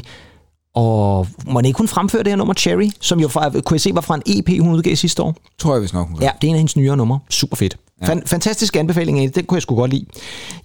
Og 0.75 1.27
må 1.47 1.59
ikke 1.59 1.77
hun 1.77 1.87
fremføre 1.87 2.23
det 2.23 2.31
her 2.31 2.35
nummer 2.37 2.53
Cherry, 2.53 2.89
som 3.01 3.19
jo 3.19 3.27
fra, 3.27 3.49
kunne 3.49 3.75
jeg 3.75 3.81
se 3.81 3.91
var 3.93 4.01
fra 4.01 4.15
en 4.15 4.21
EP, 4.25 4.61
hun 4.61 4.73
udgav 4.73 4.95
sidste 4.95 5.23
år? 5.23 5.35
Tror 5.59 5.73
jeg 5.73 5.81
vist 5.81 5.93
nok. 5.93 6.07
Ja, 6.21 6.29
det 6.41 6.47
er 6.47 6.49
en 6.49 6.55
af 6.55 6.59
hendes 6.59 6.75
nyere 6.77 6.97
numre. 6.97 7.19
Super 7.29 7.55
fedt. 7.57 7.77
Fan, 8.05 8.23
fantastisk 8.25 8.75
anbefaling 8.75 9.19
af 9.19 9.27
det. 9.27 9.35
Den 9.35 9.45
kunne 9.45 9.55
jeg 9.55 9.61
sgu 9.61 9.75
godt 9.75 9.91
lide. 9.91 10.05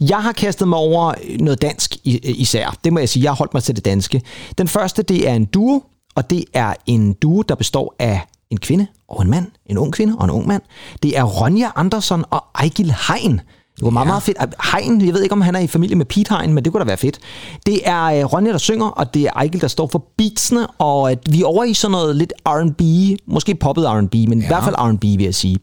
Jeg 0.01 0.17
har 0.23 0.33
kastet 0.33 0.69
mig 0.69 0.79
over 0.79 1.15
noget 1.41 1.63
dansk 1.63 1.97
i- 2.05 2.19
især. 2.19 2.77
Det 2.85 2.93
må 2.93 2.99
jeg 2.99 3.09
sige. 3.09 3.23
Jeg 3.23 3.31
har 3.31 3.37
holdt 3.37 3.55
mig 3.55 3.63
til 3.63 3.77
det 3.77 3.85
danske. 3.85 4.23
Den 4.59 4.69
første, 4.69 5.03
det 5.03 5.29
er 5.29 5.35
en 5.35 5.45
duo, 5.45 5.83
og 6.15 6.31
det 6.31 6.45
er 6.53 6.75
en 6.87 7.13
duo, 7.13 7.43
der 7.43 7.55
består 7.55 7.95
af 7.99 8.21
en 8.51 8.59
kvinde 8.61 8.87
og 9.09 9.23
en 9.23 9.31
mand. 9.31 9.47
En 9.67 9.79
ung 9.79 9.93
kvinde 9.93 10.17
og 10.19 10.25
en 10.25 10.31
ung 10.31 10.47
mand. 10.47 10.63
Det 11.03 11.19
er 11.19 11.23
Ronja 11.23 11.71
Andersson 11.77 12.25
og 12.31 12.45
Ejgil 12.55 12.95
Hein. 13.09 13.41
Det 13.77 13.85
var 13.85 13.91
meget, 13.91 14.07
meget 14.07 14.23
fedt. 14.23 14.39
Hein, 14.73 15.07
jeg 15.07 15.15
ved 15.15 15.23
ikke, 15.23 15.33
om 15.33 15.41
han 15.41 15.55
er 15.55 15.61
i 15.61 15.67
familie 15.67 15.97
med 15.97 16.07
Pete 16.07 16.35
Hein, 16.35 16.55
men 16.55 16.65
det 16.65 16.73
kunne 16.73 16.81
da 16.81 16.87
være 16.87 16.97
fedt. 16.97 17.19
Det 17.67 17.81
er 17.89 18.05
øh, 18.05 18.25
Ronja, 18.25 18.53
der 18.53 18.59
synger, 18.59 18.87
og 18.87 19.15
det 19.15 19.23
er 19.23 19.31
Ejgil, 19.37 19.61
der 19.61 19.69
står 19.69 19.89
for 19.93 20.05
beatsene, 20.19 20.67
og 20.67 21.11
at 21.11 21.19
vi 21.31 21.43
er 21.43 21.47
over 21.47 21.65
i 21.65 21.75
sådan 21.75 21.93
noget 21.93 22.17
lidt 22.17 22.33
R&B, 22.47 22.81
måske 23.27 23.55
poppet 23.55 23.85
R&B, 23.89 24.15
men 24.15 24.39
ja. 24.39 24.45
i 24.45 24.47
hvert 24.47 24.65
fald 24.65 24.75
R&B, 24.79 25.03
vil 25.03 25.23
jeg 25.23 25.35
sige. 25.35 25.59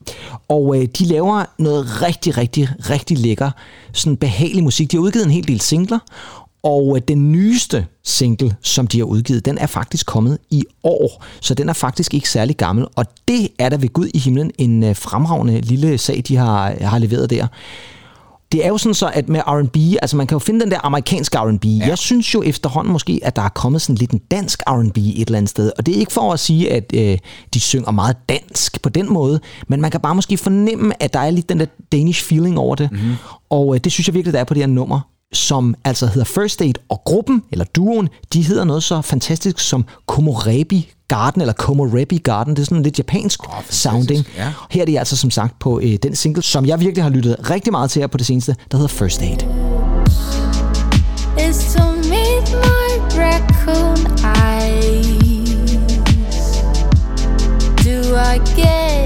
Og 0.49 0.78
øh, 0.78 0.88
de 0.99 1.06
laver 1.06 1.43
noget 1.60 2.02
rigtig, 2.02 2.38
rigtig, 2.38 2.70
rigtig 2.89 3.18
lækker, 3.18 3.52
sådan 3.93 4.18
behagelig 4.18 4.64
musik. 4.64 4.91
De 4.91 4.97
har 4.97 5.02
udgivet 5.02 5.26
en 5.26 5.32
hel 5.32 5.47
del 5.47 5.62
singler, 5.62 5.99
Og 6.64 6.95
øh, 6.95 7.01
den 7.07 7.32
nyeste 7.32 7.86
single, 8.03 8.55
som 8.62 8.88
de 8.88 8.97
har 8.97 9.05
udgivet, 9.05 9.45
den 9.45 9.57
er 9.57 9.66
faktisk 9.66 10.05
kommet 10.05 10.38
i 10.49 10.64
år. 10.84 11.26
Så 11.41 11.53
den 11.53 11.70
er 11.70 11.74
faktisk 11.74 12.14
ikke 12.14 12.30
særlig 12.30 12.57
gammel. 12.57 12.88
Og 12.95 13.05
det 13.28 13.49
er 13.59 13.70
der 13.70 13.78
ved 13.78 13.89
Gud 13.89 14.09
i 14.14 14.20
himlen 14.20 14.51
en 14.57 14.84
øh, 14.84 14.95
fremragende 14.95 15.62
lille 15.62 15.97
sag, 15.97 16.24
de 16.28 16.36
har, 16.36 16.76
har 16.82 16.99
leveret 16.99 17.30
der 17.30 17.47
det 18.51 18.66
er 18.66 18.68
jo 18.68 18.78
sådan 18.78 18.93
så, 18.93 19.12
at 19.14 19.30
med 19.30 19.41
R&B, 19.47 19.78
altså 20.01 20.18
man 20.18 20.28
kan 20.28 20.36
jo 20.36 20.39
finde 20.39 20.59
den 20.59 20.72
der 20.72 20.86
amerikanske 20.86 21.38
R&B. 21.38 21.66
Ja. 21.66 21.88
Jeg 21.88 21.97
synes 21.97 22.34
jo 22.34 22.41
efterhånden 22.43 22.93
måske, 22.93 23.20
at 23.24 23.36
der 23.36 23.41
er 23.41 23.49
kommet 23.49 23.82
sådan 23.82 23.95
lidt 23.95 24.12
en 24.12 24.22
dansk 24.32 24.62
R&B 24.68 24.97
et 24.97 25.20
eller 25.20 25.38
andet 25.38 25.49
sted. 25.49 25.72
Og 25.78 25.86
det 25.86 25.95
er 25.95 25.99
ikke 25.99 26.14
for 26.14 26.34
at 26.34 26.39
sige, 26.39 26.72
at 26.72 26.93
øh, 26.93 27.18
de 27.53 27.59
synger 27.59 27.91
meget 27.91 28.18
dansk 28.30 28.82
på 28.82 28.89
den 28.89 29.14
måde, 29.14 29.39
men 29.68 29.82
man 29.82 29.91
kan 29.91 30.01
bare 30.01 30.16
måske 30.16 30.38
fornemme, 30.38 31.03
at 31.03 31.14
der 31.14 31.20
er 31.20 31.32
lidt 31.32 31.49
den 31.49 31.59
der 31.59 31.66
Danish 31.91 32.24
feeling 32.24 32.59
over 32.59 32.76
det. 32.76 32.91
Mm-hmm. 32.91 33.16
Og 33.49 33.76
øh, 33.76 33.82
det 33.84 33.91
synes 33.91 34.07
jeg 34.07 34.14
virkelig, 34.14 34.34
der 34.34 34.39
er 34.39 34.43
på 34.43 34.53
det 34.53 34.62
her 34.62 34.68
nummer 34.68 34.99
som 35.34 35.76
altså 35.84 36.08
hedder 36.08 36.24
First 36.24 36.60
Date, 36.60 36.82
og 36.90 37.02
gruppen, 37.06 37.44
eller 37.52 37.66
duoen, 37.66 38.10
de 38.34 38.42
hedder 38.42 38.64
noget 38.64 38.84
så 38.84 39.02
fantastisk 39.02 39.60
som 39.60 39.86
Komorebi 40.06 40.94
Garden, 41.08 41.42
eller 41.42 41.54
Komorebi 41.54 42.18
Garden. 42.18 42.56
Det 42.56 42.62
er 42.62 42.66
sådan 42.66 42.84
lidt 42.84 42.98
japansk 42.98 43.44
oh, 43.44 43.64
sounding. 43.70 44.28
Ja. 44.38 44.54
Her 44.70 44.82
er 44.82 44.86
de 44.86 45.00
altså 45.00 45.18
som 45.18 45.32
sagt 45.32 45.60
på 45.60 45.80
øh, 45.80 45.98
den 46.04 46.16
single, 46.16 46.44
som 46.44 46.66
jeg 46.66 46.80
virkelig 46.80 47.04
har 47.04 47.10
lyttet 47.10 47.50
rigtig 47.50 47.72
meget 47.72 47.92
til 47.92 48.00
her 48.00 48.08
på 48.08 48.18
det 48.18 48.26
seneste, 48.26 48.56
der 48.72 48.78
hedder 48.78 48.88
First 48.88 49.20
Date. 49.20 49.46
Is 51.50 51.74
to 51.74 51.84
meet 51.84 52.52
my 52.52 52.92
raccoon 53.18 53.98
eyes 54.26 55.12
Do 57.86 58.16
I 58.16 58.38
get 58.56 59.01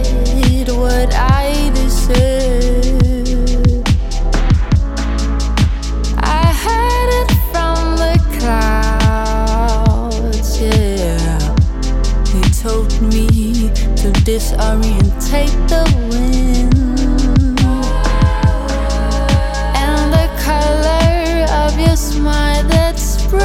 disorientate 14.45 15.57
the 15.67 15.83
wind 16.11 16.73
and 19.75 20.13
the 20.13 20.27
color 20.43 21.45
of 21.63 21.79
your 21.79 21.95
smile 21.95 22.63
that 22.67 22.99
sprouts 22.99 23.41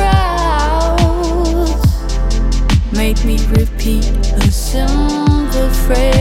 made 2.92 3.24
me 3.24 3.38
repeat 3.48 4.04
a 4.36 4.50
simple 4.52 5.70
phrase. 5.70 6.19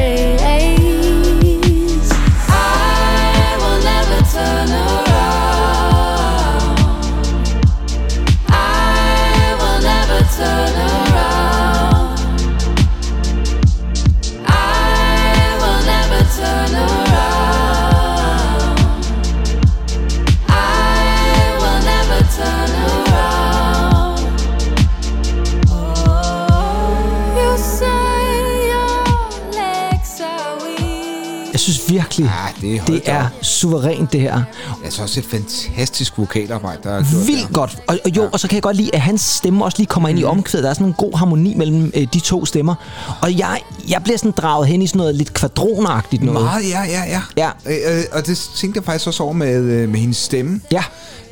Virkelig. 32.24 32.76
Ja, 32.76 32.93
det 32.93 32.95
er, 32.95 33.01
det 33.01 33.01
er 33.09 33.28
suverænt, 33.41 34.13
det 34.13 34.22
her. 34.22 34.36
Det 34.36 34.88
er 34.88 34.89
så 34.91 35.01
også 35.01 35.20
et 35.20 35.26
fantastisk 35.26 36.17
vokalarbejde, 36.17 36.80
der 36.84 36.89
er 36.89 37.03
gjort 37.11 37.28
Vildt 37.28 37.47
der. 37.47 37.53
godt. 37.53 37.78
Og, 37.88 37.99
og 38.05 38.17
jo, 38.17 38.22
ja. 38.24 38.30
og 38.34 38.39
så 38.39 38.47
kan 38.47 38.55
jeg 38.55 38.63
godt 38.63 38.78
lide, 38.78 38.89
at 38.93 39.01
hans 39.01 39.22
stemme 39.22 39.65
også 39.65 39.78
lige 39.78 39.88
kommer 39.88 40.09
ind 40.09 40.17
mm. 40.17 40.22
i 40.22 40.24
omkvædet. 40.24 40.63
Der 40.63 40.70
er 40.70 40.74
sådan 40.74 40.88
en 40.88 40.93
god 40.93 41.17
harmoni 41.17 41.55
mellem 41.55 41.91
øh, 41.95 42.07
de 42.13 42.20
to 42.20 42.45
stemmer. 42.45 42.76
Og 43.22 43.38
jeg, 43.38 43.59
jeg 43.89 44.01
bliver 44.03 44.17
sådan 44.17 44.32
draget 44.32 44.67
hen 44.67 44.82
i 44.82 44.88
sådan 44.88 44.97
noget 44.97 45.15
lidt 45.15 45.34
kvadronagtigt 45.34 46.24
noget. 46.24 46.43
Meget, 46.43 46.70
ja, 46.70 46.84
ja, 46.84 47.03
ja. 47.07 47.22
ja. 47.38 47.49
Øh, 47.65 47.97
øh, 47.97 48.03
og 48.11 48.28
det 48.28 48.49
tænkte 48.55 48.78
jeg 48.78 48.84
faktisk 48.86 49.07
også 49.07 49.24
over 49.24 49.34
med, 49.34 49.55
øh, 49.55 49.89
med 49.89 49.99
hendes 49.99 50.17
stemme. 50.17 50.61
Ja. 50.72 50.84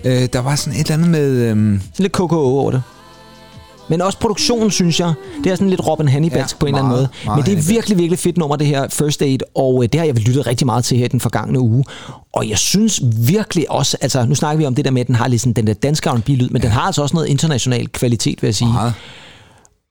Øh, 0.03 0.27
der 0.33 0.39
var 0.39 0.55
sådan 0.55 0.73
et 0.73 0.79
eller 0.79 0.93
andet 0.93 1.09
med... 1.09 1.29
Øh... 1.29 1.81
Lidt 1.97 2.11
KKO 2.13 2.35
over 2.35 2.71
det. 2.71 2.81
Men 3.89 4.01
også 4.01 4.19
produktionen, 4.19 4.71
synes 4.71 4.99
jeg, 4.99 5.13
det 5.43 5.51
er 5.51 5.55
sådan 5.55 5.69
lidt 5.69 5.87
Robin 5.87 6.07
Hannibalsk 6.07 6.55
ja, 6.55 6.59
på 6.59 6.65
en 6.65 6.71
meget, 6.71 6.83
eller 6.83 6.97
anden 6.97 7.09
måde. 7.25 7.37
Men 7.37 7.45
det 7.45 7.57
er 7.57 7.73
virkelig, 7.73 7.97
virkelig 7.97 8.19
fedt 8.19 8.37
nummer, 8.37 8.55
det 8.55 8.67
her 8.67 8.87
First 8.87 9.21
Aid, 9.21 9.39
og 9.55 9.83
øh, 9.83 9.89
det 9.91 9.99
har 9.99 10.05
jeg 10.05 10.15
lyttet 10.15 10.47
rigtig 10.47 10.65
meget 10.65 10.85
til 10.85 10.97
her 10.97 11.07
den 11.07 11.19
forgangne 11.19 11.59
uge. 11.59 11.85
Og 12.33 12.49
jeg 12.49 12.57
synes 12.57 13.01
virkelig 13.17 13.71
også, 13.71 13.97
altså 14.01 14.25
nu 14.25 14.35
snakker 14.35 14.57
vi 14.57 14.65
om 14.65 14.75
det 14.75 14.85
der 14.85 14.91
med, 14.91 15.01
at 15.01 15.07
den 15.07 15.15
har 15.15 15.27
ligesom 15.27 15.53
den 15.53 15.67
der 15.67 15.73
danske 15.73 16.09
R&B-lyd, 16.09 16.49
men 16.49 16.61
ja. 16.61 16.67
den 16.67 16.71
har 16.71 16.81
altså 16.81 17.01
også 17.01 17.15
noget 17.15 17.27
international 17.27 17.87
kvalitet, 17.87 18.41
vil 18.41 18.47
jeg 18.47 18.55
sige. 18.55 18.73
Meget. 18.73 18.93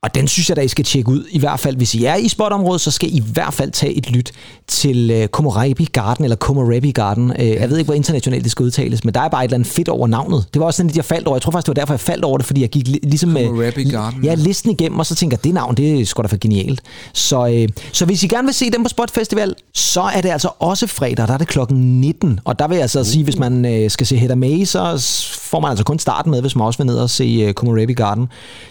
Og 0.07 0.15
den 0.15 0.29
synes 0.29 0.49
jeg 0.49 0.57
da, 0.57 0.61
I 0.61 0.69
skal 0.69 0.85
tjekke 0.85 1.11
ud. 1.11 1.25
I 1.31 1.39
hvert 1.39 1.61
fald, 1.61 1.77
hvis 1.77 1.95
I 1.95 2.05
er 2.05 2.15
i 2.15 2.29
spotområdet, 2.29 2.81
så 2.81 2.91
skal 2.91 3.09
I 3.09 3.17
i 3.17 3.23
hvert 3.33 3.55
fald 3.55 3.71
tage 3.71 3.93
et 3.93 4.11
lyt 4.11 4.33
til 4.67 5.23
uh, 5.23 5.27
Komorebi 5.27 5.85
Garden, 5.85 6.25
eller 6.25 6.37
Komorebi 6.37 6.91
Garden. 6.91 7.31
Uh, 7.31 7.47
jeg 7.47 7.71
ved 7.71 7.79
ikke, 7.79 7.87
hvor 7.87 7.95
internationalt 7.95 8.45
det 8.45 8.53
skal 8.53 8.65
udtales, 8.65 9.05
men 9.05 9.15
der 9.15 9.21
er 9.21 9.29
bare 9.29 9.45
et 9.45 9.49
eller 9.49 9.55
andet 9.57 9.73
fedt 9.73 9.89
over 9.89 10.07
navnet. 10.07 10.45
Det 10.55 10.61
var 10.61 10.67
også 10.67 10.77
sådan 10.77 10.87
lidt, 10.87 10.97
jeg 10.97 11.05
faldt 11.05 11.27
over. 11.27 11.37
Jeg 11.37 11.43
tror 11.43 11.51
faktisk, 11.51 11.67
det 11.67 11.77
var 11.77 11.83
derfor, 11.83 11.95
jeg 11.95 12.01
faldt 12.01 12.25
over 12.25 12.39
det, 12.39 12.47
fordi 12.47 12.61
jeg 12.61 12.69
gik 12.69 12.89
ligesom 12.89 13.31
med 13.31 13.91
Garden. 13.93 14.25
Ja, 14.25 14.35
listen 14.35 14.71
igennem, 14.71 14.99
og 14.99 15.07
så 15.07 15.15
tænker 15.15 15.37
det 15.37 15.55
navn, 15.55 15.75
det 15.75 16.01
er 16.01 16.05
sgu 16.07 16.23
da 16.23 16.27
for 16.27 16.39
genialt. 16.41 16.83
Så, 17.13 17.47
uh, 17.47 17.83
så 17.93 18.05
hvis 18.05 18.23
I 18.23 18.27
gerne 18.27 18.47
vil 18.47 18.55
se 18.55 18.71
dem 18.71 18.83
på 18.83 18.89
Spot 18.89 19.11
Festival, 19.11 19.55
så 19.75 20.01
er 20.01 20.21
det 20.21 20.29
altså 20.29 20.49
også 20.59 20.87
fredag, 20.87 21.27
der 21.27 21.35
er 21.35 21.39
det 21.39 21.49
klokken 21.49 22.01
19. 22.01 22.41
Og 22.45 22.59
der 22.59 22.69
vil 22.69 22.75
jeg 22.75 22.83
altså 22.83 23.01
uh. 23.01 23.07
sige, 23.07 23.25
hvis 23.25 23.39
man 23.39 23.83
uh, 23.85 23.91
skal 23.91 24.07
se 24.07 24.17
Hedda 24.17 24.35
May, 24.35 24.65
så 24.65 25.05
får 25.41 25.61
man 25.61 25.71
altså 25.71 25.85
kun 25.85 25.99
starten 25.99 26.31
med, 26.31 26.41
hvis 26.41 26.57
man 26.57 26.67
også 26.67 26.79
vil 26.79 26.87
ned 26.87 26.99
og 26.99 27.11
se 27.11 27.49
uh, 27.49 27.53
Komorebi 27.53 27.93
Garden. 27.93 28.29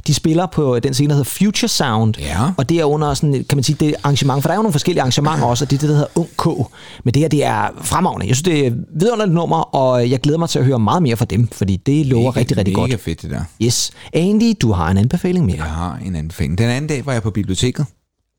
De 0.08 0.14
spiller 0.14 0.46
på 0.46 0.80
den 0.80 0.94
scene, 0.94 1.14
der 1.14 1.24
Future 1.26 1.68
Sound, 1.68 2.14
ja. 2.20 2.52
og 2.58 2.70
det 2.70 2.80
er 2.80 2.86
under 2.86 3.14
sådan, 3.14 3.46
kan 3.50 3.58
man 3.58 3.64
sige, 3.64 3.76
det 3.80 3.96
arrangement, 4.04 4.42
for 4.42 4.48
der 4.48 4.54
er 4.54 4.58
jo 4.58 4.62
nogle 4.62 4.72
forskellige 4.72 5.02
arrangementer 5.02 5.46
også, 5.46 5.66
og 5.66 5.72
det 5.72 5.76
er 5.76 5.80
det, 5.80 5.90
der 5.90 5.96
hedder 5.96 6.20
Ung 6.20 6.30
K. 6.38 6.72
Men 7.04 7.14
det 7.14 7.22
her, 7.22 7.30
det 7.30 7.44
er 7.44 7.70
fremragende. 7.82 8.28
Jeg 8.28 8.36
synes, 8.36 8.44
det 8.44 8.68
er 8.68 8.72
vidunderligt 9.00 9.36
nummer, 9.36 9.76
og 9.76 10.10
jeg 10.10 10.20
glæder 10.20 10.40
mig 10.40 10.50
til 10.50 10.60
at 10.60 10.66
høre 10.66 10.80
meget 10.80 11.04
mere 11.04 11.18
fra 11.18 11.26
dem, 11.26 11.48
fordi 11.48 11.76
det 11.76 12.06
lover 12.06 12.32
mega, 12.32 12.40
rigtig, 12.40 12.58
rigtig 12.58 12.74
mega 12.74 12.82
godt. 12.82 12.90
Mega 12.90 13.02
fedt, 13.02 13.22
det 13.22 13.32
der. 13.32 13.44
Yes. 13.62 13.92
Andy, 14.14 14.54
du 14.62 14.72
har 14.72 14.92
en 14.92 14.98
anbefaling 14.98 15.46
mere. 15.46 15.56
Jeg 15.56 15.66
har 15.66 16.00
en 16.06 16.16
anbefaling. 16.16 16.58
Den 16.58 16.70
anden 16.70 16.88
dag 16.88 17.06
var 17.06 17.14
jeg 17.14 17.24
på 17.24 17.32
biblioteket. 17.32 17.86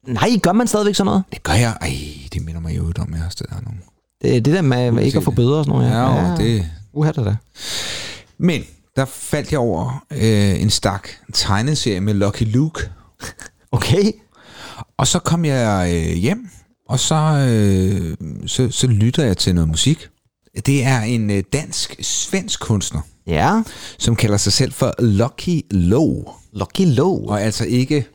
Nej, 0.06 0.28
gør 0.42 0.52
man 0.52 0.66
stadigvæk 0.66 0.94
sådan 0.94 1.06
noget? 1.06 1.22
Det 1.32 1.42
gør 1.42 1.52
jeg. 1.52 1.76
Ej, 1.80 1.96
det 2.32 2.44
minder 2.44 2.60
mig 2.60 2.76
jo 2.76 2.92
om, 2.98 3.12
jeg 3.12 3.22
har 3.22 3.30
stadig 3.30 3.52
nogle... 3.64 3.78
Det, 4.22 4.44
det 4.44 4.54
der 4.54 4.62
med, 4.62 5.02
ikke 5.02 5.18
at 5.18 5.24
få 5.24 5.30
bøder 5.30 5.58
og 5.58 5.64
sådan 5.64 5.78
noget. 5.78 5.90
Ja, 5.90 6.14
ja, 6.14 6.30
ja 6.30 6.36
det... 6.36 6.66
Uha, 6.92 7.12
det 7.12 7.24
der. 7.24 7.34
Men 8.38 8.62
der 8.96 9.04
faldt 9.04 9.52
jeg 9.52 9.60
over 9.60 10.04
øh, 10.10 10.62
en 10.62 10.70
stak 10.70 11.08
tegneserie 11.32 12.00
med 12.00 12.14
Lucky 12.14 12.42
Luke. 12.42 12.80
Okay. 13.72 14.12
Og 14.98 15.06
så 15.06 15.18
kom 15.18 15.44
jeg 15.44 15.92
øh, 15.94 16.16
hjem, 16.16 16.48
og 16.88 17.00
så, 17.00 17.14
øh, 17.14 18.16
så, 18.46 18.70
så 18.70 18.86
lytter 18.86 19.24
jeg 19.24 19.36
til 19.36 19.54
noget 19.54 19.68
musik. 19.68 20.08
Det 20.66 20.84
er 20.84 21.00
en 21.00 21.30
øh, 21.30 21.42
dansk-svensk 21.52 22.60
kunstner, 22.60 23.00
ja. 23.26 23.62
som 23.98 24.16
kalder 24.16 24.36
sig 24.36 24.52
selv 24.52 24.72
for 24.72 24.94
Lucky 24.98 25.62
Low. 25.70 26.24
Lucky 26.52 26.96
Low? 26.96 27.26
Og 27.26 27.42
altså 27.42 27.64
ikke 27.64 28.06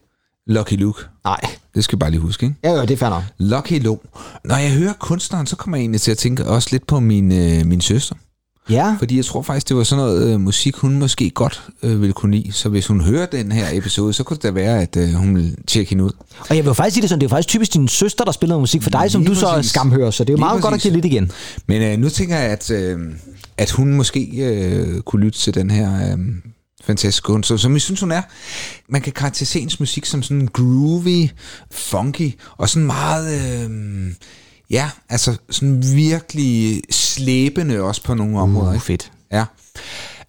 Lucky 0.47 0.73
Luke. 0.73 1.03
Nej. 1.23 1.41
Det 1.75 1.84
skal 1.84 1.95
jeg 1.95 1.99
bare 1.99 2.11
lige 2.11 2.21
huske, 2.21 2.45
ikke? 2.45 2.55
Ja, 2.63 2.71
ja 2.71 2.86
det 2.86 3.01
er. 3.01 3.23
Lucky 3.38 3.84
Low. 3.84 3.97
Når 4.45 4.55
jeg 4.55 4.71
hører 4.71 4.93
kunstneren, 4.93 5.47
så 5.47 5.55
kommer 5.55 5.77
jeg 5.77 5.82
egentlig 5.82 6.01
til 6.01 6.11
at 6.11 6.17
tænke 6.17 6.45
også 6.45 6.69
lidt 6.71 6.88
på 6.88 6.99
min, 6.99 7.32
øh, 7.32 7.65
min 7.65 7.82
søster. 7.82 8.15
Ja. 8.70 8.95
Fordi 8.99 9.18
jeg 9.18 9.26
tror 9.26 9.41
faktisk, 9.41 9.70
det 9.70 9.78
var 9.78 9.84
sådan 9.84 10.05
noget 10.05 10.34
øh, 10.34 10.39
musik, 10.39 10.76
hun 10.76 10.99
måske 10.99 11.30
godt 11.30 11.64
øh, 11.84 12.01
ville 12.01 12.14
kunne 12.14 12.36
lide. 12.36 12.51
Så 12.51 12.70
hvis 12.70 12.88
hun 12.88 13.01
hører 13.01 13.26
den 13.26 13.51
her 13.51 13.68
episode, 13.72 14.14
så 14.14 14.24
kunne 14.24 14.36
det 14.36 14.43
da 14.43 14.51
være, 14.51 14.82
at 14.82 14.97
øh, 14.97 15.09
hun 15.14 15.36
vil 15.36 15.55
tjekke 15.68 15.89
hende 15.89 16.03
ud. 16.03 16.12
Og 16.49 16.55
jeg 16.55 16.66
vil 16.66 16.74
faktisk 16.74 16.93
sige 16.93 17.01
det 17.01 17.09
sådan, 17.09 17.20
det 17.22 17.26
er 17.26 17.30
faktisk 17.30 17.47
typisk 17.49 17.74
din 17.74 17.88
søster, 17.88 18.26
der 18.26 18.32
spiller 18.32 18.59
musik 18.59 18.84
for 18.84 18.89
dig, 18.89 19.01
Lige 19.01 19.09
som 19.09 19.26
du 19.26 19.30
præcis. 19.30 19.41
så 19.41 19.70
skamhører. 19.70 20.12
Så 20.12 20.24
det 20.24 20.30
er 20.30 20.34
jo 20.34 20.36
Lige 20.38 20.39
meget 20.41 20.51
præcis. 20.53 20.64
godt 20.64 20.74
at 20.76 20.82
give 20.82 20.93
lidt 20.93 21.05
igen. 21.05 21.32
Men 21.68 21.82
øh, 21.82 21.97
nu 21.99 22.09
tænker 22.09 22.38
jeg, 22.38 22.51
at, 22.51 22.72
øh, 22.72 22.99
at 23.57 23.72
hun 23.72 23.93
måske 23.93 24.30
øh, 24.38 25.01
kunne 25.01 25.24
lytte 25.24 25.39
til 25.39 25.53
den 25.53 25.72
her... 25.72 26.12
Øh, 26.12 26.18
fantastisk 26.84 27.24
kunst, 27.24 27.59
som 27.59 27.74
jeg 27.74 27.82
synes, 27.82 27.99
hun 27.99 28.12
er. 28.12 28.22
Man 28.89 29.01
kan 29.01 29.14
karakterisere 29.14 29.59
hendes 29.59 29.80
musik 29.80 30.05
som 30.05 30.24
sådan 30.24 30.47
groovy, 30.53 31.30
funky, 31.72 32.32
og 32.57 32.70
sådan 32.70 32.86
meget... 32.86 33.62
Øh, 33.64 33.70
Ja, 34.72 34.89
altså 35.09 35.38
sådan 35.49 35.84
virkelig 35.95 36.82
slæbende 36.89 37.82
også 37.82 38.03
på 38.03 38.13
nogle 38.13 38.39
områder. 38.39 38.74
Uh, 38.74 38.80
fedt. 38.80 39.11
Ja. 39.32 39.45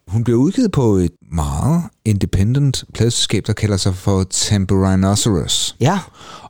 Hun 0.07 0.23
blev 0.23 0.37
udgivet 0.37 0.71
på 0.71 0.95
et 0.95 1.11
meget 1.31 1.83
independent 2.05 2.83
pladselskab, 2.93 3.43
der 3.47 3.53
kalder 3.53 3.77
sig 3.77 3.95
for 3.95 4.23
Temperinosaurus. 4.29 5.75
Ja. 5.79 5.99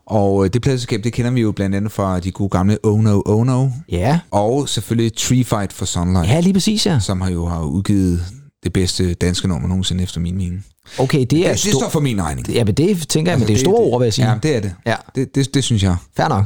Og 0.05 0.45
øh, 0.45 0.53
det 0.53 0.61
pladselskab, 0.61 1.03
det 1.03 1.13
kender 1.13 1.31
vi 1.31 1.41
jo 1.41 1.51
blandt 1.51 1.75
andet 1.75 1.91
fra 1.91 2.19
de 2.19 2.31
gode 2.31 2.49
gamle 2.49 2.77
Oh 2.83 3.03
No, 3.03 3.21
Oh 3.25 3.45
No. 3.45 3.69
Ja. 3.89 4.19
Og 4.31 4.69
selvfølgelig 4.69 5.17
Tree 5.17 5.43
Fight 5.43 5.73
for 5.73 5.85
Sunlight. 5.85 6.29
Ja, 6.29 6.39
lige 6.39 6.53
præcis, 6.53 6.85
ja. 6.85 6.99
Som 6.99 7.21
har 7.21 7.29
jo 7.29 7.45
har 7.45 7.63
udgivet 7.63 8.23
det 8.63 8.73
bedste 8.73 9.13
danske 9.13 9.47
nummer 9.47 9.67
nogensinde 9.67 10.03
efter 10.03 10.19
min 10.19 10.37
mening. 10.37 10.65
Okay, 10.99 11.25
det 11.29 11.45
er 11.45 11.49
det, 11.49 11.59
stor... 11.59 11.69
det 11.69 11.79
står 11.79 11.89
for 11.89 11.99
min 11.99 12.21
regning. 12.21 12.49
Ja, 12.49 12.63
men 12.63 12.73
det 12.73 13.07
tænker 13.07 13.31
jeg, 13.31 13.41
altså, 13.41 13.47
men 13.47 13.47
det 13.47 13.61
er 13.61 13.65
store 13.65 13.79
ord, 13.79 13.99
vil 13.99 14.05
jeg 14.05 14.13
sige. 14.13 14.29
Ja, 14.29 14.37
det 14.43 14.55
er 14.55 14.59
det. 14.59 14.75
Ja. 14.85 14.95
Det, 15.15 15.35
det, 15.35 15.53
det 15.53 15.63
synes 15.63 15.83
jeg. 15.83 15.95
Fair 16.17 16.27
nok. 16.27 16.45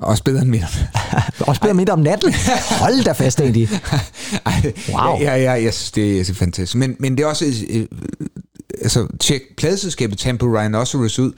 Også 0.00 0.24
bedre 0.24 0.42
end 0.42 0.50
midten. 0.50 0.68
Også 1.48 1.60
bedre 1.60 1.74
midt 1.74 1.88
om 1.88 1.98
natten. 1.98 2.34
Hold 2.70 3.04
da 3.04 3.12
fast. 3.12 3.40
Ej, 3.40 3.46
Wow. 4.92 5.20
Ja, 5.20 5.36
ja, 5.36 5.52
jeg 5.52 5.74
synes, 5.74 5.90
det 5.90 6.20
er 6.30 6.34
fantastisk. 6.34 6.74
Men, 6.74 6.96
men 6.98 7.16
det 7.16 7.22
er 7.24 7.26
også... 7.26 7.44
Øh, 7.70 7.86
altså, 8.82 9.06
tjek 9.20 9.42
pladeselskabet 9.56 10.18
Tempo 10.18 10.46
Rhinoceros 10.46 11.18
ud, 11.18 11.32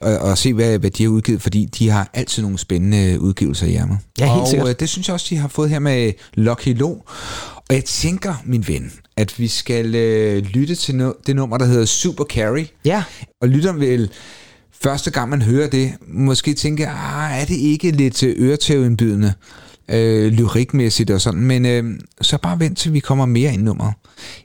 og, 0.00 0.18
og 0.18 0.38
se, 0.38 0.52
hvad, 0.54 0.78
hvad 0.78 0.90
de 0.90 1.02
har 1.02 1.10
udgivet, 1.10 1.42
fordi 1.42 1.64
de 1.64 1.90
har 1.90 2.10
altid 2.14 2.42
nogle 2.42 2.58
spændende 2.58 3.20
udgivelser 3.20 3.66
i 3.66 3.74
ærmet. 3.74 3.98
Ja, 4.18 4.26
helt 4.26 4.40
og 4.42 4.48
sikkert. 4.48 4.68
øh, 4.68 4.74
det 4.80 4.88
synes 4.88 5.08
jeg 5.08 5.14
også, 5.14 5.26
de 5.30 5.36
har 5.36 5.48
fået 5.48 5.70
her 5.70 5.78
med 5.78 6.12
Lucky 6.34 6.78
Lo. 6.78 6.90
Og 7.56 7.74
jeg 7.74 7.84
tænker, 7.84 8.34
min 8.44 8.64
ven, 8.68 8.92
at 9.16 9.38
vi 9.38 9.48
skal 9.48 9.94
øh, 9.94 10.42
lytte 10.42 10.74
til 10.74 10.92
no- 10.92 11.22
det 11.26 11.36
nummer, 11.36 11.58
der 11.58 11.64
hedder 11.66 11.84
Super 11.86 12.24
Carry. 12.24 12.64
Ja. 12.84 13.02
Og 13.42 13.48
lytteren 13.48 13.80
vil 13.80 14.10
første 14.84 15.10
gang 15.10 15.30
man 15.30 15.42
hører 15.42 15.68
det, 15.68 15.92
måske 16.08 16.54
tænke, 16.54 16.86
ah, 16.88 17.40
er 17.40 17.44
det 17.44 17.56
ikke 17.56 17.90
lidt 17.90 18.22
øh, 18.22 18.34
øretævindbydende, 18.48 19.32
øh, 19.88 20.32
lyrikmæssigt 20.32 21.10
og 21.10 21.20
sådan, 21.20 21.40
men 21.40 21.66
øh, 21.66 21.84
så 22.20 22.38
bare 22.38 22.60
vent 22.60 22.78
til 22.78 22.92
vi 22.92 23.00
kommer 23.00 23.26
mere 23.26 23.52
ind 23.52 23.62
i 23.62 23.64
nummeret. 23.64 23.92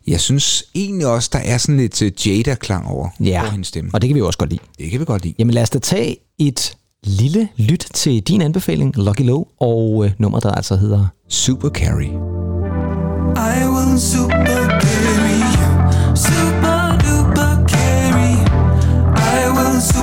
Jeg 0.07 0.19
synes 0.19 0.63
egentlig 0.75 1.07
også, 1.07 1.29
der 1.33 1.39
er 1.39 1.57
sådan 1.57 1.77
lidt 1.77 2.01
øh, 2.01 2.11
Jada-klang 2.27 2.87
over, 2.87 3.09
Ja, 3.19 3.41
over 3.41 3.51
hendes 3.51 3.67
stemme. 3.67 3.89
og 3.93 4.01
det 4.01 4.07
kan 4.07 4.15
vi 4.15 4.19
jo 4.19 4.27
også 4.27 4.39
godt 4.39 4.49
lide. 4.49 4.61
Det 4.77 4.91
kan 4.91 4.99
vi 4.99 5.05
godt 5.05 5.23
lide. 5.23 5.35
Jamen 5.39 5.53
lad 5.53 5.63
os 5.63 5.69
da 5.69 5.79
tage 5.79 6.17
et 6.39 6.73
lille 7.03 7.47
lyt 7.57 7.85
til 7.93 8.19
din 8.21 8.41
anbefaling, 8.41 8.95
Lucky 8.97 9.21
Low, 9.21 9.45
og 9.59 10.05
øh, 10.05 10.11
nummer, 10.17 10.39
der 10.39 10.51
altså 10.51 10.75
hedder 10.75 11.07
Super 11.29 11.69
Carry. 11.69 12.09
I 13.35 13.65
will 13.73 13.99
super 13.99 14.78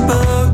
will 0.07 0.46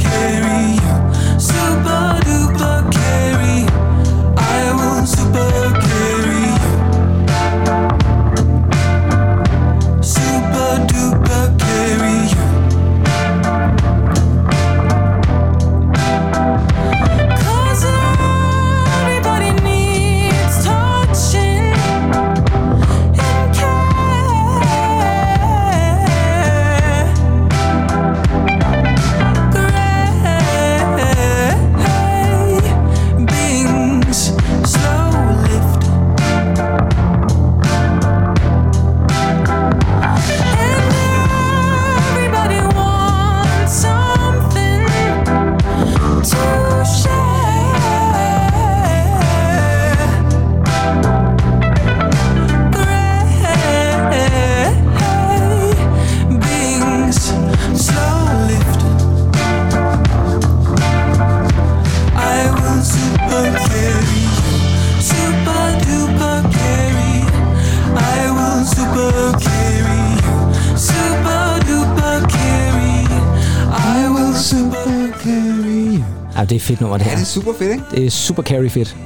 et 76.63 76.67
fedt 76.67 76.81
nummer, 76.81 76.97
det 76.99 77.05
Ja, 77.05 77.11
her. 77.11 77.17
det 77.17 77.23
er 77.23 77.27
super 77.27 77.53
fedt, 77.59 77.71
ikke? 77.71 77.85
Det 77.91 78.07
er 78.07 78.11
super 78.11 78.43
carry 78.43 78.69
fedt. 78.71 78.97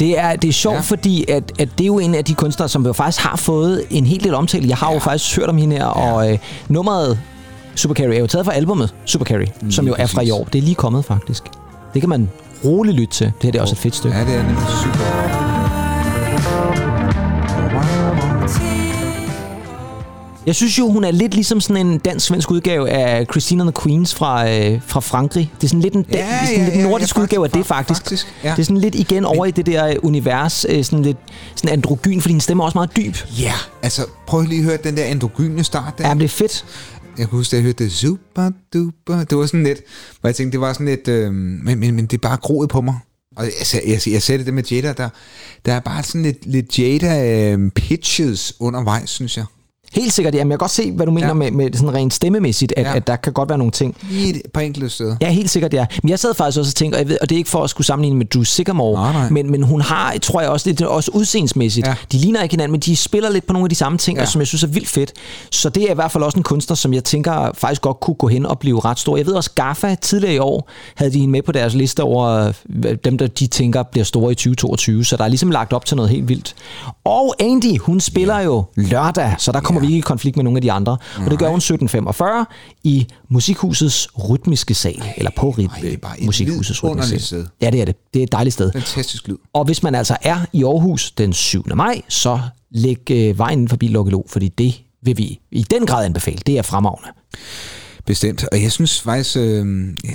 Det 0.00 0.18
er, 0.18 0.36
det 0.36 0.48
er 0.48 0.52
sjovt, 0.52 0.72
ja. 0.74 0.78
Ja. 0.78 0.82
fordi 0.82 1.30
at, 1.30 1.52
at 1.58 1.68
det 1.78 1.84
er 1.84 1.86
jo 1.86 1.98
en 1.98 2.14
af 2.14 2.24
de 2.24 2.34
kunstnere, 2.34 2.68
som 2.68 2.86
jo 2.86 2.92
faktisk 2.92 3.26
har 3.26 3.36
fået 3.36 3.84
en 3.90 4.06
helt 4.06 4.24
del 4.24 4.34
omtale. 4.34 4.68
Jeg 4.68 4.76
har 4.76 4.88
ja. 4.88 4.94
jo 4.94 4.98
faktisk 4.98 5.36
hørt 5.36 5.48
om 5.48 5.56
hende 5.58 5.76
her, 5.76 5.84
ja. 5.84 6.12
og 6.12 6.32
øh, 6.32 6.38
nummeret 6.68 7.18
Super 7.74 7.94
Carry 7.94 8.14
er 8.14 8.18
jo 8.18 8.26
taget 8.26 8.46
fra 8.46 8.52
albumet 8.54 8.94
Super 9.04 9.24
Carry, 9.24 9.46
mm, 9.62 9.70
som 9.70 9.86
jo 9.86 9.94
er 9.98 10.06
fra 10.06 10.22
i 10.22 10.30
år. 10.30 10.44
Det 10.44 10.58
er 10.58 10.62
lige 10.62 10.74
kommet, 10.74 11.04
faktisk. 11.04 11.44
Det 11.94 12.02
kan 12.02 12.08
man 12.08 12.30
roligt 12.64 12.96
lytte 12.96 13.14
til. 13.14 13.26
Det 13.26 13.34
her 13.42 13.50
det 13.50 13.58
er 13.58 13.62
også 13.62 13.74
et 13.74 13.78
fedt 13.78 13.96
stykke. 13.96 14.18
Ja, 14.18 14.24
det 14.24 14.34
er 14.34 14.42
nemlig 14.42 14.64
super. 14.82 15.19
Jeg 20.50 20.56
synes 20.56 20.78
jo, 20.78 20.90
hun 20.90 21.04
er 21.04 21.10
lidt 21.10 21.34
ligesom 21.34 21.60
sådan 21.60 21.86
en 21.86 21.98
dansk-svensk 21.98 22.50
udgave 22.50 22.90
af 22.90 23.26
Christina 23.30 23.62
and 23.62 23.72
the 23.72 23.82
Queens 23.82 24.14
fra, 24.14 24.50
øh, 24.50 24.80
fra 24.86 25.00
Frankrig. 25.00 25.52
Det 25.56 25.64
er 25.64 25.68
sådan 25.68 25.80
lidt 25.80 25.94
en, 25.94 26.06
ja, 26.12 26.18
Ja, 26.18 26.24
er 26.24 26.46
sådan 26.46 26.58
ja, 26.58 26.64
lidt 26.64 26.76
ja, 26.76 26.82
nordisk 26.82 27.16
ja, 27.16 27.22
udgave 27.22 27.44
af 27.44 27.50
det, 27.50 27.66
faktisk, 27.66 28.00
faktisk. 28.00 28.26
ja. 28.44 28.50
Det 28.50 28.58
er 28.58 28.62
sådan 28.62 28.76
lidt 28.76 28.94
igen 28.94 29.24
over 29.24 29.46
i 29.46 29.50
det 29.50 29.66
der 29.66 29.86
øh, 29.86 29.96
univers, 30.02 30.66
øh, 30.68 30.84
sådan 30.84 31.02
lidt 31.04 31.16
sådan 31.54 31.72
androgyn, 31.72 32.20
fordi 32.20 32.32
hendes 32.32 32.44
stemme 32.44 32.62
er 32.62 32.64
også 32.64 32.78
meget 32.78 32.96
dyb. 32.96 33.16
Ja, 33.40 33.52
altså 33.82 34.06
prøv 34.26 34.42
lige 34.42 34.58
at 34.58 34.64
høre 34.64 34.76
den 34.84 34.96
der 34.96 35.04
androgyne 35.04 35.64
start 35.64 35.98
der. 35.98 36.08
Ja, 36.08 36.14
men 36.14 36.18
det 36.20 36.24
er 36.24 36.28
fedt. 36.28 36.64
Jeg 37.18 37.28
kan 37.28 37.36
huske, 37.38 37.50
da 37.50 37.56
jeg 37.56 37.62
hørte 37.64 37.84
det 37.84 37.92
super 37.92 38.50
duper. 38.72 39.24
Det 39.24 39.38
var 39.38 39.46
sådan 39.46 39.64
lidt, 39.64 39.80
hvor 40.20 40.28
jeg 40.28 40.36
tænkte, 40.36 40.52
det 40.52 40.60
var 40.60 40.72
sådan 40.72 40.86
lidt, 40.86 41.08
øh, 41.08 41.32
men, 41.32 41.78
men, 41.78 41.94
men 41.94 42.06
det 42.06 42.12
er 42.12 42.28
bare 42.28 42.36
groet 42.36 42.68
på 42.68 42.80
mig. 42.80 42.98
Og 43.36 43.44
jeg, 43.44 43.52
jeg, 43.74 43.82
jeg, 43.86 44.12
jeg 44.12 44.22
sagde 44.22 44.44
det 44.44 44.54
med 44.54 44.64
Jada, 44.64 44.92
der, 44.92 45.08
der 45.66 45.72
er 45.72 45.80
bare 45.80 46.02
sådan 46.02 46.22
lidt, 46.22 46.46
lidt 46.46 46.78
Jada 46.78 47.52
øh, 47.52 47.70
pitches 47.70 48.52
undervejs, 48.60 49.10
synes 49.10 49.36
jeg. 49.36 49.44
Helt 49.92 50.12
sikkert, 50.12 50.34
jamen 50.34 50.50
jeg 50.50 50.58
kan 50.58 50.64
godt 50.64 50.70
se, 50.70 50.92
hvad 50.92 51.06
du 51.06 51.12
mener 51.12 51.26
ja. 51.26 51.34
Med, 51.34 51.50
med 51.50 51.72
sådan 51.72 51.94
rent 51.94 52.14
stemmemæssigt, 52.14 52.72
at, 52.76 52.86
ja. 52.86 52.96
At 52.96 53.06
der 53.06 53.16
kan 53.16 53.32
godt 53.32 53.48
være 53.48 53.58
nogle 53.58 53.70
ting. 53.70 53.96
Lige 54.10 54.34
et 54.34 54.42
par 54.54 54.60
enkelte 54.60 54.88
steder. 54.88 55.16
Ja, 55.20 55.30
helt 55.30 55.50
sikkert, 55.50 55.74
ja. 55.74 55.86
Men 56.02 56.10
jeg 56.10 56.18
sad 56.18 56.34
faktisk 56.34 56.58
også 56.58 56.70
og 56.70 56.74
tænkte, 56.74 56.96
og, 56.96 57.00
jeg 57.00 57.08
ved, 57.08 57.18
og 57.20 57.28
det 57.28 57.34
er 57.34 57.38
ikke 57.38 57.50
for 57.50 57.64
at 57.64 57.70
skulle 57.70 57.86
sammenligne 57.86 58.18
med 58.18 58.26
Drew 58.26 58.42
Sycamore, 58.42 59.02
Nej, 59.02 59.12
nej. 59.12 59.30
Men, 59.30 59.50
men 59.50 59.62
hun 59.62 59.80
har, 59.80 60.14
tror 60.22 60.40
jeg 60.40 60.50
også, 60.50 60.70
det 60.70 60.80
er 60.80 60.86
også 60.86 61.10
udseendsmæssigt. 61.14 61.86
Ja. 61.86 61.94
De 62.12 62.18
ligner 62.18 62.42
ikke 62.42 62.52
hinanden, 62.52 62.72
men 62.72 62.80
de 62.80 62.96
spiller 62.96 63.30
lidt 63.30 63.46
på 63.46 63.52
nogle 63.52 63.64
af 63.64 63.70
de 63.70 63.74
samme 63.74 63.98
ting, 63.98 64.16
ja. 64.16 64.20
Ja. 64.20 64.26
og 64.26 64.32
som 64.32 64.40
jeg 64.40 64.46
synes 64.48 64.62
er 64.62 64.68
vildt 64.68 64.88
fedt. 64.88 65.12
Så 65.50 65.68
det 65.68 65.82
er 65.82 65.90
i 65.90 65.94
hvert 65.94 66.12
fald 66.12 66.24
også 66.24 66.38
en 66.38 66.42
kunstner, 66.42 66.74
som 66.76 66.94
jeg 66.94 67.04
tænker 67.04 67.50
faktisk 67.54 67.82
godt 67.82 68.00
kunne 68.00 68.14
gå 68.14 68.28
hen 68.28 68.46
og 68.46 68.58
blive 68.58 68.80
ret 68.80 68.98
stor. 68.98 69.16
Jeg 69.16 69.26
ved 69.26 69.34
også, 69.34 69.50
Gaffa 69.54 69.94
tidligere 69.94 70.34
i 70.34 70.38
år 70.38 70.70
havde 70.94 71.12
de 71.12 71.18
hende 71.18 71.32
med 71.32 71.42
på 71.42 71.52
deres 71.52 71.74
liste 71.74 72.02
over 72.02 72.52
øh, 72.84 72.96
dem, 73.04 73.18
der 73.18 73.26
de 73.26 73.46
tænker 73.46 73.82
bliver 73.82 74.04
store 74.04 74.32
i 74.32 74.34
2022, 74.34 75.04
så 75.04 75.16
der 75.16 75.24
er 75.24 75.28
ligesom 75.28 75.50
lagt 75.50 75.72
op 75.72 75.84
til 75.84 75.96
noget 75.96 76.10
helt 76.10 76.28
vildt. 76.28 76.54
Og 77.04 77.34
Andy, 77.40 77.78
hun 77.78 78.00
spiller 78.00 78.38
ja. 78.38 78.44
jo 78.44 78.64
lørdag, 78.76 79.34
så 79.38 79.52
der 79.52 79.60
kommer 79.60 79.79
ja. 79.82 79.86
vi 79.86 79.86
ikke 79.86 79.98
i 79.98 80.00
konflikt 80.00 80.36
med 80.36 80.44
nogle 80.44 80.56
af 80.58 80.62
de 80.62 80.72
andre. 80.72 80.92
Og 81.24 81.30
det 81.30 81.38
gør 81.38 81.48
hun 81.48 81.56
1745 81.56 82.46
i 82.84 83.06
Musikhusets 83.28 84.08
rytmiske 84.30 84.74
sal, 84.74 85.02
eller 85.16 85.30
på 85.36 85.50
rit, 85.50 85.70
Ej, 85.70 85.78
det 85.80 85.92
er 85.92 85.96
bare 85.96 86.20
et 86.20 86.26
Musikhusets 86.26 86.84
rytmiske 86.84 87.20
sal. 87.20 87.48
Ja, 87.62 87.70
det 87.70 87.80
er 87.80 87.84
det. 87.84 87.96
Det 88.14 88.20
er 88.20 88.24
et 88.24 88.32
dejligt 88.32 88.54
sted. 88.54 88.72
Fantastisk 88.72 89.28
lyd. 89.28 89.36
Og 89.52 89.64
hvis 89.64 89.82
man 89.82 89.94
altså 89.94 90.16
er 90.22 90.38
i 90.52 90.64
Aarhus 90.64 91.10
den 91.10 91.32
7. 91.32 91.64
maj, 91.74 92.02
så 92.08 92.40
læg 92.70 93.10
øh, 93.10 93.38
vejen 93.38 93.68
forbi 93.68 93.88
Lokkelå, 93.88 94.26
fordi 94.28 94.48
det 94.48 94.74
vil 95.02 95.18
vi 95.18 95.40
i 95.50 95.62
den 95.70 95.86
grad 95.86 96.04
anbefale. 96.04 96.38
Det 96.46 96.58
er 96.58 96.62
fremragende. 96.62 97.08
Bestemt. 98.10 98.44
Og 98.52 98.62
jeg 98.62 98.72
synes 98.72 99.00
faktisk, 99.00 99.36
øh, 99.36 99.42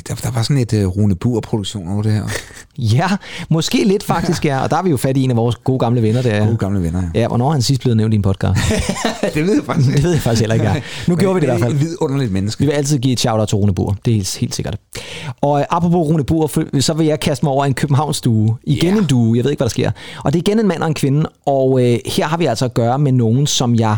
der, 0.08 0.16
der 0.24 0.32
var 0.32 0.42
sådan 0.42 0.58
et 0.58 0.74
øh, 0.74 0.86
Rune 0.88 1.16
Bur-produktion 1.16 1.88
over 1.94 2.02
det 2.04 2.12
her. 2.12 2.24
Ja, 2.78 3.08
måske 3.50 3.84
lidt 3.84 4.04
faktisk, 4.04 4.46
ja. 4.46 4.64
Og 4.64 4.72
der 4.72 4.78
er 4.78 4.84
vi 4.84 4.90
jo 4.90 4.98
fat 4.98 5.18
i 5.18 5.24
en 5.24 5.32
af 5.32 5.38
vores 5.38 5.56
gode 5.56 5.80
gamle 5.80 6.02
venner 6.02 6.22
der. 6.22 6.46
Gode 6.46 6.58
gamle 6.58 6.84
venner, 6.84 7.02
ja. 7.14 7.20
Ja, 7.22 7.28
hvornår 7.28 7.48
er 7.48 7.52
han 7.52 7.62
sidst 7.62 7.82
blevet 7.82 7.98
nævnt 7.98 8.14
i 8.14 8.16
en 8.16 8.22
podcast? 8.22 8.60
det 9.34 9.46
ved 9.48 9.54
jeg 9.56 9.64
faktisk 9.66 9.96
det 9.96 10.04
ved 10.04 10.12
jeg 10.12 10.22
faktisk 10.22 10.40
heller 10.42 10.54
ikke, 10.54 10.66
ja. 10.68 10.82
Nu 11.08 11.16
gjorde 11.16 11.36
vi 11.36 11.40
det 11.42 11.46
i 11.46 11.50
hvert 11.50 11.60
fald. 11.60 11.74
Et 11.74 11.80
vidunderligt 11.80 12.32
menneske. 12.32 12.60
Vi 12.60 12.66
vil 12.66 12.72
altid 12.74 12.98
give 13.00 13.14
et 13.14 13.20
shout-out 13.20 13.48
til 13.48 13.56
Rune 13.56 13.74
Bur. 13.76 13.98
Det 14.06 14.12
er 14.12 14.16
helt, 14.16 14.38
helt 14.38 14.56
sikkert. 14.56 14.78
Og 15.42 15.60
øh, 15.60 15.66
apropos 15.70 16.08
Rune 16.08 16.24
Bur, 16.24 16.48
for- 16.48 16.82
så 16.82 16.94
vil 16.94 17.08
jeg 17.08 17.20
kaste 17.20 17.46
mig 17.46 17.52
over 17.52 17.66
en 17.66 17.74
Københavns 17.74 18.18
stue. 18.18 18.56
Igen 18.64 18.94
Ja. 18.94 19.00
en 19.02 19.06
due. 19.06 19.38
Jeg 19.38 19.44
ved 19.44 19.52
ikke, 19.52 19.60
hvad 19.60 19.66
der 19.68 19.70
sker. 19.70 19.92
Og 20.24 20.34
det 20.34 20.40
er 20.40 20.44
igen 20.52 20.60
en 20.60 20.68
mand 20.68 20.82
og 20.82 20.88
en 20.88 20.94
kvinde. 20.94 21.30
Og 21.46 21.84
øh, 21.84 22.00
her 22.06 22.26
har 22.28 22.38
vi 22.38 22.46
altså 22.46 22.66
at 22.66 22.74
gøre 22.74 23.00
med 23.00 23.12
nogen, 23.12 23.48
som 23.48 23.76
jeg... 23.76 23.98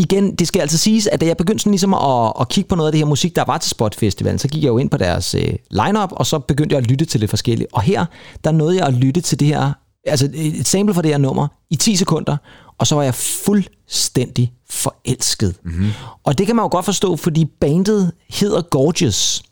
Igen, 0.00 0.34
det 0.34 0.48
skal 0.48 0.60
altså 0.60 0.78
siges, 0.78 1.06
at 1.06 1.20
da 1.20 1.26
jeg 1.26 1.36
begyndte 1.36 1.62
sådan 1.62 1.72
ligesom 1.72 1.94
at, 1.94 2.32
at 2.40 2.48
kigge 2.48 2.68
på 2.68 2.74
noget 2.74 2.88
af 2.88 2.92
det 2.92 2.98
her 2.98 3.06
musik, 3.06 3.36
der 3.36 3.44
var 3.44 3.58
til 3.58 3.70
Spot 3.70 3.94
Festivalen, 3.94 4.38
så 4.38 4.48
gik 4.48 4.62
jeg 4.62 4.68
jo 4.68 4.78
ind 4.78 4.90
på 4.90 4.96
deres 4.96 5.34
øh, 5.34 5.54
lineup 5.70 6.12
og 6.12 6.26
så 6.26 6.38
begyndte 6.38 6.74
jeg 6.74 6.82
at 6.82 6.90
lytte 6.90 7.04
til 7.04 7.20
det 7.20 7.30
forskellige. 7.30 7.74
Og 7.74 7.82
her, 7.82 8.06
der 8.44 8.50
nåede 8.50 8.76
jeg 8.76 8.86
at 8.86 8.94
lytte 8.94 9.20
til 9.20 9.40
det 9.40 9.48
her, 9.48 9.72
altså 10.06 10.30
et 10.34 10.68
sample 10.68 10.94
for 10.94 11.02
det 11.02 11.10
her 11.10 11.18
nummer 11.18 11.48
i 11.70 11.76
10 11.76 11.96
sekunder, 11.96 12.36
og 12.78 12.86
så 12.86 12.94
var 12.94 13.02
jeg 13.02 13.14
fuldstændig 13.14 14.52
forelsket. 14.70 15.54
Mm-hmm. 15.64 15.90
Og 16.24 16.38
det 16.38 16.46
kan 16.46 16.56
man 16.56 16.62
jo 16.62 16.68
godt 16.68 16.84
forstå, 16.84 17.16
fordi 17.16 17.44
bandet 17.44 18.12
hedder 18.30 18.62
Gorgeous. 18.62 19.42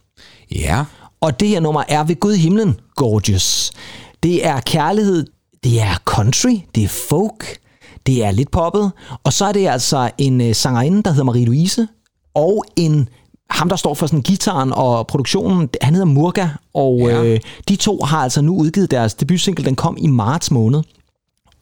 Ja. 0.55 0.85
Og 1.21 1.41
det 1.41 1.49
her 1.49 1.61
nummer 1.61 1.85
er 1.89 2.05
ved 2.05 2.21
Gud 2.21 2.35
himlen 2.35 2.81
Gorgeous. 2.97 3.71
Det 4.23 4.47
er 4.47 4.61
kærlighed, 4.61 5.27
det 5.65 5.81
er 5.81 5.95
country, 6.05 6.57
det 6.75 6.85
er 6.85 6.89
folk, 6.89 7.59
det 8.09 8.25
er 8.25 8.31
lidt 8.31 8.51
poppet. 8.51 8.93
Og 9.25 9.33
så 9.33 9.45
er 9.45 9.53
det 9.53 9.69
altså 9.69 10.11
en 10.19 10.41
øh, 10.41 10.55
sangerinde, 10.55 11.03
der 11.03 11.11
hedder 11.11 11.33
Marie-Louise, 11.33 11.87
og 12.35 12.65
en 12.77 13.09
ham, 13.51 13.69
der 13.69 13.77
står 13.77 13.95
for 13.95 14.07
sådan 14.07 14.23
gitaren 14.23 14.73
og 14.73 15.07
produktionen, 15.07 15.69
han 15.83 15.95
hedder 15.95 16.07
Murga, 16.07 16.49
og 16.75 16.99
ja. 16.99 17.25
øh, 17.25 17.41
de 17.69 17.77
to 17.77 18.03
har 18.03 18.19
altså 18.19 18.43
nu 18.43 18.57
udgivet 18.57 18.91
deres 18.91 19.15
debutsingle, 19.15 19.65
den 19.65 19.77
kom 19.77 19.97
i 20.01 20.07
marts 20.07 20.51
måned. 20.51 20.83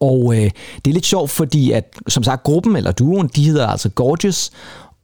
Og 0.01 0.34
øh, 0.36 0.51
det 0.84 0.90
er 0.90 0.92
lidt 0.92 1.07
sjovt, 1.07 1.30
fordi 1.30 1.70
at, 1.70 1.94
som 2.09 2.22
sagt, 2.22 2.42
gruppen 2.42 2.76
eller 2.76 2.92
duoen, 2.92 3.30
de 3.36 3.44
hedder 3.44 3.66
altså 3.66 3.88
Gorgeous, 3.88 4.51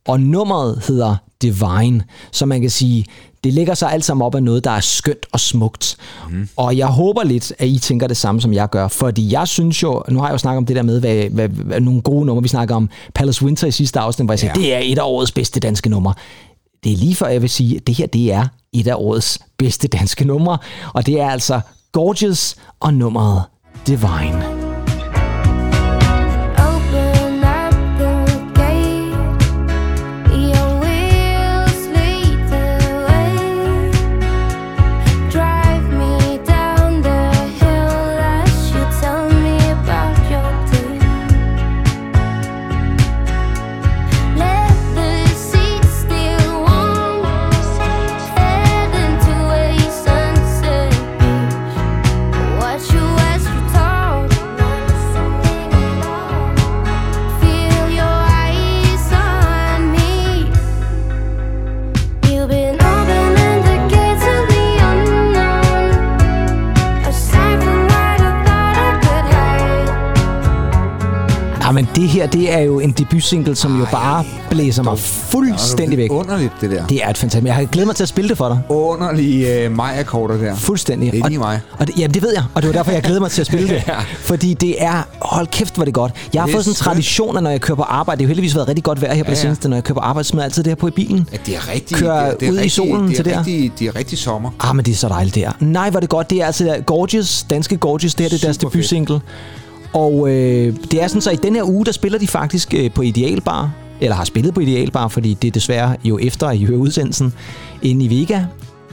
og 0.09 0.21
nummeret 0.21 0.83
hedder 0.89 1.17
Divine. 1.43 2.05
Så 2.33 2.47
man 2.47 2.61
kan 2.61 2.71
sige, 2.71 3.07
det 3.45 3.53
ligger 3.53 3.75
sig 3.75 3.93
alt 3.93 4.05
sammen 4.05 4.27
op 4.27 4.35
af 4.35 4.43
noget, 4.43 4.65
der 4.65 4.71
er 4.71 4.81
skønt 4.81 5.27
og 5.33 5.41
smukt. 5.41 5.97
Mm. 6.31 6.49
Og 6.57 6.77
jeg 6.77 6.87
håber 6.87 7.25
lidt, 7.25 7.53
at 7.59 7.69
I 7.69 7.79
tænker 7.79 8.07
det 8.07 8.17
samme, 8.17 8.41
som 8.41 8.53
jeg 8.53 8.71
gør. 8.71 8.89
Fordi 8.89 9.33
jeg 9.33 9.49
synes 9.49 9.83
jo, 9.83 10.03
nu 10.09 10.19
har 10.19 10.27
jeg 10.27 10.33
jo 10.33 10.39
snakket 10.39 10.59
om 10.59 10.67
det 10.67 10.77
der 10.77 10.83
med, 10.83 11.01
hvad, 11.01 11.29
hvad, 11.29 11.49
hvad 11.49 11.81
nogle 11.81 12.03
gode 12.03 12.27
numre. 12.27 12.43
Vi 12.43 12.49
snakker 12.49 12.75
om 12.75 12.89
Palace 13.15 13.45
Winter 13.45 13.67
i 13.67 13.71
sidste 13.71 14.01
afsnit, 14.01 14.27
hvor 14.27 14.33
jeg 14.33 14.39
siger, 14.39 14.53
ja. 14.57 14.61
det 14.61 14.75
er 14.75 14.81
et 14.83 14.99
af 14.99 15.03
årets 15.05 15.33
bedste 15.33 15.61
danske 15.61 15.91
numre. 15.91 16.15
Det 16.85 16.93
er 16.93 16.97
lige 16.97 17.15
før, 17.15 17.27
jeg 17.27 17.43
vil 17.43 17.51
sige, 17.51 17.77
at 17.77 17.87
det 17.87 17.95
her 17.95 18.07
det 18.07 18.33
er 18.33 18.47
et 18.73 18.87
af 18.87 18.95
årets 18.97 19.39
bedste 19.59 19.89
danske 19.89 20.25
numre. 20.25 20.59
Og 20.95 21.07
det 21.07 21.21
er 21.21 21.31
altså 21.31 21.61
Gorgeous 21.93 22.57
og 22.81 22.95
nummeret 22.95 23.43
Divine. 23.87 24.62
Men 71.83 71.89
det 71.95 72.09
her, 72.09 72.27
det 72.27 72.53
er 72.53 72.59
jo 72.59 72.81
en 72.81 72.91
debutsingle, 72.91 73.57
som 73.57 73.73
Ej, 73.73 73.79
jo 73.81 73.87
bare 73.93 74.25
blæser 74.51 74.83
mig 74.83 74.99
fuldstændig 74.99 75.99
væk. 75.99 76.13
Underligt, 76.13 76.53
det 76.61 76.71
der. 76.71 76.87
Det 76.87 77.05
er 77.05 77.09
et 77.11 77.19
fantastisk. 77.19 77.47
Jeg 77.47 77.55
har 77.55 77.65
glædet 77.65 77.87
mig 77.87 77.97
til 77.97 78.03
at 78.03 78.09
spille 78.09 78.29
det 78.29 78.37
for 78.39 78.49
dig. 78.49 78.61
Underlige 78.69 79.67
uh, 79.67 79.77
majakkorder 79.77 80.37
der. 80.37 80.57
Fuldstændig. 80.57 81.13
Det 81.13 81.21
er 81.21 81.29
lige 81.29 81.39
mig. 81.39 81.61
Og 81.79 81.87
det, 81.87 81.99
jamen, 81.99 82.15
det 82.15 82.23
ved 82.23 82.33
jeg, 82.33 82.43
og 82.55 82.63
det 82.63 82.69
var 82.69 82.73
derfor, 82.75 82.93
jeg 82.93 83.03
glæder 83.03 83.21
mig 83.21 83.31
til 83.31 83.41
at 83.41 83.47
spille 83.47 83.69
det. 83.75 83.83
ja. 83.89 83.95
Fordi 84.19 84.55
det 84.55 84.83
er, 84.83 85.03
hold 85.23 85.47
kæft, 85.47 85.75
hvor 85.75 85.85
det 85.85 85.95
godt. 85.95 86.13
Jeg 86.35 86.43
har 86.43 86.49
fået 86.49 86.65
sådan 86.65 86.73
en 86.73 86.77
tradition, 86.77 87.37
at 87.37 87.43
når 87.43 87.51
jeg 87.51 87.61
kører 87.61 87.77
på 87.77 87.83
arbejde, 87.83 88.19
det 88.19 88.25
har 88.25 88.27
jo 88.27 88.29
heldigvis 88.29 88.55
været 88.55 88.69
rigtig 88.69 88.85
godt 88.85 89.03
vejr 89.03 89.15
her 89.15 89.23
på 89.23 89.29
ja, 89.29 89.35
det 89.35 89.39
seneste, 89.39 89.69
når 89.69 89.77
jeg 89.77 89.85
kører 89.85 89.95
på 89.95 90.01
arbejde, 90.01 90.29
smider 90.29 90.45
altid 90.45 90.63
det 90.63 90.71
her 90.71 90.75
på 90.75 90.89
i 90.89 90.91
bilen. 90.91 91.29
Ja, 91.33 91.37
det 91.47 91.57
er 91.57 91.73
rigtig, 91.75 91.97
kører 91.97 92.25
det 92.25 92.33
er, 92.33 92.39
det 92.39 92.49
er 92.49 92.53
ud 92.53 92.57
rigtig, 92.57 92.67
i 92.67 92.71
solen 92.71 93.09
det 93.09 93.19
er 93.19 93.23
til 93.23 93.35
rigtig, 93.37 93.71
der. 93.71 93.77
Det 93.79 93.87
er 93.89 93.97
rigtig 93.97 94.19
sommer. 94.19 94.51
Ah, 94.61 94.77
men 94.77 94.85
det 94.85 94.93
er 94.93 94.97
så 94.97 95.09
dejligt, 95.09 95.35
det 95.35 95.45
er. 95.45 95.53
Nej, 95.61 95.91
hvor 95.91 96.01
det 96.01 96.09
godt. 96.09 96.31
Det 96.31 96.43
er 96.43 96.47
altså 96.47 96.83
Gorgeous, 96.87 97.43
danske 97.51 97.77
Gorgeous, 97.77 98.15
det 98.15 98.25
her 98.25 98.29
det 98.29 98.43
er 98.43 98.47
deres 98.47 98.59
debutsingle. 98.59 99.21
Og 99.95 100.31
øh, 100.31 100.77
det 100.91 101.03
er 101.03 101.09
sådan 101.09 101.23
så, 101.23 101.31
i 101.31 101.37
den 101.37 101.55
her 101.55 101.63
uge, 101.65 101.85
der 101.87 101.93
spiller 101.93 102.19
de 102.19 102.27
faktisk 102.27 102.75
øh, 102.75 102.91
på 102.91 103.03
Idealbar, 103.03 103.71
eller 104.01 104.17
har 104.17 104.25
spillet 104.25 104.55
på 104.55 104.61
Idealbar, 104.61 105.09
fordi 105.09 105.35
det 105.35 105.49
er 105.49 105.53
desværre 105.53 105.97
jo 106.05 106.19
efter, 106.19 106.47
at 106.47 106.57
I 106.57 106.65
hører 106.65 106.79
udsendelsen, 106.79 107.35
inde 107.83 108.05
i 108.05 108.21
Vega. 108.21 108.45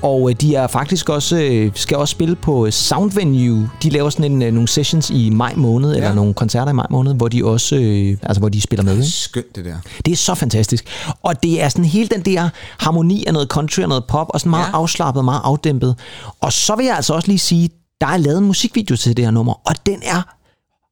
Og 0.02 0.30
øh, 0.30 0.36
de 0.42 0.56
er 0.56 0.68
faktisk 0.68 1.10
også, 1.10 1.40
øh, 1.40 1.72
skal 1.76 1.98
også 1.98 2.12
spille 2.12 2.36
på 2.36 2.72
Sound 2.72 3.12
Venue. 3.12 3.70
De 3.84 3.90
laver 3.90 4.10
sådan 4.10 4.32
en, 4.32 4.42
øh, 4.42 4.54
nogle 4.54 4.68
sessions 4.68 5.10
i 5.10 5.30
maj 5.30 5.54
måned, 5.56 5.92
ja. 5.92 5.98
eller 5.98 6.14
nogle 6.14 6.34
koncerter 6.34 6.72
i 6.72 6.76
maj 6.76 6.88
måned, 6.90 7.14
hvor 7.14 7.28
de 7.28 7.46
også 7.46 7.76
øh, 7.76 8.18
altså, 8.24 8.40
hvor 8.40 8.50
de 8.50 8.62
spiller 8.62 8.84
med. 8.84 9.00
Er 9.00 9.04
skønt, 9.04 9.56
det 9.56 9.66
der. 9.66 9.76
Det 10.06 10.12
er 10.12 10.16
så 10.16 10.36
fantastisk. 10.36 10.86
Og 11.24 11.44
det 11.44 11.62
er 11.64 11.70
sådan 11.70 11.86
hele 11.86 12.08
den 12.08 12.22
der 12.22 12.50
harmoni 12.78 13.24
af 13.28 13.34
noget 13.34 13.48
country 13.50 13.82
og 13.82 13.90
noget 13.90 14.04
pop, 14.08 14.28
og 14.30 14.40
sådan 14.40 14.50
meget 14.50 14.68
ja. 14.68 14.78
afslappet, 14.78 15.26
meget 15.26 15.42
afdæmpet. 15.44 15.96
Og 16.42 16.54
så 16.54 16.76
vil 16.76 16.86
jeg 16.86 16.96
altså 16.96 17.14
også 17.14 17.28
lige 17.28 17.40
sige, 17.40 17.70
der 18.02 18.08
er 18.08 18.18
lavet 18.18 18.38
en 18.38 18.46
musikvideo 18.46 18.96
til 18.96 19.18
det 19.18 19.26
her 19.26 19.32
nummer, 19.32 19.54
og 19.66 19.76
den 19.86 20.00
er 20.04 20.39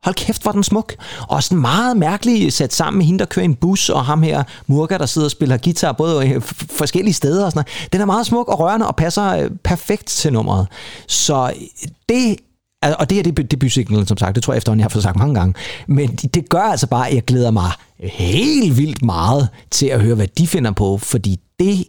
hold 0.04 0.16
kæft, 0.16 0.44
hvor 0.44 0.52
den 0.52 0.64
smuk. 0.64 0.96
Og 1.28 1.44
sådan 1.44 1.58
meget 1.58 1.98
mærkelig 1.98 2.54
sat 2.54 2.74
sammen 2.74 2.98
med 2.98 3.06
hende, 3.06 3.20
der 3.20 3.26
kører 3.26 3.46
en 3.46 3.56
bus, 3.56 3.90
og 3.90 4.06
ham 4.06 4.24
her, 4.24 4.44
Murga, 4.68 4.98
der 4.98 5.06
sidder 5.06 5.28
og 5.28 5.32
spiller 5.32 5.58
guitar, 5.58 5.92
både 5.92 6.42
forskellige 6.70 7.14
steder 7.14 7.46
og 7.46 7.52
sådan 7.52 7.60
noget. 7.60 7.94
Den 7.94 8.02
er 8.02 8.06
meget 8.06 8.26
smuk 8.26 8.48
og 8.48 8.60
rørende 8.60 8.88
og 8.88 8.96
passer 8.96 9.30
øh, 9.30 9.52
perfekt 9.64 10.08
til 10.08 10.34
nummeret. 10.34 10.68
Så 11.08 11.52
øh, 11.56 11.88
det 12.10 12.38
og 12.82 13.10
det 13.10 13.16
her 13.16 13.24
det 13.24 13.40
er 13.40 13.44
debutsinglen, 13.44 14.08
som 14.08 14.18
sagt. 14.18 14.36
Det 14.36 14.44
tror 14.44 14.54
jeg 14.54 14.58
efterhånden, 14.58 14.80
jeg 14.80 14.86
har 14.86 14.90
fået 14.90 15.04
sagt 15.04 15.18
mange 15.18 15.36
gange. 15.36 15.54
Men 15.88 16.16
det 16.16 16.50
gør 16.50 16.62
altså 16.62 16.88
bare, 16.88 17.08
at 17.08 17.16
jeg 17.16 17.26
glæder 17.26 17.52
mig 17.52 17.72
helt 18.00 18.78
vildt 18.78 19.04
meget 19.04 19.50
til 19.72 19.86
at 19.86 20.02
høre, 20.02 20.16
hvad 20.16 20.28
de 20.28 20.48
finder 20.48 20.72
på. 20.72 20.98
Fordi 20.98 21.40
det 21.60 21.84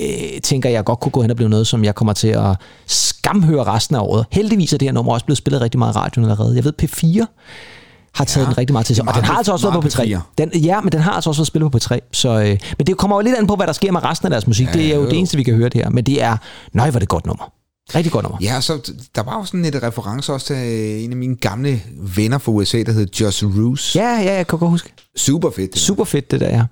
øh, 0.00 0.40
tænker 0.42 0.70
jeg 0.70 0.84
godt 0.84 1.00
kunne 1.00 1.12
gå 1.12 1.22
hen 1.22 1.30
og 1.30 1.36
blive 1.36 1.48
noget, 1.48 1.66
som 1.66 1.84
jeg 1.84 1.94
kommer 1.94 2.12
til 2.12 2.28
at 2.28 2.56
skamhøre 2.86 3.64
resten 3.64 3.96
af 3.96 4.00
året. 4.00 4.26
Heldigvis 4.30 4.72
er 4.72 4.78
det 4.78 4.88
her 4.88 4.92
nummer 4.92 5.12
også 5.12 5.26
blevet 5.26 5.38
spillet 5.38 5.60
rigtig 5.60 5.78
meget 5.78 5.94
i 5.94 5.98
radioen 5.98 6.30
allerede. 6.30 6.56
Jeg 6.56 6.64
ved, 6.64 6.72
P4 6.82 7.26
har 8.14 8.24
taget 8.24 8.44
ja, 8.44 8.50
den 8.50 8.58
rigtig 8.58 8.72
meget 8.72 8.86
til 8.86 8.96
sig. 8.96 9.08
Og 9.08 9.14
den 9.14 9.24
har 9.24 9.34
altså 9.34 9.52
også 9.52 9.70
været 9.70 9.82
på 9.82 9.88
P3. 9.88 10.18
Den, 10.38 10.50
ja, 10.54 10.80
men 10.80 10.92
den 10.92 11.00
har 11.00 11.12
altså 11.12 11.30
også 11.30 11.40
været 11.40 11.46
spillet 11.46 11.72
på 11.72 11.78
P3. 11.78 11.98
Så, 12.12 12.28
øh, 12.28 12.58
men 12.78 12.86
det 12.86 12.96
kommer 12.96 13.16
jo 13.16 13.20
lidt 13.20 13.36
an 13.36 13.46
på, 13.46 13.56
hvad 13.56 13.66
der 13.66 13.72
sker 13.72 13.92
med 13.92 14.04
resten 14.04 14.26
af 14.26 14.30
deres 14.30 14.46
musik. 14.46 14.66
Ja, 14.66 14.72
det 14.72 14.86
er 14.86 14.94
jo, 14.94 15.02
jo 15.02 15.08
det 15.08 15.18
eneste, 15.18 15.36
vi 15.36 15.42
kan 15.42 15.54
høre 15.54 15.68
det 15.68 15.80
her. 15.80 15.90
Men 15.90 16.04
det 16.04 16.22
er, 16.22 16.36
nej, 16.72 16.90
hvor 16.90 17.00
det 17.00 17.08
godt 17.08 17.26
nummer. 17.26 17.52
Rigtig 17.94 18.12
godt 18.12 18.22
nummer. 18.22 18.38
Ja, 18.42 18.60
så 18.60 18.92
der 19.14 19.22
var 19.22 19.38
jo 19.38 19.44
sådan 19.44 19.64
et 19.64 19.82
reference 19.82 20.32
også 20.32 20.46
til 20.46 20.56
øh, 20.56 21.04
en 21.04 21.10
af 21.10 21.16
mine 21.16 21.36
gamle 21.36 21.82
venner 22.16 22.38
fra 22.38 22.52
USA, 22.52 22.82
der 22.82 22.92
hed 22.92 23.06
Josh 23.20 23.44
Roos. 23.44 23.96
Ja, 23.96 24.08
ja, 24.08 24.34
jeg 24.34 24.46
kan 24.46 24.58
godt 24.58 24.70
huske. 24.70 24.92
Super 25.16 25.50
fedt. 25.50 25.72
Det 25.72 25.80
Super 25.80 26.04
fedt, 26.04 26.30
det 26.30 26.40
der, 26.40 26.48
ja. 26.48 26.64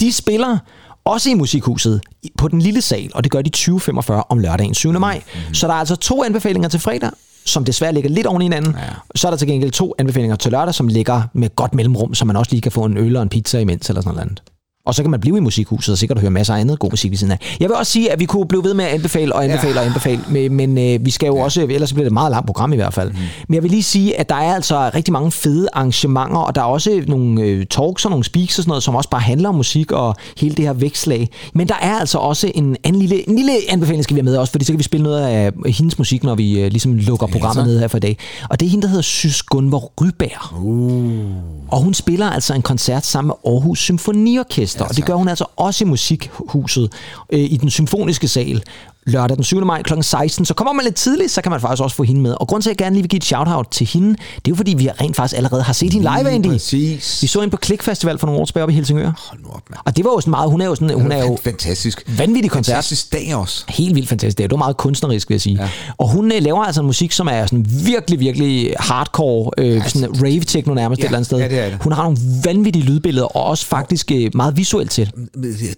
De 0.00 0.12
spiller 0.12 0.58
også 1.04 1.30
i 1.30 1.34
Musikhuset 1.34 2.00
på 2.38 2.48
den 2.48 2.62
lille 2.62 2.80
sal, 2.80 3.10
og 3.14 3.24
det 3.24 3.32
gør 3.32 3.42
de 3.42 3.50
20.45 3.56 4.12
om 4.28 4.38
lørdagen 4.38 4.74
7. 4.74 4.92
maj. 4.92 5.16
Mm-hmm. 5.16 5.54
Så 5.54 5.66
der 5.66 5.72
er 5.72 5.78
altså 5.78 5.96
to 5.96 6.24
anbefalinger 6.24 6.68
til 6.68 6.80
fredag, 6.80 7.10
som 7.44 7.64
desværre 7.64 7.92
ligger 7.92 8.10
lidt 8.10 8.26
oven 8.26 8.42
i 8.42 8.44
hinanden. 8.44 8.74
Ja. 8.78 8.94
Så 9.14 9.28
er 9.28 9.30
der 9.30 9.38
til 9.38 9.48
gengæld 9.48 9.70
to 9.70 9.94
anbefalinger 9.98 10.36
til 10.36 10.52
lørdag, 10.52 10.74
som 10.74 10.88
ligger 10.88 11.22
med 11.32 11.56
godt 11.56 11.74
mellemrum, 11.74 12.14
så 12.14 12.24
man 12.24 12.36
også 12.36 12.50
lige 12.52 12.60
kan 12.60 12.72
få 12.72 12.84
en 12.84 12.96
øl 12.96 13.16
og 13.16 13.22
en 13.22 13.28
pizza 13.28 13.58
imens 13.58 13.88
eller 13.88 14.02
sådan 14.02 14.14
noget. 14.14 14.42
Og 14.86 14.94
så 14.94 15.02
kan 15.02 15.10
man 15.10 15.20
blive 15.20 15.36
i 15.36 15.40
musikhuset 15.40 15.92
og 15.92 15.98
sikkert 15.98 16.20
høre 16.20 16.30
masser 16.30 16.54
af 16.54 16.60
andet 16.60 16.78
god 16.78 16.90
musik 16.90 17.10
ved 17.10 17.18
siden 17.18 17.32
af. 17.32 17.56
Jeg 17.60 17.68
vil 17.68 17.76
også 17.76 17.92
sige, 17.92 18.12
at 18.12 18.20
vi 18.20 18.24
kunne 18.24 18.46
blive 18.46 18.64
ved 18.64 18.74
med 18.74 18.84
at 18.84 18.90
anbefale 18.90 19.34
og 19.34 19.44
anbefale 19.44 19.74
ja. 19.74 19.80
og 19.80 19.86
anbefale, 19.86 20.20
men, 20.28 20.54
men 20.54 20.78
øh, 20.78 21.06
vi 21.06 21.10
skal 21.10 21.26
jo 21.26 21.36
ja. 21.36 21.44
også, 21.44 21.60
ellers 21.60 21.92
bliver 21.92 22.04
det 22.04 22.10
et 22.10 22.12
meget 22.12 22.30
langt 22.30 22.46
program 22.46 22.72
i 22.72 22.76
hvert 22.76 22.94
fald. 22.94 23.10
Mm. 23.10 23.18
Men 23.48 23.54
jeg 23.54 23.62
vil 23.62 23.70
lige 23.70 23.82
sige, 23.82 24.20
at 24.20 24.28
der 24.28 24.34
er 24.34 24.54
altså 24.54 24.90
rigtig 24.94 25.12
mange 25.12 25.30
fede 25.30 25.68
arrangementer, 25.72 26.36
og 26.36 26.54
der 26.54 26.60
er 26.60 26.64
også 26.64 27.04
nogle 27.06 27.42
øh, 27.42 27.66
talks 27.66 28.04
og 28.04 28.10
nogle 28.10 28.24
speaks 28.24 28.58
og 28.58 28.62
sådan 28.62 28.70
noget, 28.70 28.82
som 28.82 28.94
også 28.94 29.10
bare 29.10 29.20
handler 29.20 29.48
om 29.48 29.54
musik 29.54 29.92
og 29.92 30.16
hele 30.36 30.54
det 30.54 30.64
her 30.64 30.72
vækslag. 30.72 31.28
Men 31.54 31.68
der 31.68 31.74
er 31.82 31.94
altså 31.94 32.18
også 32.18 32.52
en, 32.54 32.76
en, 32.84 32.94
lille, 32.94 33.28
en 33.28 33.36
lille 33.36 33.52
anbefaling, 33.68 34.04
skal 34.04 34.14
vi 34.14 34.20
have 34.20 34.24
med 34.24 34.36
også, 34.36 34.50
fordi 34.50 34.64
så 34.64 34.72
kan 34.72 34.78
vi 34.78 34.84
spille 34.84 35.04
noget 35.04 35.20
af 35.20 35.52
hendes 35.66 35.98
musik, 35.98 36.24
når 36.24 36.34
vi 36.34 36.60
øh, 36.60 36.70
ligesom 36.70 36.94
lukker 36.94 37.26
programmet 37.26 37.66
ned 37.66 37.78
her 37.78 37.88
for 37.88 37.96
i 37.96 38.00
dag. 38.00 38.18
Og 38.50 38.60
det 38.60 38.66
er 38.66 38.70
hende, 38.70 38.82
der 38.82 38.88
hedder 38.88 39.02
Sys 39.02 39.42
Gunvor 39.42 39.92
Rybær. 40.00 40.54
Uh. 40.62 41.24
Og 41.68 41.80
hun 41.80 41.94
spiller 41.94 42.30
altså 42.30 42.54
en 42.54 42.62
koncert 42.62 43.06
sammen 43.06 43.28
med 43.28 43.52
Aarhus 43.52 43.78
Symfoniorkester, 43.78 44.71
ja, 44.80 44.84
og 44.84 44.96
det 44.96 45.04
gør 45.04 45.14
hun 45.14 45.28
altså 45.28 45.44
også 45.56 45.84
i 45.84 45.86
Musikhuset 45.86 46.92
øh, 47.30 47.40
i 47.40 47.56
den 47.56 47.70
symfoniske 47.70 48.28
sal 48.28 48.62
lørdag 49.06 49.36
den 49.36 49.44
7. 49.44 49.64
maj 49.66 49.82
kl. 49.82 49.92
16. 50.02 50.44
Så 50.44 50.54
kommer 50.54 50.72
man 50.72 50.84
lidt 50.84 50.94
tidligt, 50.94 51.30
så 51.30 51.42
kan 51.42 51.50
man 51.50 51.60
faktisk 51.60 51.82
også 51.82 51.96
få 51.96 52.02
hende 52.02 52.20
med. 52.20 52.34
Og 52.40 52.48
grund 52.48 52.62
til, 52.62 52.70
at 52.70 52.80
jeg 52.80 52.84
gerne 52.84 52.94
lige 52.96 53.02
vil 53.02 53.10
give 53.10 53.16
et 53.16 53.24
shout-out 53.24 53.66
til 53.70 53.86
hende, 53.86 54.08
det 54.08 54.16
er 54.16 54.48
jo 54.48 54.54
fordi, 54.54 54.74
vi 54.74 54.88
rent 55.00 55.16
faktisk 55.16 55.36
allerede 55.36 55.62
har 55.62 55.72
set 55.72 55.92
hende 55.92 56.10
live, 56.18 56.30
Andy. 56.30 56.46
Præcis. 56.46 57.22
Vi 57.22 57.26
så 57.26 57.40
hende 57.40 57.50
på 57.50 57.56
Klik 57.56 57.82
Festival 57.82 58.18
for 58.18 58.26
nogle 58.26 58.40
år 58.40 58.44
tilbage 58.44 58.62
oppe 58.62 58.72
i 58.72 58.76
Helsingør. 58.76 59.12
Hold 59.28 59.40
nu 59.42 59.48
op, 59.48 59.62
man. 59.70 59.78
Og 59.84 59.96
det 59.96 60.04
var 60.04 60.10
jo 60.10 60.20
sådan 60.20 60.30
meget, 60.30 60.50
hun 60.50 60.60
er 60.60 60.66
jo 60.66 60.74
sådan, 60.74 61.00
hun 61.00 61.12
er 61.12 61.24
jo 61.24 61.38
fantastisk. 61.44 62.04
Vanvittig 62.18 62.50
koncert. 62.50 62.74
Fantastisk 62.74 63.12
dag 63.12 63.34
også. 63.34 63.64
Helt 63.68 63.94
vildt 63.94 64.08
fantastisk 64.08 64.38
dag. 64.38 64.44
Det 64.44 64.50
var 64.50 64.56
meget 64.56 64.76
kunstnerisk, 64.76 65.28
vil 65.28 65.34
jeg 65.34 65.40
sige. 65.40 65.56
Ja. 65.60 65.68
Og 65.98 66.08
hun 66.08 66.32
øh, 66.32 66.42
laver 66.42 66.64
altså 66.64 66.80
en 66.80 66.86
musik, 66.86 67.12
som 67.12 67.28
er 67.28 67.46
sådan 67.46 67.66
virkelig, 67.86 68.20
virkelig 68.20 68.74
hardcore, 68.78 69.50
øh, 69.58 69.76
ja, 69.76 69.88
sådan 69.88 70.22
rave-techno 70.24 70.74
nærmest 70.74 70.98
ja, 70.98 71.04
et 71.04 71.08
eller 71.08 71.18
andet 71.18 71.26
sted. 71.26 71.38
Ja, 71.38 71.48
det 71.48 71.58
er 71.58 71.70
det. 71.70 71.78
Hun 71.80 71.92
har 71.92 72.02
nogle 72.02 72.18
vanvittige 72.44 72.84
lydbilleder, 72.84 73.36
og 73.36 73.44
også 73.44 73.66
faktisk 73.66 74.10
øh, 74.12 74.30
meget 74.34 74.56
visuelt 74.56 74.90
til. 74.90 75.12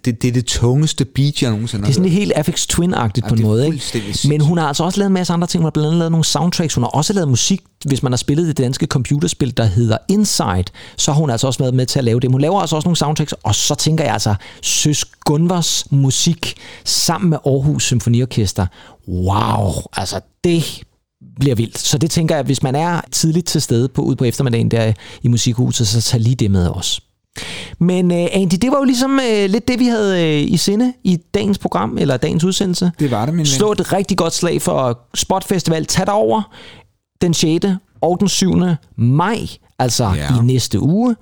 Det, 0.04 0.22
det 0.22 0.28
er 0.28 0.32
det 0.32 0.44
tungeste 0.44 1.04
beat, 1.04 1.42
jeg 1.42 1.50
nogensinde 1.50 1.84
har 1.84 1.86
Det 1.86 1.92
er 1.92 1.94
sådan 1.94 2.10
helt 2.10 2.32
Afix 2.32 2.66
Twin-agtigt 2.72 3.13
ja, 3.22 3.28
på 3.28 3.34
en 3.34 3.42
måde, 3.42 3.66
ikke? 3.66 4.28
Men 4.28 4.40
hun 4.40 4.58
har 4.58 4.68
altså 4.68 4.84
også 4.84 4.98
lavet 4.98 5.06
en 5.06 5.14
masse 5.14 5.32
andre 5.32 5.46
ting. 5.48 5.60
Hun 5.60 5.66
har 5.66 5.70
blandt 5.70 5.86
andet 5.86 5.98
lavet 5.98 6.10
nogle 6.10 6.24
soundtracks. 6.24 6.74
Hun 6.74 6.84
har 6.84 6.88
også 6.88 7.12
lavet 7.12 7.28
musik, 7.28 7.60
hvis 7.84 8.02
man 8.02 8.12
har 8.12 8.16
spillet 8.16 8.46
det 8.46 8.58
danske 8.58 8.86
computerspil, 8.86 9.56
der 9.56 9.64
hedder 9.64 9.98
Inside, 10.08 10.64
så 10.96 11.12
har 11.12 11.20
hun 11.20 11.30
altså 11.30 11.46
også 11.46 11.58
været 11.58 11.74
med 11.74 11.86
til 11.86 11.98
at 11.98 12.04
lave 12.04 12.20
det. 12.20 12.30
Hun 12.30 12.40
laver 12.40 12.60
altså 12.60 12.76
også 12.76 12.86
nogle 12.86 12.96
soundtracks, 12.96 13.34
og 13.42 13.54
så 13.54 13.74
tænker 13.74 14.04
jeg 14.04 14.12
altså, 14.12 14.34
Søs 14.62 15.04
Gunvars 15.04 15.90
musik 15.90 16.54
sammen 16.84 17.30
med 17.30 17.38
Aarhus 17.46 17.84
Symfoniorkester. 17.84 18.66
Wow, 19.08 19.72
altså 19.92 20.20
det 20.44 20.82
bliver 21.40 21.54
vildt. 21.54 21.78
Så 21.78 21.98
det 21.98 22.10
tænker 22.10 22.34
jeg, 22.34 22.44
hvis 22.44 22.62
man 22.62 22.74
er 22.74 23.00
tidligt 23.12 23.46
til 23.46 23.62
stede 23.62 23.88
på, 23.88 24.02
ud 24.02 24.16
på 24.16 24.24
eftermiddagen 24.24 24.70
der 24.70 24.92
i 25.22 25.28
musikhuset, 25.28 25.88
så 25.88 26.00
tag 26.00 26.20
lige 26.20 26.36
det 26.36 26.50
med 26.50 26.68
os. 26.68 27.00
Men 27.78 28.10
uh, 28.10 28.16
Andy, 28.32 28.54
det 28.62 28.70
var 28.70 28.78
jo 28.78 28.84
ligesom 28.84 29.10
uh, 29.18 29.50
lidt 29.50 29.68
det, 29.68 29.78
vi 29.78 29.86
havde 29.86 30.14
uh, 30.44 30.52
i 30.52 30.56
sinde 30.56 30.92
i 31.04 31.16
dagens 31.34 31.58
program, 31.58 31.98
eller 31.98 32.16
dagens 32.16 32.44
udsendelse. 32.44 32.90
Det 32.98 33.10
var 33.10 33.24
det, 33.26 33.34
min 33.34 33.38
ven. 33.38 33.46
Slå 33.46 33.72
et 33.72 33.92
rigtig 33.92 34.16
godt 34.16 34.34
slag 34.34 34.62
for 34.62 34.98
Spot 35.14 35.44
Festival. 35.44 35.86
Tag 35.86 36.06
dig 36.06 36.14
over 36.14 36.42
den 37.22 37.34
6. 37.34 37.66
og 38.02 38.16
den 38.20 38.28
7. 38.28 38.54
maj, 38.96 39.38
altså 39.78 40.12
Ja. 40.16 40.28
i 40.42 40.44
næste 40.44 40.80
uge. 40.80 41.16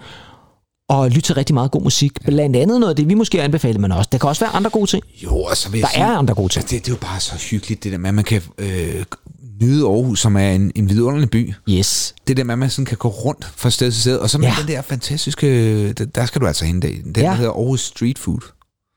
Og 0.89 1.11
lyt 1.11 1.23
til 1.23 1.35
rigtig 1.35 1.55
meget 1.55 1.71
god 1.71 1.83
musik. 1.83 2.13
Blandt 2.25 2.57
andet 2.57 2.81
noget 2.81 2.91
af 2.91 2.97
det, 2.97 3.09
vi 3.09 3.15
måske 3.15 3.43
anbefaler, 3.43 3.79
men 3.81 3.93
også, 3.93 4.09
der 4.13 4.19
kan 4.19 4.29
også 4.29 4.45
være 4.45 4.55
andre 4.55 4.71
gode 4.71 4.87
ting. 4.87 5.03
Jo, 5.25 5.37
og 5.43 5.57
så 5.57 5.71
vil 5.71 5.81
Der 5.81 5.89
sige, 5.89 6.03
er 6.03 6.17
andre 6.19 6.35
gode 6.35 6.49
ting. 6.49 6.63
Altså, 6.63 6.77
det, 6.77 6.85
det 6.87 6.93
er 6.93 6.95
jo 6.97 6.99
bare 7.01 7.21
så 7.21 7.35
hyggeligt, 7.51 7.85
det 7.85 7.93
der 7.93 7.99
med, 7.99 8.09
at 8.09 8.15
man 8.15 8.25
kan 8.25 8.43
øh, 8.59 9.05
nyde 9.63 9.85
Aarhus, 9.87 10.21
som 10.21 10.37
er 10.37 10.51
en, 10.51 10.73
en 10.75 10.89
vidunderlig 10.89 11.31
by. 11.31 11.55
Yes. 11.71 12.15
Det 12.29 12.37
der 12.37 12.45
med, 12.45 12.53
at 12.53 12.59
man 12.59 12.71
sådan 12.71 12.87
kan 12.87 12.97
gå 12.97 13.09
rundt 13.09 13.51
fra 13.57 13.71
sted 13.71 13.93
til 13.93 14.01
sted. 14.01 14.17
Og 14.17 14.31
så 14.31 14.39
med 14.39 14.49
Ja. 14.49 14.55
den 14.61 14.69
der 14.69 14.83
fantastiske, 14.83 15.93
der, 15.93 16.05
der 16.05 16.27
skal 16.27 16.41
du 16.41 16.47
altså 16.47 16.65
hen, 16.65 16.83
den 16.83 17.13
der 17.15 17.21
Ja. 17.23 17.35
hedder 17.35 17.51
Aarhus 17.51 17.81
Street 17.81 18.19
Food. 18.19 18.41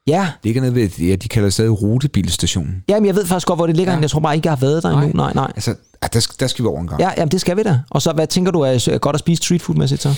Ja, 0.07 0.19
Det 0.21 0.43
ligger 0.43 0.61
nede 0.61 0.75
ved, 0.75 0.89
ja, 0.99 1.15
de 1.15 1.27
kalder 1.29 1.45
det 1.45 1.53
stadig 1.53 1.81
rutebilstationen. 1.81 2.83
Jamen, 2.89 3.07
jeg 3.07 3.15
ved 3.15 3.25
faktisk 3.25 3.47
godt, 3.47 3.57
hvor 3.59 3.67
det 3.67 3.75
ligger. 3.77 3.93
Ja. 3.93 3.99
Jeg 3.99 4.09
tror 4.09 4.19
bare 4.19 4.35
ikke, 4.35 4.45
jeg 4.47 4.51
har 4.51 4.59
været 4.61 4.83
der 4.83 4.89
endnu. 4.89 5.11
Nej, 5.17 5.31
nej. 5.35 5.51
Altså, 5.55 5.75
der, 6.13 6.19
skal- 6.19 6.35
der 6.39 6.47
skal 6.47 6.63
vi 6.63 6.67
over 6.67 6.81
en 6.81 6.87
gang. 6.87 7.01
Ja, 7.01 7.09
jamen, 7.17 7.31
det 7.31 7.41
skal 7.41 7.57
vi 7.57 7.63
da. 7.63 7.79
Og 7.89 8.01
så, 8.01 8.11
hvad 8.11 8.27
tænker 8.27 8.51
du 8.51 8.59
er 8.59 8.97
godt 8.97 9.13
at 9.13 9.19
spise 9.19 9.43
street 9.43 9.61
food 9.61 9.75
mæssigt 9.77 10.01
så? 10.01 10.13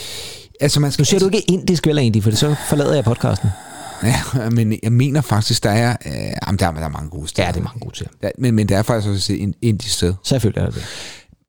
Altså, 0.61 0.79
man 0.79 0.91
skal, 0.91 1.01
Nu 1.01 1.05
siger 1.05 1.19
du 1.19 1.25
ikke 1.25 1.39
indisk 1.51 1.87
vel 1.87 1.97
egentlig, 1.97 2.23
for 2.23 2.31
så 2.31 2.55
forlader 2.69 2.93
jeg 2.95 3.03
podcasten. 3.03 3.49
Ja, 4.03 4.49
men 4.49 4.79
jeg 4.83 4.91
mener 4.91 5.21
faktisk, 5.21 5.63
der 5.63 5.69
er, 5.69 5.95
øh, 6.05 6.11
jamen, 6.47 6.59
der, 6.59 6.67
er, 6.67 6.71
der 6.71 6.81
er 6.81 6.89
mange 6.89 7.09
gode 7.09 7.27
steder. 7.27 7.47
Ja, 7.47 7.51
det 7.51 7.59
er 7.59 7.63
mange 7.63 7.79
gode 7.79 7.95
til. 7.95 8.07
Ja, 8.23 8.29
men, 8.37 8.55
men 8.55 8.69
der 8.69 8.77
er 8.77 8.83
faktisk 8.83 9.09
også 9.13 9.33
et 9.33 9.53
indisk 9.61 9.93
sted. 9.93 10.13
Selvfølgelig 10.23 10.61
er 10.61 10.65
det 10.65 10.75
det. 10.75 10.83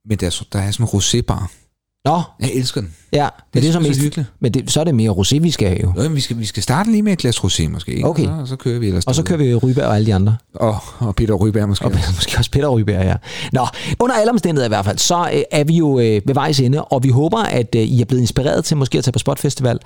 Men 0.09 0.19
der 0.19 0.27
er, 0.27 0.31
så- 0.31 0.45
der 0.53 0.59
er 0.59 0.71
sådan 0.71 0.85
en 0.85 0.89
rosébar. 1.01 1.47
Nå, 2.05 2.23
Jeg 2.41 2.51
elsker 2.55 2.81
den. 2.81 2.95
ja. 3.13 3.29
Men 3.55 3.63
det, 3.63 3.69
er 3.69 3.73
så 3.73 3.81
mest, 3.81 4.01
hyggeligt. 4.01 4.33
men 4.41 4.55
det, 4.55 4.71
så 4.71 4.81
er 4.81 4.85
det 4.85 4.95
mere 4.95 5.11
rosé, 5.11 5.39
vi 5.39 5.51
skal 5.51 5.69
have 5.69 5.81
jo. 5.83 5.93
Men 5.97 6.15
vi 6.15 6.21
skal, 6.21 6.39
vi 6.39 6.45
skal 6.45 6.63
starte 6.63 6.91
lige 6.91 7.03
med 7.03 7.13
et 7.13 7.19
glas 7.19 7.39
rosé 7.39 7.69
måske. 7.69 7.93
Ikke? 7.93 8.09
Okay. 8.09 8.27
Og, 8.27 8.35
så, 8.37 8.41
og 8.41 8.49
så 8.49 8.57
kører 8.57 8.79
vi 8.79 8.87
ellers 8.87 9.05
Og 9.05 9.15
så 9.15 9.23
kører 9.23 9.39
vi 9.39 9.55
Ryberg 9.55 9.87
og 9.87 9.95
alle 9.97 10.07
de 10.07 10.15
andre. 10.15 10.37
Og, 10.55 10.77
og 10.99 11.17
Peter 11.17 11.35
Ryberg 11.35 11.69
måske. 11.69 11.85
Og 11.85 11.93
måske 12.17 12.39
også 12.39 12.51
Peter 12.51 12.69
Ryberg, 12.69 13.05
ja. 13.05 13.15
Nå, 13.53 13.67
under 14.01 14.15
alle 14.17 14.31
omstændigheder 14.33 14.67
i 14.67 14.69
hvert 14.69 14.85
fald, 14.85 14.99
så 14.99 15.31
øh, 15.35 15.43
er 15.51 15.65
vi 15.65 15.77
jo 15.77 15.99
øh, 15.99 16.23
ved 16.27 16.35
vejs 16.35 16.61
ende, 16.61 16.85
og 16.85 17.03
vi 17.03 17.09
håber, 17.09 17.39
at 17.39 17.75
øh, 17.77 17.83
I 17.83 18.01
er 18.01 18.05
blevet 18.05 18.21
inspireret 18.21 18.65
til 18.65 18.77
måske 18.77 18.99
at 18.99 19.05
tage 19.05 19.13
på 19.13 19.19
Spot 19.19 19.39
Festival. 19.39 19.79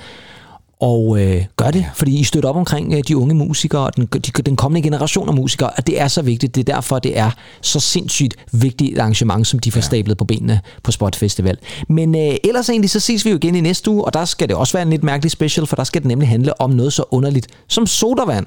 Og 0.83 1.21
øh, 1.21 1.45
gør 1.57 1.71
det, 1.71 1.87
fordi 1.95 2.19
I 2.19 2.25
støtter 2.25 2.49
op 2.49 2.57
omkring 2.57 2.95
øh, 2.95 3.03
de 3.09 3.17
unge 3.17 3.35
musikere 3.35 3.81
og 3.81 3.97
den, 3.97 4.07
de, 4.07 4.43
den 4.43 4.57
kommende 4.57 4.83
generation 4.83 5.29
af 5.29 5.35
musikere, 5.35 5.71
og 5.71 5.87
det 5.87 6.01
er 6.01 6.09
så 6.09 6.23
vigtigt. 6.23 6.55
Det 6.55 6.69
er 6.69 6.75
derfor, 6.75 6.99
det 6.99 7.19
er 7.19 7.31
så 7.61 7.81
sindssygt 7.81 8.35
vigtigt 8.53 8.93
et 8.93 8.99
arrangement, 8.99 9.47
som 9.47 9.59
de 9.59 9.73
får 9.73 9.79
ja. 9.79 9.85
stablet 9.85 10.19
på 10.19 10.25
benene 10.25 10.61
på 10.83 10.93
Spot 10.93 11.17
Festival. 11.17 11.59
Men 11.89 12.15
øh, 12.15 12.35
ellers 12.45 12.69
egentlig, 12.69 12.91
så 12.91 13.01
ses 13.01 13.25
vi 13.25 13.31
jo 13.31 13.37
igen 13.37 13.55
i 13.55 13.61
næste 13.61 13.91
uge, 13.91 14.05
og 14.05 14.15
der 14.15 14.25
skal 14.25 14.49
det 14.49 14.57
også 14.57 14.73
være 14.73 14.83
en 14.83 14.91
lidt 14.91 15.03
mærkelig 15.03 15.31
special, 15.31 15.67
for 15.67 15.77
der 15.77 15.85
skal 15.85 16.03
det 16.03 16.09
nemlig 16.09 16.29
handle 16.29 16.61
om 16.61 16.71
noget 16.71 16.93
så 16.93 17.05
underligt 17.11 17.47
som 17.69 17.87
sodavand. 17.87 18.47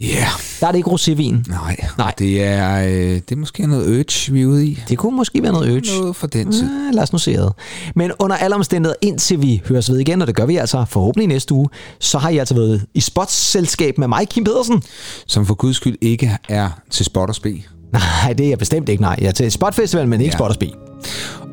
Ja, 0.00 0.06
yeah. 0.06 0.26
Der 0.60 0.66
er 0.66 0.72
det 0.72 0.78
ikke 0.78 0.90
rosévin. 0.90 1.50
nej. 1.50 1.76
Nej. 1.98 2.14
Det 2.18 2.44
er, 2.44 2.80
øh, 2.86 2.90
det 3.14 3.32
er 3.32 3.36
måske 3.36 3.66
noget 3.66 3.88
urge, 3.88 4.32
vi 4.32 4.42
er 4.42 4.46
ude 4.46 4.66
i. 4.66 4.78
Det 4.88 4.98
kunne 4.98 5.16
måske 5.16 5.42
være 5.42 5.52
noget 5.52 5.70
urge. 5.70 5.98
Noget 6.00 6.16
for 6.16 6.26
den 6.26 6.52
tid. 6.52 6.62
Ja, 6.62 6.90
lad 6.92 7.02
os 7.02 7.12
nu 7.12 7.18
se 7.18 7.32
det. 7.32 7.52
Men 7.94 8.12
under 8.18 8.36
alle 8.36 8.56
omstændigheder, 8.56 8.96
indtil 9.02 9.42
vi 9.42 9.62
høres 9.68 9.90
ved 9.90 9.98
igen, 9.98 10.20
og 10.22 10.26
det 10.26 10.36
gør 10.36 10.46
vi 10.46 10.56
altså 10.56 10.84
forhåbentlig 10.88 11.28
næste 11.28 11.54
uge, 11.54 11.68
så 12.00 12.18
har 12.18 12.28
I 12.28 12.38
altså 12.38 12.54
været 12.54 12.84
i 12.94 13.00
spotsselskab 13.00 13.98
med 13.98 14.08
mig, 14.08 14.28
Kim 14.28 14.44
Pedersen. 14.44 14.82
Som 15.26 15.46
for 15.46 15.54
guds 15.54 15.76
skyld 15.76 15.96
ikke 16.00 16.38
er 16.48 16.68
til 16.90 17.04
spot 17.04 17.28
og 17.28 17.34
spe. 17.34 17.62
Nej, 17.92 18.32
det 18.32 18.44
er 18.46 18.48
jeg 18.48 18.58
bestemt 18.58 18.88
ikke, 18.88 19.02
nej. 19.02 19.16
Jeg 19.20 19.26
er 19.26 19.32
til 19.32 19.52
Spotfestival, 19.52 20.08
men 20.08 20.20
ikke. 20.20 20.32
Ja. 20.32 20.38
Spot 20.38 20.48
og 20.48 20.54
Spe. 20.54 20.85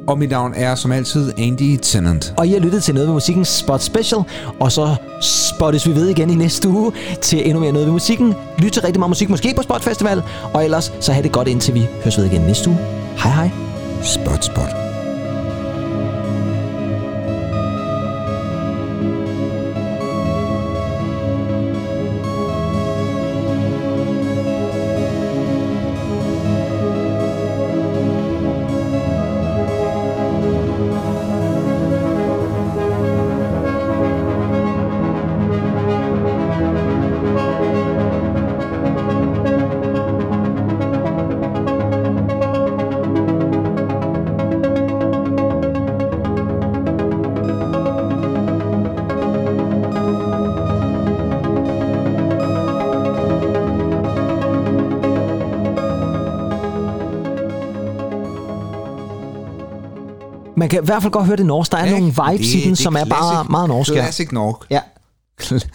Og 0.08 0.20
mit 0.20 0.30
navn 0.30 0.54
er 0.56 0.76
som 0.76 0.92
altid 0.92 1.34
Andy 1.38 1.80
Tennant. 1.82 2.34
Og 2.38 2.48
I 2.48 2.52
har 2.52 2.60
lyttet 2.60 2.84
til 2.84 2.94
Noget 2.94 3.08
ved 3.08 3.14
Musikken 3.14 3.46
Spot 3.46 3.82
Special, 3.82 4.22
og 4.60 4.72
så 4.72 4.96
spottes 5.22 5.88
vi 5.88 5.96
ved 5.96 6.08
igen 6.08 6.30
i 6.30 6.36
næste 6.36 6.70
uge 6.70 6.92
til 7.22 7.48
endnu 7.48 7.60
mere 7.60 7.72
Noget 7.72 7.86
ved 7.88 7.94
Musikken. 7.94 8.34
Lyt 8.58 8.72
til 8.72 8.82
rigtig 8.82 9.00
meget 9.00 9.10
musik, 9.10 9.30
måske 9.30 9.54
på 9.56 9.62
Spot 9.62 9.84
Festival, 9.84 10.24
og 10.54 10.64
ellers 10.64 10.94
så 11.00 11.12
have 11.12 11.24
det 11.24 11.32
godt 11.32 11.48
indtil 11.48 11.74
vi 11.74 11.88
høres 12.04 12.18
ved 12.18 12.26
igen 12.26 12.42
næste 12.42 12.70
uge. 12.70 12.80
Hej 13.18 13.32
hej. 13.32 13.50
Spot, 14.02 14.46
spot. 14.46 14.83
Man 60.64 60.70
kan 60.70 60.84
i 60.84 60.86
hvert 60.86 61.02
fald 61.02 61.14
godt 61.14 61.26
høre 61.26 61.38
det 61.38 61.46
norsk. 61.46 61.72
Der 61.72 61.78
er 61.78 61.90
nogle 61.90 62.06
vibes 62.06 62.54
i 62.54 62.68
den, 62.68 62.76
som 62.76 62.96
er 62.96 63.06
bare 63.06 63.46
meget 63.50 63.70
norske. 63.70 63.94
Classic 63.94 64.32
Nordic. 64.32 64.68
Ja, 64.70 64.80
det 65.50 65.66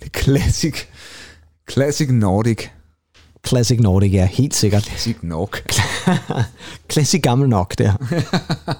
er 0.00 0.20
classic. 0.22 0.76
Classic 1.70 2.08
Nordic. 2.10 2.68
Classic 3.46 3.80
Nordic, 3.80 4.12
ja, 4.12 4.26
helt 4.26 4.54
sikkert. 4.54 4.82
Classic 4.82 5.16
Nork. 5.22 5.72
Classic 6.92 7.22
gammel 7.22 7.48
nok 7.48 7.78
der. 7.78 7.92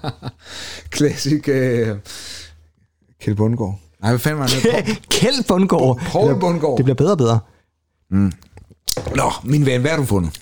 Classic... 0.96 1.48
Øh... 1.48 1.96
Kjeld 3.20 3.36
Bundgaard. 3.36 3.78
Nej, 4.00 4.10
hvad 4.10 4.18
fanden 4.18 4.40
var 4.40 4.46
det? 4.46 5.08
Kjeld 5.10 5.44
Bundgaard. 5.48 6.00
Poul 6.12 6.40
Bundgaard. 6.40 6.76
Det 6.76 6.84
bliver 6.84 6.96
bedre 6.96 7.12
og 7.12 7.18
bedre. 7.18 7.38
Nå, 9.16 9.32
min 9.44 9.66
ven, 9.66 9.80
hvad 9.80 9.90
har 9.90 9.98
du 9.98 10.04
fundet? 10.04 10.41